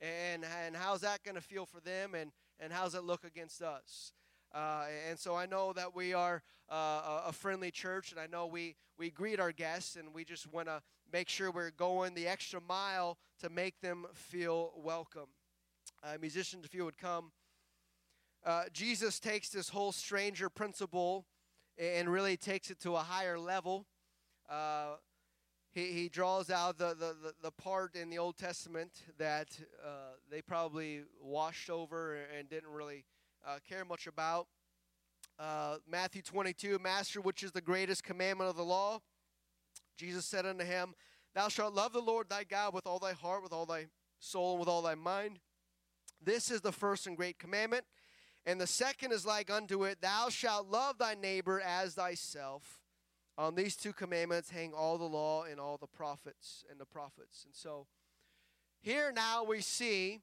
And, 0.00 0.44
and 0.64 0.76
how's 0.76 1.00
that 1.00 1.24
going 1.24 1.34
to 1.34 1.40
feel 1.40 1.66
for 1.66 1.80
them, 1.80 2.14
and, 2.14 2.30
and 2.60 2.72
how's 2.72 2.94
it 2.94 3.02
look 3.02 3.24
against 3.24 3.60
us? 3.60 4.12
Uh, 4.54 4.84
and 5.10 5.18
so 5.18 5.34
I 5.34 5.46
know 5.46 5.72
that 5.72 5.96
we 5.96 6.14
are 6.14 6.40
uh, 6.70 7.22
a 7.26 7.32
friendly 7.32 7.72
church, 7.72 8.12
and 8.12 8.20
I 8.20 8.28
know 8.28 8.46
we, 8.46 8.76
we 8.96 9.10
greet 9.10 9.40
our 9.40 9.50
guests, 9.50 9.96
and 9.96 10.14
we 10.14 10.24
just 10.24 10.52
want 10.52 10.68
to 10.68 10.82
make 11.12 11.28
sure 11.28 11.50
we're 11.50 11.72
going 11.72 12.14
the 12.14 12.28
extra 12.28 12.60
mile 12.60 13.18
to 13.40 13.50
make 13.50 13.80
them 13.80 14.06
feel 14.14 14.70
welcome 14.76 15.26
uh, 16.06 16.16
musicians, 16.20 16.64
if 16.64 16.74
you 16.74 16.84
would 16.84 16.98
come. 16.98 17.32
Uh, 18.44 18.64
Jesus 18.72 19.18
takes 19.18 19.48
this 19.48 19.70
whole 19.70 19.92
stranger 19.92 20.48
principle 20.48 21.26
and 21.78 22.08
really 22.08 22.36
takes 22.36 22.70
it 22.70 22.78
to 22.80 22.94
a 22.94 23.00
higher 23.00 23.38
level. 23.38 23.86
Uh, 24.48 24.96
he, 25.72 25.86
he 25.86 26.08
draws 26.08 26.48
out 26.48 26.78
the, 26.78 26.90
the, 26.90 27.16
the, 27.22 27.34
the, 27.42 27.50
part 27.50 27.96
in 27.96 28.08
the 28.08 28.18
Old 28.18 28.38
Testament 28.38 28.92
that 29.18 29.48
uh, 29.84 30.14
they 30.30 30.40
probably 30.40 31.02
washed 31.20 31.68
over 31.68 32.18
and 32.38 32.48
didn't 32.48 32.70
really 32.70 33.04
uh, 33.46 33.58
care 33.68 33.84
much 33.84 34.06
about. 34.06 34.46
Uh, 35.38 35.76
Matthew 35.90 36.22
22, 36.22 36.78
Master, 36.78 37.20
which 37.20 37.42
is 37.42 37.52
the 37.52 37.60
greatest 37.60 38.04
commandment 38.04 38.48
of 38.48 38.56
the 38.56 38.64
law? 38.64 39.00
Jesus 39.98 40.24
said 40.24 40.46
unto 40.46 40.64
him, 40.64 40.94
Thou 41.34 41.48
shalt 41.48 41.74
love 41.74 41.92
the 41.92 42.00
Lord 42.00 42.28
thy 42.30 42.44
God 42.44 42.72
with 42.72 42.86
all 42.86 42.98
thy 42.98 43.12
heart, 43.12 43.42
with 43.42 43.52
all 43.52 43.66
thy 43.66 43.86
soul, 44.18 44.52
and 44.52 44.60
with 44.60 44.68
all 44.68 44.82
thy 44.82 44.94
mind. 44.94 45.40
This 46.22 46.50
is 46.50 46.60
the 46.60 46.72
first 46.72 47.06
and 47.06 47.16
great 47.16 47.38
commandment. 47.38 47.84
And 48.44 48.60
the 48.60 48.66
second 48.66 49.12
is 49.12 49.26
like 49.26 49.50
unto 49.50 49.84
it 49.84 50.00
Thou 50.00 50.28
shalt 50.28 50.68
love 50.68 50.98
thy 50.98 51.14
neighbor 51.14 51.60
as 51.60 51.94
thyself. 51.94 52.80
On 53.38 53.54
these 53.54 53.76
two 53.76 53.92
commandments 53.92 54.50
hang 54.50 54.72
all 54.72 54.96
the 54.96 55.04
law 55.04 55.44
and 55.44 55.60
all 55.60 55.76
the 55.76 55.86
prophets 55.86 56.64
and 56.70 56.80
the 56.80 56.86
prophets. 56.86 57.44
And 57.44 57.54
so 57.54 57.86
here 58.80 59.12
now 59.14 59.44
we 59.44 59.60
see 59.60 60.22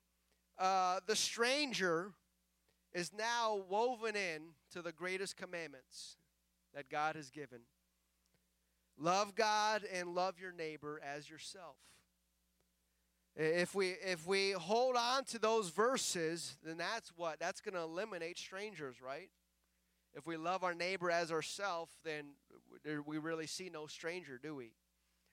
uh, 0.58 1.00
the 1.06 1.16
stranger 1.16 2.14
is 2.94 3.12
now 3.16 3.62
woven 3.70 4.16
in 4.16 4.42
to 4.72 4.82
the 4.82 4.92
greatest 4.92 5.38
commandments 5.38 6.18
that 6.74 6.90
God 6.90 7.16
has 7.16 7.30
given. 7.30 7.60
Love 8.98 9.36
God 9.36 9.84
and 9.92 10.16
love 10.16 10.40
your 10.40 10.52
neighbor 10.52 11.02
as 11.04 11.30
yourself. 11.30 11.76
If 13.36 13.74
we 13.74 13.96
if 14.06 14.28
we 14.28 14.52
hold 14.52 14.96
on 14.96 15.24
to 15.26 15.40
those 15.40 15.70
verses, 15.70 16.56
then 16.64 16.78
that's 16.78 17.12
what 17.16 17.40
that's 17.40 17.62
going 17.62 17.74
to 17.74 17.82
eliminate 17.82 18.38
strangers, 18.38 19.02
right? 19.02 19.30
If 20.14 20.28
we 20.28 20.38
love 20.38 20.64
our 20.64 20.76
neighbor 20.76 21.10
as 21.10 21.32
ourselves, 21.32 21.92
then 22.04 22.36
we 23.08 23.18
really 23.18 23.48
see 23.48 23.72
no 23.74 23.88
stranger, 23.88 24.40
do 24.42 24.56
we? 24.56 24.74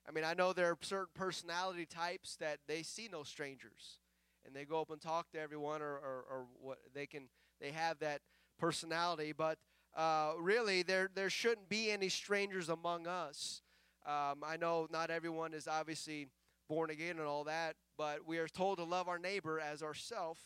I 0.07 0.11
mean, 0.11 0.23
I 0.23 0.33
know 0.33 0.51
there 0.51 0.71
are 0.71 0.77
certain 0.81 1.13
personality 1.13 1.85
types 1.85 2.35
that 2.37 2.57
they 2.67 2.81
see 2.81 3.07
no 3.11 3.21
strangers, 3.21 3.99
and 4.45 4.55
they 4.55 4.65
go 4.65 4.81
up 4.81 4.89
and 4.89 4.99
talk 4.99 5.29
to 5.33 5.39
everyone, 5.39 5.83
or, 5.83 5.93
or, 5.93 6.25
or 6.27 6.45
what 6.59 6.79
they 6.95 7.05
can 7.05 7.29
they 7.59 7.71
have 7.71 7.99
that 7.99 8.21
personality. 8.57 9.31
But 9.31 9.59
uh, 9.95 10.31
really, 10.39 10.81
there 10.81 11.11
there 11.13 11.29
shouldn't 11.29 11.69
be 11.69 11.91
any 11.91 12.09
strangers 12.09 12.69
among 12.69 13.05
us. 13.05 13.61
Um, 14.07 14.43
I 14.43 14.57
know 14.57 14.87
not 14.91 15.11
everyone 15.11 15.53
is 15.53 15.67
obviously 15.67 16.29
born 16.71 16.89
again 16.89 17.19
and 17.19 17.27
all 17.27 17.43
that, 17.43 17.75
but 17.97 18.25
we 18.25 18.37
are 18.37 18.47
told 18.47 18.77
to 18.77 18.85
love 18.85 19.09
our 19.09 19.19
neighbor 19.19 19.59
as 19.59 19.83
ourself. 19.83 20.39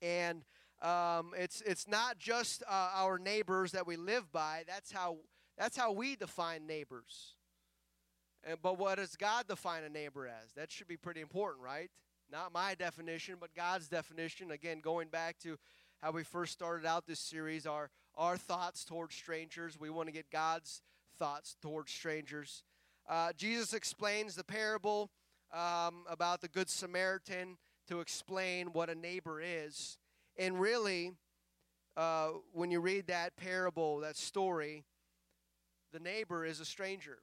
And 0.00 0.44
um, 0.80 1.32
it's 1.36 1.60
it's 1.60 1.86
not 1.86 2.18
just 2.18 2.62
uh, 2.66 2.90
our 2.94 3.18
neighbors 3.18 3.72
that 3.72 3.86
we 3.86 3.96
live 3.96 4.32
by. 4.32 4.64
That's 4.66 4.90
how 4.90 5.18
that's 5.58 5.76
how 5.76 5.92
we 5.92 6.16
define 6.16 6.66
neighbors. 6.66 7.34
And, 8.44 8.56
but 8.62 8.78
what 8.78 8.96
does 8.96 9.14
God 9.14 9.46
define 9.46 9.84
a 9.84 9.90
neighbor 9.90 10.26
as? 10.26 10.54
That 10.54 10.72
should 10.72 10.88
be 10.88 10.96
pretty 10.96 11.20
important, 11.20 11.62
right? 11.62 11.90
Not 12.32 12.54
my 12.54 12.74
definition, 12.74 13.36
but 13.38 13.54
God's 13.54 13.88
definition. 13.88 14.50
Again, 14.50 14.80
going 14.80 15.08
back 15.08 15.38
to 15.40 15.58
how 16.00 16.12
we 16.12 16.24
first 16.24 16.52
started 16.54 16.86
out 16.86 17.06
this 17.06 17.20
series, 17.20 17.66
our 17.66 17.90
our 18.14 18.38
thoughts 18.38 18.86
towards 18.86 19.14
strangers. 19.14 19.78
We 19.78 19.90
want 19.90 20.08
to 20.08 20.12
get 20.12 20.30
God's 20.30 20.80
thoughts 21.18 21.56
towards 21.60 21.92
strangers. 21.92 22.62
uh, 23.08 23.32
Jesus 23.36 23.74
explains 23.74 24.34
the 24.34 24.44
parable 24.44 25.10
um, 25.52 26.04
about 26.08 26.40
the 26.40 26.48
Good 26.48 26.68
Samaritan 26.68 27.56
to 27.88 28.00
explain 28.00 28.68
what 28.68 28.90
a 28.90 28.94
neighbor 28.94 29.40
is. 29.40 29.98
And 30.36 30.60
really, 30.60 31.12
uh, 31.96 32.28
when 32.52 32.70
you 32.70 32.80
read 32.80 33.06
that 33.06 33.36
parable, 33.36 34.00
that 34.00 34.16
story, 34.16 34.84
the 35.92 36.00
neighbor 36.00 36.44
is 36.44 36.60
a 36.60 36.64
stranger. 36.64 37.18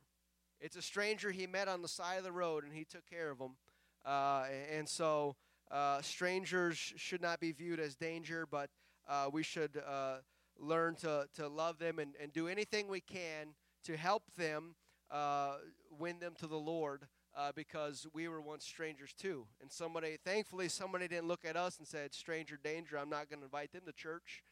It's 0.60 0.76
a 0.76 0.82
stranger 0.82 1.32
he 1.32 1.46
met 1.46 1.68
on 1.68 1.82
the 1.82 1.88
side 1.88 2.18
of 2.18 2.24
the 2.24 2.32
road, 2.32 2.64
and 2.64 2.74
he 2.74 2.86
took 2.86 3.06
care 3.06 3.30
of 3.30 3.40
him. 3.40 3.52
Uh, 4.06 4.46
and 4.72 4.88
so, 4.88 5.36
uh, 5.72 6.02
strangers 6.02 6.78
should 6.78 7.22
not 7.22 7.40
be 7.40 7.52
viewed 7.52 7.80
as 7.80 7.96
danger, 7.96 8.48
but 8.50 8.70
uh, 9.08 9.30
we 9.32 9.44
should 9.44 9.82
uh, 9.88 10.18
learn 10.60 10.96
to, 10.96 11.28
to 11.36 11.48
love 11.48 11.80
them 11.80 12.00
and, 12.00 12.14
and 12.22 12.32
do 12.32 12.48
anything 12.48 12.88
we 12.88 13.02
can 13.02 13.56
to 13.84 13.98
help 13.98 14.24
them 14.38 14.76
uh, 15.12 15.56
win 15.98 16.20
them 16.20 16.34
to 16.40 16.48
the 16.48 16.58
Lord. 16.58 17.08
Uh, 17.36 17.52
because 17.56 18.06
we 18.14 18.28
were 18.28 18.42
once 18.42 18.64
strangers 18.64 19.12
too. 19.12 19.48
And 19.60 19.72
somebody, 19.72 20.18
thankfully, 20.24 20.70
somebody 20.70 21.08
didn't 21.08 21.28
look 21.28 21.44
at 21.44 21.58
us 21.58 21.80
and 21.80 21.88
said, 21.88 22.14
Stranger 22.14 22.60
danger, 22.64 22.96
I'm 22.96 23.10
not 23.10 23.28
going 23.28 23.40
to 23.40 23.46
invite 23.46 23.72
them 23.72 23.82
to 23.88 23.92
church 23.92 24.44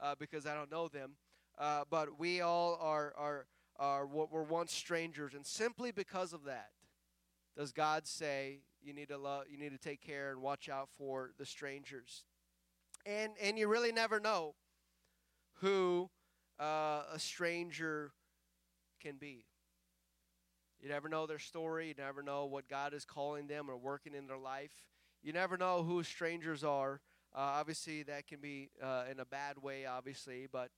uh, 0.00 0.14
because 0.18 0.46
I 0.46 0.54
don't 0.54 0.70
know 0.70 0.88
them. 0.88 1.16
Uh, 1.58 1.82
but 1.90 2.18
we 2.18 2.40
all 2.40 2.78
are, 2.80 3.12
are, 3.18 3.46
are 3.78 4.06
what 4.06 4.32
were 4.32 4.42
once 4.42 4.72
strangers. 4.72 5.34
And 5.34 5.44
simply 5.44 5.92
because 5.92 6.32
of 6.32 6.44
that, 6.44 6.70
does 7.58 7.72
God 7.72 8.06
say 8.06 8.60
you 8.82 8.94
need 8.94 9.08
to 9.08 9.18
love, 9.18 9.44
you 9.50 9.58
need 9.58 9.72
to 9.72 9.78
take 9.78 10.00
care 10.00 10.30
and 10.30 10.40
watch 10.40 10.68
out 10.68 10.88
for 10.96 11.32
the 11.38 11.44
strangers. 11.44 12.24
And, 13.04 13.32
and 13.42 13.58
you 13.58 13.68
really 13.68 13.92
never 13.92 14.20
know 14.20 14.54
who 15.60 16.10
uh, 16.58 17.02
a 17.12 17.18
stranger 17.18 18.12
can 19.00 19.16
be. 19.16 19.44
You 20.82 20.88
never 20.88 21.08
know 21.08 21.26
their 21.26 21.38
story. 21.38 21.88
You 21.88 21.94
never 21.98 22.22
know 22.22 22.46
what 22.46 22.68
God 22.68 22.94
is 22.94 23.04
calling 23.04 23.46
them 23.46 23.70
or 23.70 23.76
working 23.76 24.14
in 24.14 24.26
their 24.26 24.38
life. 24.38 24.72
You 25.22 25.32
never 25.32 25.56
know 25.56 25.82
who 25.82 26.02
strangers 26.02 26.64
are. 26.64 27.00
Uh, 27.34 27.38
obviously, 27.38 28.02
that 28.04 28.26
can 28.26 28.40
be 28.40 28.70
uh, 28.82 29.04
in 29.10 29.20
a 29.20 29.24
bad 29.24 29.62
way, 29.62 29.84
obviously, 29.86 30.48
but 30.50 30.70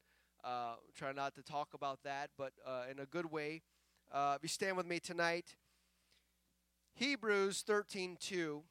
uh, 0.45 0.75
try 0.95 1.13
not 1.13 1.35
to 1.37 1.43
talk 1.43 1.75
about 1.75 2.01
that, 2.03 2.31
but 2.37 2.53
uh, 2.67 2.85
in 2.91 2.99
a 2.99 3.07
good 3.07 3.31
way. 3.31 3.63
Uh, 4.11 4.35
if 4.37 4.43
you 4.43 4.49
stand 4.49 4.77
with 4.77 4.87
me 4.87 4.99
tonight, 4.99 5.57
Hebrews 6.95 7.65
13:2. 7.67 8.63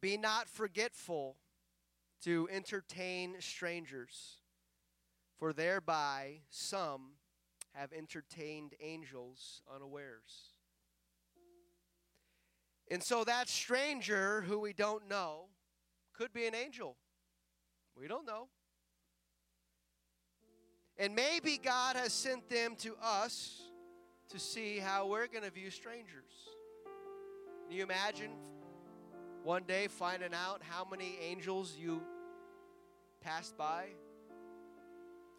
Be 0.00 0.16
not 0.16 0.48
forgetful 0.48 1.36
to 2.24 2.48
entertain 2.50 3.36
strangers, 3.40 4.40
for 5.38 5.52
thereby 5.52 6.40
some 6.50 7.12
have 7.74 7.92
entertained 7.92 8.74
angels 8.80 9.62
unawares. 9.74 10.52
And 12.90 13.02
so 13.02 13.24
that 13.24 13.48
stranger 13.48 14.42
who 14.42 14.58
we 14.60 14.72
don't 14.72 15.08
know 15.08 15.46
could 16.12 16.32
be 16.32 16.46
an 16.46 16.54
angel. 16.54 16.96
We 17.98 18.06
don't 18.06 18.26
know. 18.26 18.48
And 20.98 21.14
maybe 21.14 21.58
God 21.58 21.96
has 21.96 22.12
sent 22.12 22.48
them 22.50 22.76
to 22.80 22.94
us 23.02 23.62
to 24.28 24.38
see 24.38 24.78
how 24.78 25.06
we're 25.06 25.26
going 25.26 25.44
to 25.44 25.50
view 25.50 25.70
strangers. 25.70 26.32
Can 27.66 27.76
you 27.76 27.82
imagine 27.82 28.30
one 29.42 29.62
day 29.64 29.88
finding 29.88 30.34
out 30.34 30.62
how 30.62 30.86
many 30.88 31.18
angels 31.20 31.74
you 31.78 32.02
passed 33.22 33.56
by? 33.56 33.86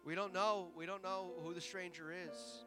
We 0.04 0.14
don't 0.14 0.34
know. 0.34 0.68
We 0.76 0.84
don't 0.86 1.02
know 1.02 1.32
who 1.42 1.54
the 1.54 1.60
stranger 1.60 2.12
is. 2.12 2.64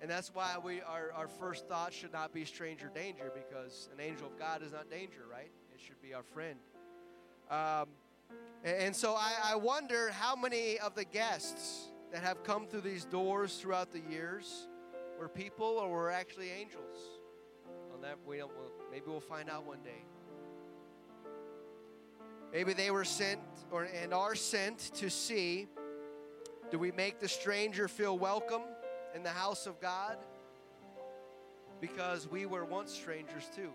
And 0.00 0.10
that's 0.10 0.32
why 0.32 0.56
we 0.62 0.80
our, 0.82 1.10
our 1.14 1.26
first 1.26 1.66
thought 1.66 1.92
should 1.92 2.12
not 2.12 2.32
be 2.32 2.44
stranger 2.44 2.90
danger 2.94 3.32
because 3.34 3.88
an 3.92 4.00
angel 4.00 4.26
of 4.26 4.38
God 4.38 4.62
is 4.62 4.72
not 4.72 4.90
danger, 4.90 5.22
right? 5.30 5.50
It 5.74 5.80
should 5.80 6.00
be 6.00 6.14
our 6.14 6.22
friend. 6.22 6.58
Um, 7.50 7.88
and 8.62 8.94
so 8.94 9.14
I, 9.14 9.32
I 9.52 9.56
wonder 9.56 10.10
how 10.10 10.36
many 10.36 10.78
of 10.78 10.94
the 10.94 11.04
guests 11.04 11.88
that 12.12 12.22
have 12.22 12.42
come 12.44 12.66
through 12.66 12.82
these 12.82 13.04
doors 13.04 13.56
throughout 13.56 13.92
the 13.92 14.00
years 14.10 14.68
were 15.18 15.28
people 15.28 15.66
or 15.66 15.88
were 15.88 16.10
actually 16.10 16.50
angels. 16.50 16.96
On 17.94 18.00
that, 18.02 18.16
we 18.26 18.36
don't. 18.38 18.52
maybe 18.90 19.04
we'll 19.06 19.20
find 19.20 19.48
out 19.48 19.64
one 19.64 19.80
day. 19.82 20.04
Maybe 22.52 22.72
they 22.72 22.90
were 22.90 23.04
sent 23.04 23.40
or 23.70 23.88
and 24.02 24.14
are 24.14 24.34
sent 24.34 24.78
to 24.94 25.10
see 25.10 25.66
do 26.70 26.78
we 26.78 26.92
make 26.92 27.18
the 27.18 27.28
stranger 27.28 27.88
feel 27.88 28.18
welcome 28.18 28.62
in 29.14 29.22
the 29.22 29.30
house 29.30 29.66
of 29.66 29.80
God? 29.80 30.18
Because 31.80 32.28
we 32.28 32.44
were 32.44 32.64
once 32.64 32.92
strangers 32.92 33.48
too. 33.54 33.70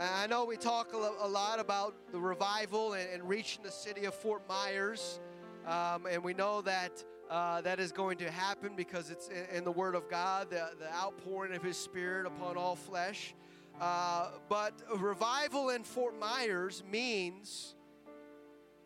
I 0.00 0.26
know 0.26 0.44
we 0.46 0.56
talk 0.56 0.92
a 0.94 1.28
lot 1.28 1.60
about 1.60 1.94
the 2.10 2.18
revival 2.18 2.94
and, 2.94 3.28
reaching 3.28 3.62
the 3.62 3.70
city 3.70 4.06
of 4.06 4.14
Fort 4.14 4.42
Myers, 4.48 5.20
um, 5.66 6.06
and 6.10 6.24
we 6.24 6.32
know 6.32 6.62
that 6.62 7.04
uh, 7.28 7.60
that 7.60 7.78
is 7.78 7.92
going 7.92 8.18
to 8.18 8.30
happen 8.30 8.72
because 8.74 9.10
it's 9.10 9.28
in, 9.28 9.58
in 9.58 9.64
the 9.64 9.70
Word 9.70 9.94
of 9.94 10.08
God, 10.08 10.50
the, 10.50 10.70
the, 10.80 10.92
outpouring 10.92 11.54
of 11.54 11.62
His 11.62 11.76
Spirit 11.76 12.26
upon 12.26 12.56
all 12.56 12.74
flesh. 12.74 13.34
Uh, 13.80 14.30
but 14.48 14.72
revival 14.96 15.68
in 15.68 15.84
Fort 15.84 16.18
Myers 16.18 16.82
means 16.90 17.76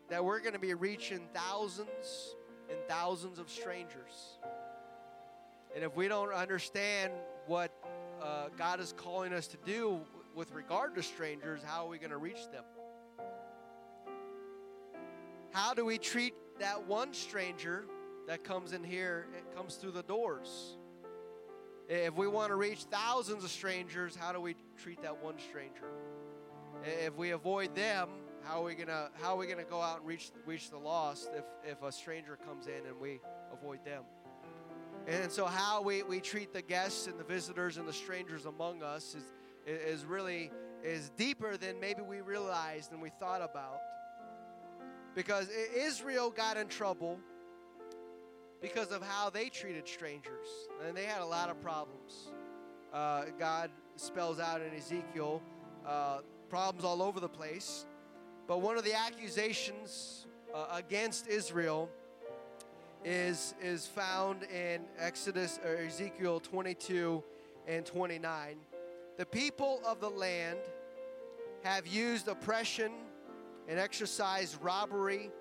that 0.09 0.23
we're 0.23 0.39
going 0.39 0.53
to 0.53 0.59
be 0.59 0.73
reaching 0.73 1.27
thousands 1.33 2.35
and 2.69 2.77
thousands 2.87 3.39
of 3.39 3.49
strangers. 3.49 4.39
And 5.75 5.83
if 5.83 5.95
we 5.95 6.07
don't 6.07 6.31
understand 6.31 7.11
what 7.47 7.71
uh, 8.21 8.47
God 8.57 8.79
is 8.79 8.93
calling 8.95 9.33
us 9.33 9.47
to 9.47 9.57
do 9.65 9.99
with 10.33 10.51
regard 10.51 10.95
to 10.95 11.03
strangers, 11.03 11.61
how 11.65 11.85
are 11.85 11.89
we 11.89 11.97
going 11.97 12.11
to 12.11 12.17
reach 12.17 12.49
them? 12.51 12.63
How 15.51 15.73
do 15.73 15.85
we 15.85 15.97
treat 15.97 16.33
that 16.59 16.85
one 16.85 17.13
stranger 17.13 17.85
that 18.27 18.43
comes 18.43 18.73
in 18.73 18.83
here, 18.83 19.27
it 19.37 19.55
comes 19.55 19.75
through 19.75 19.91
the 19.91 20.03
doors? 20.03 20.77
If 21.87 22.15
we 22.15 22.27
want 22.27 22.49
to 22.49 22.55
reach 22.55 22.83
thousands 22.91 23.43
of 23.43 23.51
strangers, 23.51 24.15
how 24.15 24.31
do 24.31 24.41
we 24.41 24.55
treat 24.77 25.01
that 25.03 25.23
one 25.23 25.35
stranger? 25.39 25.85
If 26.83 27.15
we 27.15 27.31
avoid 27.31 27.75
them, 27.75 28.09
how 28.45 28.61
are 28.61 28.63
we 28.63 28.75
gonna 28.75 29.09
how 29.21 29.33
are 29.33 29.37
we 29.37 29.47
gonna 29.47 29.63
go 29.63 29.81
out 29.81 29.99
and 29.99 30.07
reach 30.07 30.31
reach 30.45 30.69
the 30.69 30.77
lost 30.77 31.29
if 31.35 31.45
if 31.69 31.81
a 31.81 31.91
stranger 31.91 32.37
comes 32.45 32.67
in 32.67 32.85
and 32.85 32.99
we 32.99 33.19
avoid 33.51 33.83
them? 33.83 34.03
And 35.07 35.31
so 35.31 35.45
how 35.45 35.83
we, 35.83 36.01
we 36.01 36.19
treat 36.19 36.51
the 36.51 36.63
guests 36.63 37.05
and 37.05 37.19
the 37.19 37.23
visitors 37.23 37.77
and 37.77 37.87
the 37.87 37.93
strangers 37.93 38.45
among 38.45 38.81
us 38.81 39.15
is 39.15 39.23
is 39.67 40.05
really 40.05 40.51
is 40.83 41.09
deeper 41.17 41.57
than 41.57 41.79
maybe 41.79 42.01
we 42.01 42.21
realized 42.21 42.91
and 42.91 43.01
we 43.01 43.09
thought 43.19 43.41
about. 43.41 43.79
Because 45.15 45.49
Israel 45.75 46.29
got 46.29 46.57
in 46.57 46.67
trouble 46.67 47.19
because 48.61 48.91
of 48.91 49.01
how 49.01 49.29
they 49.29 49.49
treated 49.49 49.87
strangers, 49.87 50.47
and 50.85 50.95
they 50.95 51.05
had 51.05 51.21
a 51.21 51.25
lot 51.25 51.49
of 51.49 51.61
problems. 51.61 52.31
Uh, 52.93 53.25
God 53.37 53.69
spells 53.95 54.39
out 54.39 54.61
in 54.61 54.73
Ezekiel 54.73 55.41
uh, 55.85 56.19
problems 56.49 56.83
all 56.83 57.01
over 57.01 57.19
the 57.19 57.29
place. 57.29 57.85
But 58.47 58.61
one 58.61 58.77
of 58.77 58.83
the 58.83 58.93
accusations 58.93 60.27
uh, 60.53 60.67
against 60.71 61.27
Israel 61.27 61.89
is, 63.03 63.55
is 63.61 63.87
found 63.87 64.43
in 64.43 64.81
Exodus 64.99 65.59
or 65.65 65.77
Ezekiel 65.77 66.39
22 66.39 67.23
and 67.67 67.85
29. 67.85 68.57
The 69.17 69.25
people 69.25 69.81
of 69.85 69.99
the 69.99 70.09
land 70.09 70.59
have 71.63 71.87
used 71.87 72.27
oppression 72.27 72.91
and 73.67 73.79
exercised 73.79 74.61
robbery 74.61 75.31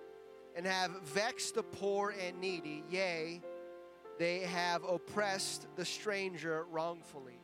and 0.57 0.65
have 0.67 0.91
vexed 1.03 1.57
the 1.57 1.63
poor 1.63 2.15
and 2.27 2.41
needy. 2.41 2.85
Yea, 2.89 3.43
they 4.19 4.41
have 4.41 4.83
oppressed 4.85 5.67
the 5.77 5.85
stranger 5.85 6.65
wrongfully. 6.71 7.44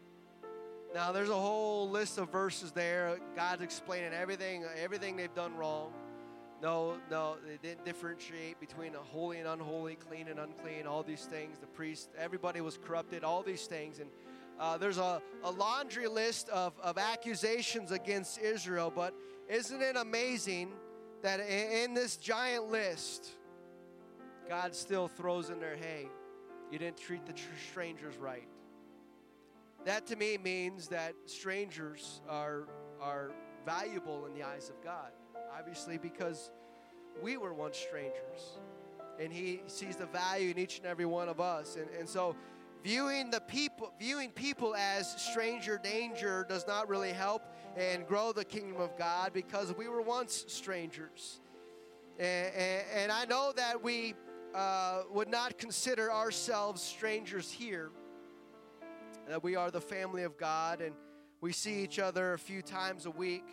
Now, 0.92 1.12
there's 1.12 1.30
a 1.30 1.34
whole 1.34 1.88
list 1.88 2.18
of 2.18 2.30
verses 2.32 2.72
there. 2.72 3.18
God's 3.36 3.62
explaining 3.62 4.12
everything, 4.12 4.64
everything 4.82 5.16
they've 5.16 5.34
done 5.34 5.56
wrong. 5.56 5.92
No, 6.60 6.96
no, 7.10 7.36
they 7.46 7.56
didn't 7.66 7.84
differentiate 7.84 8.60
between 8.60 8.92
holy 8.92 9.38
and 9.38 9.48
unholy, 9.48 9.94
clean 9.94 10.28
and 10.28 10.38
unclean, 10.38 10.86
all 10.86 11.02
these 11.02 11.24
things. 11.24 11.58
The 11.58 11.66
priest, 11.66 12.10
everybody 12.18 12.60
was 12.60 12.76
corrupted, 12.76 13.24
all 13.24 13.42
these 13.42 13.66
things. 13.66 14.00
And 14.00 14.10
uh, 14.58 14.76
there's 14.76 14.98
a, 14.98 15.22
a 15.42 15.50
laundry 15.50 16.06
list 16.06 16.48
of, 16.50 16.74
of 16.82 16.98
accusations 16.98 17.92
against 17.92 18.38
Israel. 18.38 18.92
But 18.94 19.14
isn't 19.48 19.80
it 19.80 19.96
amazing 19.96 20.72
that 21.22 21.40
in, 21.40 21.94
this 21.94 22.16
giant 22.16 22.68
list, 22.68 23.30
God 24.48 24.74
still 24.74 25.08
throws 25.08 25.50
in 25.50 25.60
there, 25.60 25.76
hey, 25.76 26.08
you 26.70 26.78
didn't 26.78 26.98
treat 26.98 27.24
the 27.26 27.32
tr- 27.32 27.46
strangers 27.70 28.16
right. 28.16 28.48
That 29.84 30.06
to 30.08 30.16
me 30.16 30.36
means 30.36 30.88
that 30.88 31.14
strangers 31.26 32.20
are, 32.28 32.68
are 33.00 33.32
valuable 33.64 34.26
in 34.26 34.34
the 34.34 34.42
eyes 34.42 34.68
of 34.68 34.82
God, 34.84 35.10
obviously, 35.56 35.96
because 35.96 36.50
we 37.22 37.36
were 37.36 37.54
once 37.54 37.78
strangers. 37.78 38.58
And 39.18 39.32
He 39.32 39.62
sees 39.66 39.96
the 39.96 40.06
value 40.06 40.50
in 40.50 40.58
each 40.58 40.78
and 40.78 40.86
every 40.86 41.06
one 41.06 41.28
of 41.28 41.40
us. 41.40 41.76
And, 41.76 41.88
and 41.98 42.08
so, 42.08 42.36
viewing 42.82 43.30
the 43.30 43.40
people 43.40 43.92
viewing 43.98 44.30
people 44.30 44.74
as 44.74 45.20
stranger 45.20 45.78
danger 45.82 46.46
does 46.48 46.66
not 46.66 46.88
really 46.88 47.12
help 47.12 47.42
and 47.76 48.06
grow 48.06 48.32
the 48.32 48.44
kingdom 48.44 48.80
of 48.80 48.96
God 48.96 49.32
because 49.32 49.74
we 49.76 49.88
were 49.88 50.02
once 50.02 50.44
strangers. 50.48 51.40
And, 52.18 52.54
and, 52.54 52.84
and 52.94 53.12
I 53.12 53.24
know 53.24 53.52
that 53.56 53.82
we 53.82 54.14
uh, 54.54 55.02
would 55.12 55.28
not 55.28 55.58
consider 55.58 56.12
ourselves 56.12 56.82
strangers 56.82 57.50
here, 57.50 57.90
that 59.30 59.44
we 59.44 59.54
are 59.54 59.70
the 59.70 59.80
family 59.80 60.24
of 60.24 60.36
God 60.36 60.80
and 60.80 60.92
we 61.40 61.52
see 61.52 61.84
each 61.84 62.00
other 62.00 62.32
a 62.32 62.38
few 62.38 62.62
times 62.62 63.06
a 63.06 63.10
week. 63.12 63.44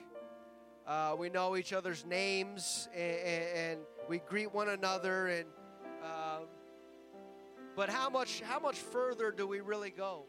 Uh, 0.88 1.16
we 1.20 1.30
know 1.30 1.56
each 1.56 1.72
other's 1.72 2.04
names 2.04 2.90
and, 2.96 3.20
and, 3.56 3.80
we 4.10 4.20
greet 4.20 4.54
one 4.54 4.70
another. 4.70 5.28
And 5.28 5.46
uh, 6.02 6.40
but 7.76 7.90
how 7.90 8.10
much 8.10 8.40
how 8.40 8.58
much 8.58 8.78
further 8.78 9.32
do 9.32 9.46
we 9.46 9.60
really 9.60 9.90
go? 9.90 10.24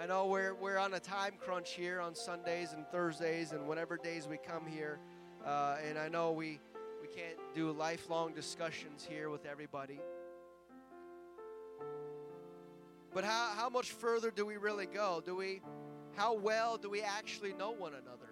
I 0.00 0.06
know 0.06 0.26
we're 0.26 0.54
we're 0.54 0.78
on 0.78 0.94
a 0.94 1.00
time 1.00 1.34
crunch 1.38 1.72
here 1.72 2.00
on 2.00 2.14
Sundays 2.14 2.72
and 2.72 2.86
Thursdays 2.88 3.52
and 3.52 3.68
whatever 3.68 3.98
days 3.98 4.26
we 4.26 4.38
come 4.38 4.66
here, 4.66 4.98
uh, 5.44 5.76
and 5.86 5.98
I 5.98 6.08
know 6.08 6.32
we 6.32 6.58
we 7.02 7.08
can't 7.08 7.36
do 7.54 7.70
lifelong 7.70 8.32
discussions 8.32 9.06
here 9.06 9.28
with 9.28 9.44
everybody. 9.44 10.00
But 13.12 13.24
how, 13.24 13.52
how 13.56 13.68
much 13.68 13.90
further 13.90 14.30
do 14.30 14.46
we 14.46 14.56
really 14.56 14.86
go? 14.86 15.22
Do 15.24 15.34
we 15.36 15.62
how 16.16 16.34
well 16.34 16.76
do 16.76 16.90
we 16.90 17.02
actually 17.02 17.52
know 17.54 17.70
one 17.70 17.92
another? 17.94 18.30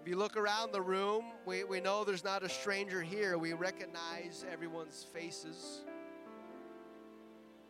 If 0.00 0.08
you 0.08 0.16
look 0.16 0.36
around 0.36 0.72
the 0.72 0.80
room, 0.80 1.24
we, 1.44 1.64
we 1.64 1.80
know 1.80 2.04
there's 2.04 2.24
not 2.24 2.42
a 2.42 2.48
stranger 2.48 3.02
here. 3.02 3.36
We 3.36 3.52
recognize 3.52 4.46
everyone's 4.50 5.04
faces. 5.12 5.80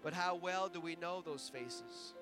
But 0.02 0.12
how 0.12 0.36
well 0.36 0.68
do 0.68 0.80
we 0.80 0.94
know 0.96 1.22
those 1.22 1.50
faces? 1.52 2.14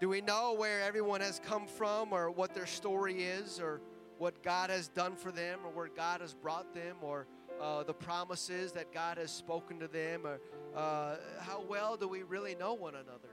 Do 0.00 0.08
we 0.08 0.20
know 0.20 0.54
where 0.54 0.80
everyone 0.82 1.20
has 1.20 1.40
come 1.44 1.66
from 1.66 2.12
or 2.12 2.30
what 2.30 2.54
their 2.54 2.66
story 2.66 3.24
is 3.24 3.60
or 3.60 3.80
what 4.18 4.42
God 4.42 4.70
has 4.70 4.88
done 4.88 5.16
for 5.16 5.30
them 5.30 5.60
or 5.64 5.70
where 5.70 5.88
God 5.88 6.20
has 6.20 6.32
brought 6.32 6.74
them 6.74 6.96
or 7.02 7.26
uh, 7.60 7.82
the 7.82 7.94
promises 7.94 8.72
that 8.72 8.92
God 8.92 9.18
has 9.18 9.30
spoken 9.30 9.78
to 9.80 9.88
them 9.88 10.26
or 10.26 10.40
uh, 10.76 11.16
how 11.40 11.62
well 11.68 11.96
do 11.96 12.08
we 12.08 12.22
really 12.22 12.54
know 12.54 12.74
one 12.74 12.94
another? 12.94 13.28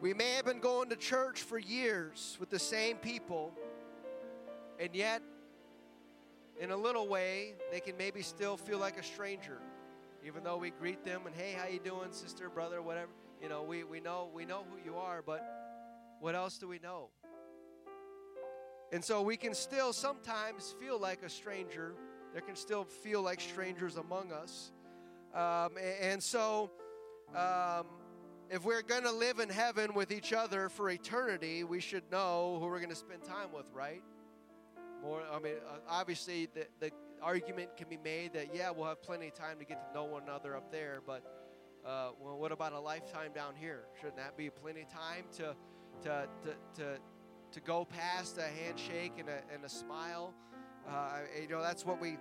We 0.00 0.12
may 0.12 0.32
have 0.32 0.44
been 0.44 0.60
going 0.60 0.90
to 0.90 0.96
church 0.96 1.42
for 1.42 1.58
years 1.58 2.36
with 2.38 2.50
the 2.50 2.58
same 2.58 2.96
people, 2.98 3.52
and 4.78 4.94
yet, 4.94 5.22
in 6.60 6.70
a 6.70 6.76
little 6.76 7.08
way, 7.08 7.54
they 7.72 7.80
can 7.80 7.96
maybe 7.96 8.20
still 8.22 8.56
feel 8.56 8.78
like 8.78 8.98
a 8.98 9.02
stranger, 9.02 9.58
even 10.26 10.44
though 10.44 10.58
we 10.58 10.70
greet 10.70 11.04
them 11.04 11.22
and 11.26 11.34
hey, 11.34 11.56
how 11.58 11.68
you 11.68 11.78
doing, 11.78 12.12
sister, 12.12 12.50
brother, 12.50 12.82
whatever. 12.82 13.10
You 13.40 13.48
know, 13.48 13.62
we, 13.62 13.84
we 13.84 14.00
know 14.00 14.28
we 14.34 14.44
know 14.44 14.64
who 14.70 14.78
you 14.84 14.96
are, 14.96 15.22
but 15.22 15.42
what 16.20 16.34
else 16.34 16.58
do 16.58 16.68
we 16.68 16.78
know? 16.78 17.08
And 18.92 19.04
so 19.04 19.22
we 19.22 19.36
can 19.36 19.54
still 19.54 19.92
sometimes 19.92 20.74
feel 20.78 20.98
like 21.00 21.22
a 21.22 21.28
stranger. 21.28 21.94
There 22.34 22.42
can 22.42 22.56
still 22.56 22.82
feel 22.82 23.22
like 23.22 23.40
strangers 23.40 23.96
among 23.96 24.32
us. 24.32 24.72
Um, 25.32 25.78
and, 26.02 26.20
so 26.20 26.72
um, 27.34 27.86
if 28.50 28.64
we're 28.64 28.82
going 28.82 29.04
to 29.04 29.12
live 29.12 29.38
in 29.38 29.48
heaven 29.48 29.94
with 29.94 30.10
each 30.10 30.32
other 30.32 30.68
for 30.68 30.90
eternity, 30.90 31.62
we 31.62 31.78
should 31.78 32.02
know 32.10 32.58
who 32.60 32.66
we're 32.66 32.80
going 32.80 32.90
to 32.90 32.96
spend 32.96 33.22
time 33.22 33.52
with, 33.54 33.66
right? 33.72 34.02
More, 35.00 35.22
I 35.32 35.38
mean, 35.38 35.54
uh, 35.64 35.78
obviously, 35.88 36.48
the, 36.52 36.66
the 36.80 36.90
argument 37.22 37.76
can 37.76 37.88
be 37.88 37.98
made 37.98 38.32
that, 38.32 38.52
yeah, 38.52 38.70
we'll 38.70 38.86
have 38.86 39.00
plenty 39.00 39.28
of 39.28 39.34
time 39.34 39.60
to 39.60 39.64
get 39.64 39.88
to 39.88 39.94
know 39.94 40.04
one 40.04 40.24
another 40.24 40.56
up 40.56 40.72
there, 40.72 41.02
but 41.06 41.22
uh, 41.86 42.10
well, 42.20 42.36
what 42.36 42.50
about 42.50 42.72
a 42.72 42.80
lifetime 42.80 43.30
down 43.32 43.54
here? 43.54 43.84
Shouldn't 44.00 44.16
that 44.16 44.36
be 44.36 44.50
plenty 44.50 44.82
of 44.82 44.88
time 44.88 45.24
to, 45.36 45.54
to, 46.02 46.28
to, 46.42 46.82
to, 46.82 46.98
to 47.52 47.60
go 47.60 47.84
past 47.84 48.38
a 48.38 48.42
handshake 48.42 49.12
and 49.18 49.28
a, 49.28 49.40
and 49.54 49.64
a 49.64 49.68
smile? 49.68 50.34
Uh, 50.88 51.18
you 51.40 51.48
know, 51.48 51.62
that's 51.62 51.84
what 51.86 52.00
we, 52.00 52.18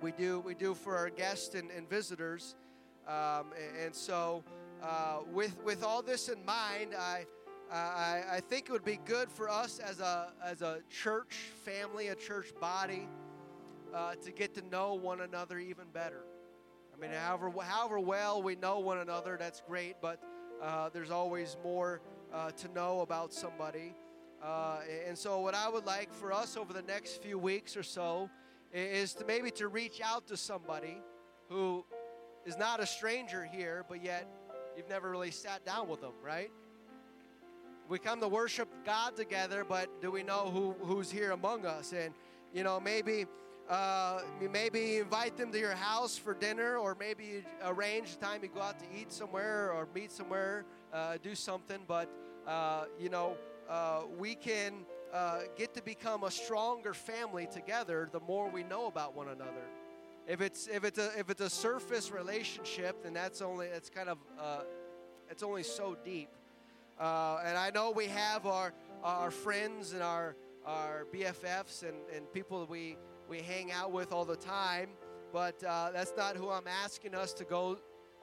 we 0.00 0.12
do 0.12 0.40
we 0.40 0.54
do 0.54 0.74
for 0.74 0.96
our 0.96 1.10
guests 1.10 1.54
and, 1.54 1.70
and 1.70 1.88
visitors. 1.88 2.56
Um, 3.06 3.52
and, 3.56 3.86
and 3.86 3.94
so, 3.94 4.42
uh, 4.82 5.18
with 5.32 5.56
with 5.64 5.82
all 5.82 6.02
this 6.02 6.28
in 6.28 6.44
mind, 6.44 6.94
I, 6.98 7.26
I 7.70 8.22
I 8.32 8.40
think 8.40 8.68
it 8.68 8.72
would 8.72 8.84
be 8.84 8.98
good 9.04 9.30
for 9.30 9.48
us 9.48 9.78
as 9.78 10.00
a 10.00 10.32
as 10.42 10.62
a 10.62 10.80
church 10.90 11.50
family, 11.64 12.08
a 12.08 12.14
church 12.14 12.52
body, 12.60 13.08
uh, 13.94 14.14
to 14.14 14.32
get 14.32 14.54
to 14.54 14.62
know 14.70 14.94
one 14.94 15.20
another 15.20 15.58
even 15.58 15.84
better. 15.92 16.24
I 16.94 17.00
mean, 17.00 17.10
however 17.10 17.52
however 17.60 18.00
well 18.00 18.42
we 18.42 18.56
know 18.56 18.78
one 18.78 18.98
another, 18.98 19.36
that's 19.38 19.60
great. 19.68 19.96
But 20.00 20.20
uh, 20.62 20.88
there's 20.90 21.10
always 21.10 21.56
more 21.62 22.00
uh, 22.32 22.50
to 22.50 22.68
know 22.68 23.00
about 23.00 23.32
somebody. 23.32 23.94
Uh, 24.42 24.80
and 25.06 25.16
so, 25.16 25.40
what 25.40 25.54
I 25.54 25.68
would 25.68 25.86
like 25.86 26.12
for 26.12 26.32
us 26.32 26.56
over 26.56 26.72
the 26.72 26.82
next 26.82 27.22
few 27.22 27.38
weeks 27.38 27.76
or 27.76 27.82
so 27.82 28.28
is 28.72 29.14
to 29.14 29.24
maybe 29.24 29.50
to 29.52 29.68
reach 29.68 30.00
out 30.02 30.26
to 30.28 30.36
somebody 30.36 31.00
who 31.48 31.84
is 32.44 32.56
not 32.56 32.80
a 32.80 32.86
stranger 32.86 33.44
here, 33.44 33.84
but 33.88 34.02
yet 34.02 34.26
You've 34.76 34.88
never 34.88 35.10
really 35.10 35.30
sat 35.30 35.64
down 35.66 35.88
with 35.88 36.00
them, 36.00 36.12
right? 36.24 36.50
We 37.88 37.98
come 37.98 38.20
to 38.20 38.28
worship 38.28 38.68
God 38.86 39.16
together, 39.16 39.64
but 39.68 40.00
do 40.00 40.10
we 40.10 40.22
know 40.22 40.50
who, 40.50 40.74
who's 40.84 41.10
here 41.10 41.32
among 41.32 41.66
us? 41.66 41.92
And, 41.92 42.14
you 42.54 42.62
know, 42.62 42.80
maybe 42.80 43.26
uh, 43.68 44.20
maybe 44.50 44.96
invite 44.96 45.36
them 45.36 45.52
to 45.52 45.58
your 45.58 45.74
house 45.74 46.18
for 46.18 46.34
dinner, 46.34 46.76
or 46.76 46.96
maybe 46.98 47.44
arrange 47.64 48.16
the 48.16 48.24
time 48.24 48.42
you 48.42 48.48
go 48.48 48.60
out 48.60 48.78
to 48.78 48.84
eat 48.98 49.12
somewhere 49.12 49.72
or 49.72 49.86
meet 49.94 50.10
somewhere, 50.10 50.64
uh, 50.92 51.16
do 51.22 51.34
something. 51.34 51.78
But, 51.86 52.10
uh, 52.46 52.84
you 52.98 53.08
know, 53.08 53.36
uh, 53.72 54.02
we 54.18 54.34
can 54.34 54.84
uh, 55.14 55.40
get 55.56 55.72
to 55.72 55.82
become 55.82 56.24
a 56.24 56.30
stronger 56.30 56.92
family 56.92 57.48
together 57.50 58.06
the 58.12 58.20
more 58.20 58.50
we 58.50 58.62
know 58.62 58.86
about 58.86 59.16
one 59.16 59.28
another. 59.28 59.64
If 60.26 60.42
it's 60.42 60.68
if 60.68 60.84
it's 60.84 60.98
a 60.98 61.18
if 61.18 61.30
it's 61.30 61.40
a 61.40 61.48
surface 61.48 62.12
relationship, 62.12 63.02
then 63.02 63.14
that's 63.14 63.40
only 63.40 63.68
that's 63.68 63.88
kind 63.88 64.10
of 64.10 64.18
uh, 64.38 64.60
it's 65.30 65.42
only 65.42 65.62
so 65.62 65.96
deep. 66.04 66.28
Uh, 67.00 67.40
and 67.44 67.56
I 67.56 67.70
know 67.70 67.90
we 67.90 68.06
have 68.06 68.46
our 68.46 68.74
our 69.02 69.30
friends 69.30 69.94
and 69.94 70.02
our 70.02 70.36
our 70.66 71.06
BFFs 71.12 71.82
and, 71.82 71.96
and 72.14 72.30
people 72.32 72.66
we 72.70 72.98
we 73.26 73.40
hang 73.40 73.72
out 73.72 73.90
with 73.90 74.12
all 74.12 74.26
the 74.26 74.36
time, 74.36 74.90
but 75.32 75.64
uh, 75.64 75.90
that's 75.92 76.12
not 76.14 76.36
who 76.36 76.50
I'm 76.50 76.68
asking 76.68 77.14
us 77.14 77.32
to 77.34 77.44
go 77.44 77.78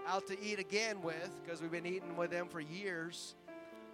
out 0.07 0.27
to 0.27 0.39
eat 0.41 0.59
again 0.59 1.01
with 1.01 1.35
because 1.43 1.59
we've 1.59 1.71
been 1.71 1.87
eating 1.87 2.15
with 2.15 2.29
them 2.29 2.47
for 2.47 2.59
years. 2.61 3.35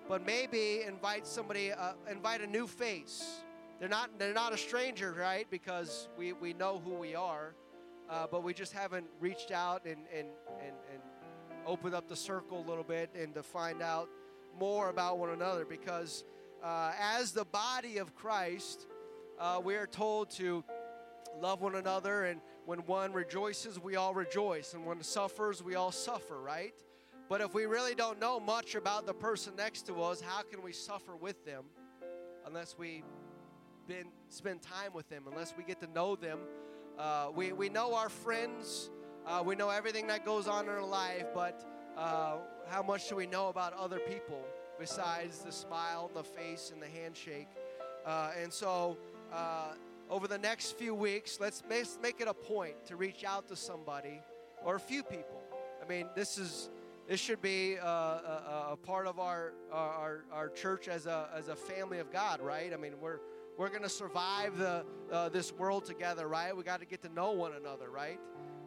But 0.07 0.25
maybe 0.25 0.83
invite 0.87 1.25
somebody, 1.25 1.71
uh, 1.71 1.93
invite 2.09 2.41
a 2.41 2.47
new 2.47 2.67
face. 2.67 3.41
They're 3.79 3.89
not 3.89 4.17
they're 4.17 4.33
not 4.33 4.53
a 4.53 4.57
stranger, 4.57 5.13
right? 5.17 5.47
Because 5.49 6.09
we 6.17 6.33
we 6.33 6.53
know 6.53 6.81
who 6.83 6.93
we 6.93 7.15
are 7.15 7.55
uh, 8.09 8.27
but 8.29 8.43
we 8.43 8.53
just 8.53 8.73
haven't 8.73 9.07
reached 9.19 9.51
out 9.51 9.85
and, 9.85 9.97
and, 10.13 10.27
and, 10.59 10.75
and 10.91 11.01
opened 11.65 11.95
up 11.95 12.07
the 12.07 12.15
circle 12.15 12.63
a 12.65 12.67
little 12.67 12.83
bit 12.83 13.09
and 13.19 13.33
to 13.33 13.43
find 13.43 13.81
out 13.81 14.09
more 14.59 14.89
about 14.89 15.17
one 15.17 15.31
another 15.31 15.65
because 15.65 16.23
uh, 16.63 16.91
as 16.99 17.31
the 17.31 17.45
body 17.45 17.97
of 17.97 18.15
Christ, 18.15 18.87
uh, 19.39 19.59
we 19.63 19.75
are 19.75 19.87
told 19.87 20.29
to 20.31 20.63
love 21.39 21.61
one 21.61 21.75
another, 21.75 22.23
and 22.25 22.39
when 22.65 22.79
one 22.79 23.11
rejoices, 23.11 23.79
we 23.79 23.97
all 23.97 24.13
rejoice, 24.13 24.73
and 24.73 24.85
when 24.85 25.03
suffers, 25.03 25.61
we 25.61 25.75
all 25.75 25.91
suffer, 25.91 26.39
right? 26.39 26.73
But 27.28 27.41
if 27.41 27.53
we 27.53 27.65
really 27.65 27.95
don't 27.95 28.19
know 28.19 28.39
much 28.39 28.76
about 28.76 29.05
the 29.07 29.13
person 29.13 29.53
next 29.55 29.88
to 29.88 30.01
us, 30.01 30.21
how 30.21 30.43
can 30.43 30.61
we 30.61 30.71
suffer 30.71 31.15
with 31.15 31.43
them 31.45 31.63
unless 32.45 32.78
we 32.78 33.03
been, 33.88 34.07
spend 34.30 34.61
time 34.61 34.93
with 34.93 35.09
them, 35.09 35.23
unless 35.30 35.53
we 35.57 35.63
get 35.63 35.80
to 35.80 35.88
know 35.88 36.15
them 36.15 36.39
uh, 36.97 37.28
we, 37.36 37.51
we 37.51 37.67
know 37.67 37.93
our 37.93 38.07
friends, 38.07 38.89
uh, 39.28 39.43
we 39.45 39.55
know 39.55 39.69
everything 39.69 40.07
that 40.07 40.23
goes 40.23 40.47
on 40.47 40.65
in 40.65 40.71
our 40.71 40.86
life, 40.86 41.26
but 41.34 41.65
uh, 41.97 42.38
how 42.67 42.82
much 42.82 43.09
do 43.09 43.15
we 43.17 43.28
know 43.28 43.49
about 43.49 43.73
other 43.73 43.99
people 43.99 44.41
besides 44.80 45.39
the 45.39 45.51
smile, 45.51 46.09
the 46.13 46.23
face, 46.23 46.71
and 46.73 46.82
the 46.82 46.88
handshake? 46.88 47.49
Uh, 48.05 48.32
and 48.41 48.51
so, 48.51 48.97
uh, 49.34 49.73
over 50.09 50.28
the 50.28 50.38
next 50.38 50.78
few 50.78 50.93
weeks, 50.95 51.39
let's 51.41 51.63
make 51.69 52.21
it 52.21 52.28
a 52.28 52.34
point 52.34 52.86
to 52.86 52.95
reach 52.95 53.26
out 53.26 53.47
to 53.47 53.55
somebody 53.55 54.21
or 54.63 54.76
a 54.76 54.80
few 54.80 55.03
people. 55.03 55.41
I 55.84 55.88
mean, 55.88 56.07
this 56.15 56.38
is 56.38 56.69
this 57.07 57.19
should 57.19 57.41
be 57.41 57.77
uh, 57.77 57.85
a, 57.85 58.67
a, 58.71 58.77
part 58.77 59.05
of 59.05 59.19
our, 59.19 59.53
our 59.71 60.25
our 60.31 60.49
church 60.49 60.87
as 60.87 61.05
a 61.05 61.29
as 61.35 61.49
a 61.49 61.55
family 61.55 61.99
of 61.99 62.11
God, 62.11 62.41
right? 62.41 62.73
I 62.73 62.77
mean, 62.77 62.93
we're 62.99 63.19
we're 63.57 63.69
going 63.69 63.83
to 63.83 63.89
survive 63.89 64.57
the, 64.57 64.85
uh, 65.11 65.29
this 65.29 65.53
world 65.53 65.85
together, 65.85 66.27
right? 66.27 66.55
We 66.55 66.63
got 66.63 66.81
to 66.81 66.85
get 66.85 67.01
to 67.03 67.09
know 67.09 67.31
one 67.31 67.53
another, 67.53 67.89
right? 67.89 68.19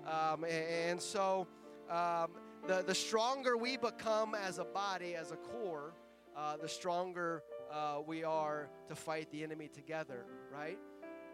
Um, 0.06 0.44
and, 0.44 0.52
and, 0.90 1.02
so 1.02 1.46
um, 1.90 2.30
the, 2.66 2.82
the 2.86 2.94
stronger 2.94 3.58
we 3.58 3.76
become 3.76 4.34
as 4.34 4.58
a 4.58 4.64
body, 4.64 5.14
as 5.14 5.30
a 5.30 5.36
core, 5.36 5.92
uh, 6.34 6.56
the 6.56 6.68
stronger 6.68 7.42
uh, 7.70 7.98
we 8.06 8.24
are 8.24 8.70
to 8.88 8.94
fight 8.94 9.30
the 9.30 9.42
enemy 9.42 9.68
together, 9.68 10.24
right? 10.50 10.78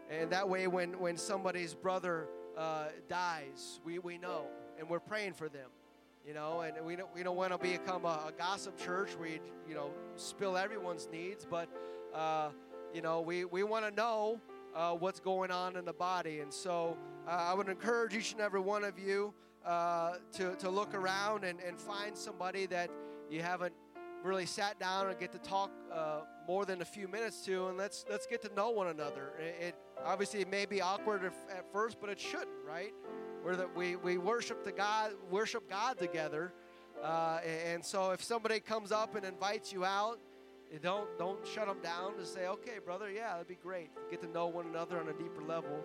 And 0.09 0.29
that 0.31 0.49
way, 0.49 0.67
when, 0.67 0.99
when 0.99 1.15
somebody's 1.15 1.73
brother 1.73 2.27
uh, 2.57 2.87
dies, 3.07 3.79
we, 3.85 3.99
we 3.99 4.17
know 4.17 4.47
and 4.77 4.89
we're 4.89 4.99
praying 4.99 5.33
for 5.33 5.47
them. 5.47 5.69
You 6.27 6.33
know, 6.33 6.61
and 6.61 6.83
we 6.83 6.95
don't 6.95 7.13
we 7.13 7.21
don't 7.21 7.35
want 7.35 7.51
to 7.51 7.57
become 7.59 8.03
a, 8.03 8.27
a 8.27 8.33
gossip 8.35 8.77
church 8.83 9.11
where 9.17 9.29
you, 9.29 9.75
know 9.75 9.91
spill 10.15 10.57
everyone's 10.57 11.07
needs, 11.11 11.45
but 11.47 11.69
uh, 12.15 12.49
you 12.95 13.03
know 13.03 13.21
we 13.21 13.45
we 13.45 13.61
want 13.61 13.85
to 13.85 13.91
know 13.91 14.41
uh, 14.75 14.93
what's 14.93 15.19
going 15.19 15.51
on 15.51 15.75
in 15.75 15.85
the 15.85 15.93
body, 15.93 16.39
and 16.39 16.51
so 16.51 16.97
uh, 17.27 17.29
I 17.29 17.53
would 17.53 17.69
encourage 17.69 18.15
each 18.15 18.31
and 18.31 18.41
every 18.41 18.59
one 18.59 18.83
of 18.83 18.97
you 18.97 19.35
uh, 19.63 20.15
to 20.33 20.55
to 20.55 20.69
look 20.69 20.95
around 20.95 21.43
and, 21.43 21.59
and 21.59 21.79
find 21.79 22.17
somebody 22.17 22.65
that 22.67 22.89
you 23.29 23.43
haven't 23.43 23.73
really 24.23 24.47
sat 24.47 24.79
down 24.79 25.07
and 25.07 25.19
get 25.19 25.31
to 25.31 25.39
talk 25.39 25.69
uh, 25.93 26.21
more 26.47 26.65
than 26.65 26.81
a 26.81 26.85
few 26.85 27.07
minutes 27.07 27.45
to, 27.45 27.67
and 27.67 27.77
let's 27.77 28.03
let's 28.09 28.25
get 28.25 28.41
to 28.41 28.53
know 28.55 28.71
one 28.71 28.87
another. 28.87 29.33
It, 29.39 29.67
it 29.67 29.75
obviously 30.03 30.41
it 30.41 30.49
may 30.49 30.65
be 30.65 30.81
awkward 30.81 31.23
at, 31.23 31.33
at 31.55 31.71
first, 31.71 31.97
but 32.01 32.09
it 32.09 32.19
shouldn't, 32.19 32.65
right? 32.67 32.93
That 33.45 33.75
we 33.75 33.95
we 33.95 34.17
worship 34.17 34.63
the 34.63 34.71
God, 34.71 35.11
worship 35.29 35.69
God 35.69 35.99
together, 35.99 36.51
uh, 37.01 37.39
and, 37.45 37.85
so 37.85 38.09
if 38.11 38.23
somebody 38.23 38.59
comes 38.59 38.91
up 38.91 39.15
and 39.15 39.23
invites 39.23 39.71
you 39.71 39.85
out, 39.85 40.19
don't 40.81 41.07
don't 41.19 41.45
shut 41.45 41.67
them 41.67 41.77
down. 41.83 42.13
Just 42.19 42.33
say, 42.33 42.47
okay, 42.47 42.79
brother, 42.83 43.09
yeah, 43.11 43.33
that'd 43.33 43.47
be 43.47 43.55
great. 43.61 43.91
Get 44.09 44.21
to 44.21 44.27
know 44.27 44.47
one 44.47 44.65
another 44.65 44.99
on 44.99 45.09
a 45.09 45.13
deeper 45.13 45.43
level. 45.47 45.83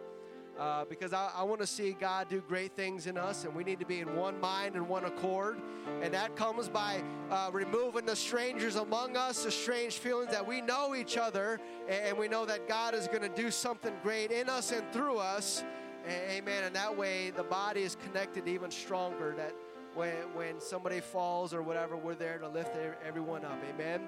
Uh, 0.58 0.84
because 0.84 1.12
I, 1.12 1.30
I 1.34 1.42
want 1.44 1.60
to 1.60 1.66
see 1.66 1.92
God 1.92 2.28
do 2.28 2.42
great 2.46 2.76
things 2.76 3.06
in 3.06 3.16
us, 3.16 3.44
and 3.44 3.54
we 3.54 3.64
need 3.64 3.78
to 3.80 3.86
be 3.86 4.00
in 4.00 4.14
one 4.16 4.38
mind 4.40 4.74
and 4.74 4.88
one 4.88 5.04
accord. 5.04 5.58
And 6.02 6.12
that 6.12 6.36
comes 6.36 6.68
by 6.68 7.02
uh, 7.30 7.50
removing 7.52 8.04
the 8.04 8.16
strangers 8.16 8.76
among 8.76 9.16
us, 9.16 9.44
the 9.44 9.50
strange 9.50 9.98
feelings 9.98 10.32
that 10.32 10.46
we 10.46 10.60
know 10.60 10.94
each 10.94 11.16
other, 11.16 11.60
and 11.88 12.18
we 12.18 12.28
know 12.28 12.44
that 12.46 12.68
God 12.68 12.94
is 12.94 13.06
going 13.06 13.22
to 13.22 13.28
do 13.28 13.50
something 13.50 13.94
great 14.02 14.32
in 14.32 14.48
us 14.48 14.72
and 14.72 14.90
through 14.92 15.18
us. 15.18 15.64
Amen. 16.10 16.64
And 16.64 16.74
that 16.74 16.96
way, 16.96 17.30
the 17.30 17.44
body 17.44 17.82
is 17.82 17.96
connected 18.04 18.48
even 18.48 18.70
stronger. 18.70 19.34
That 19.36 19.54
when 19.94 20.14
when 20.34 20.60
somebody 20.60 21.00
falls 21.00 21.54
or 21.54 21.62
whatever, 21.62 21.96
we're 21.96 22.14
there 22.14 22.38
to 22.38 22.48
lift 22.48 22.76
everyone 23.06 23.44
up. 23.44 23.58
Amen. 23.74 24.02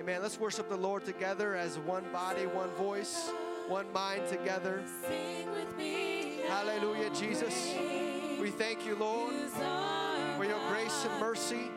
Amen. 0.00 0.22
Let's 0.22 0.38
worship 0.38 0.68
the 0.68 0.76
Lord 0.76 1.04
together 1.04 1.54
as 1.54 1.78
one 1.78 2.04
body, 2.12 2.46
one 2.46 2.70
voice 2.70 3.30
one 3.68 3.92
mind 3.92 4.26
together. 4.28 4.82
Hallelujah, 6.48 7.10
Jesus. 7.10 7.74
We 8.40 8.50
thank 8.50 8.86
you, 8.86 8.96
Lord, 8.96 9.34
for 10.36 10.44
your 10.44 10.58
grace 10.68 11.04
and 11.04 11.20
mercy. 11.20 11.70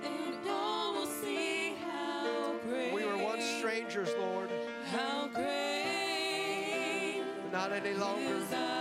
We 2.93 3.05
were 3.05 3.17
once 3.17 3.43
strangers, 3.43 4.09
Lord. 4.17 4.49
How 4.91 5.27
great. 5.33 7.23
Not 7.51 7.73
any 7.73 7.93
longer. 7.93 8.80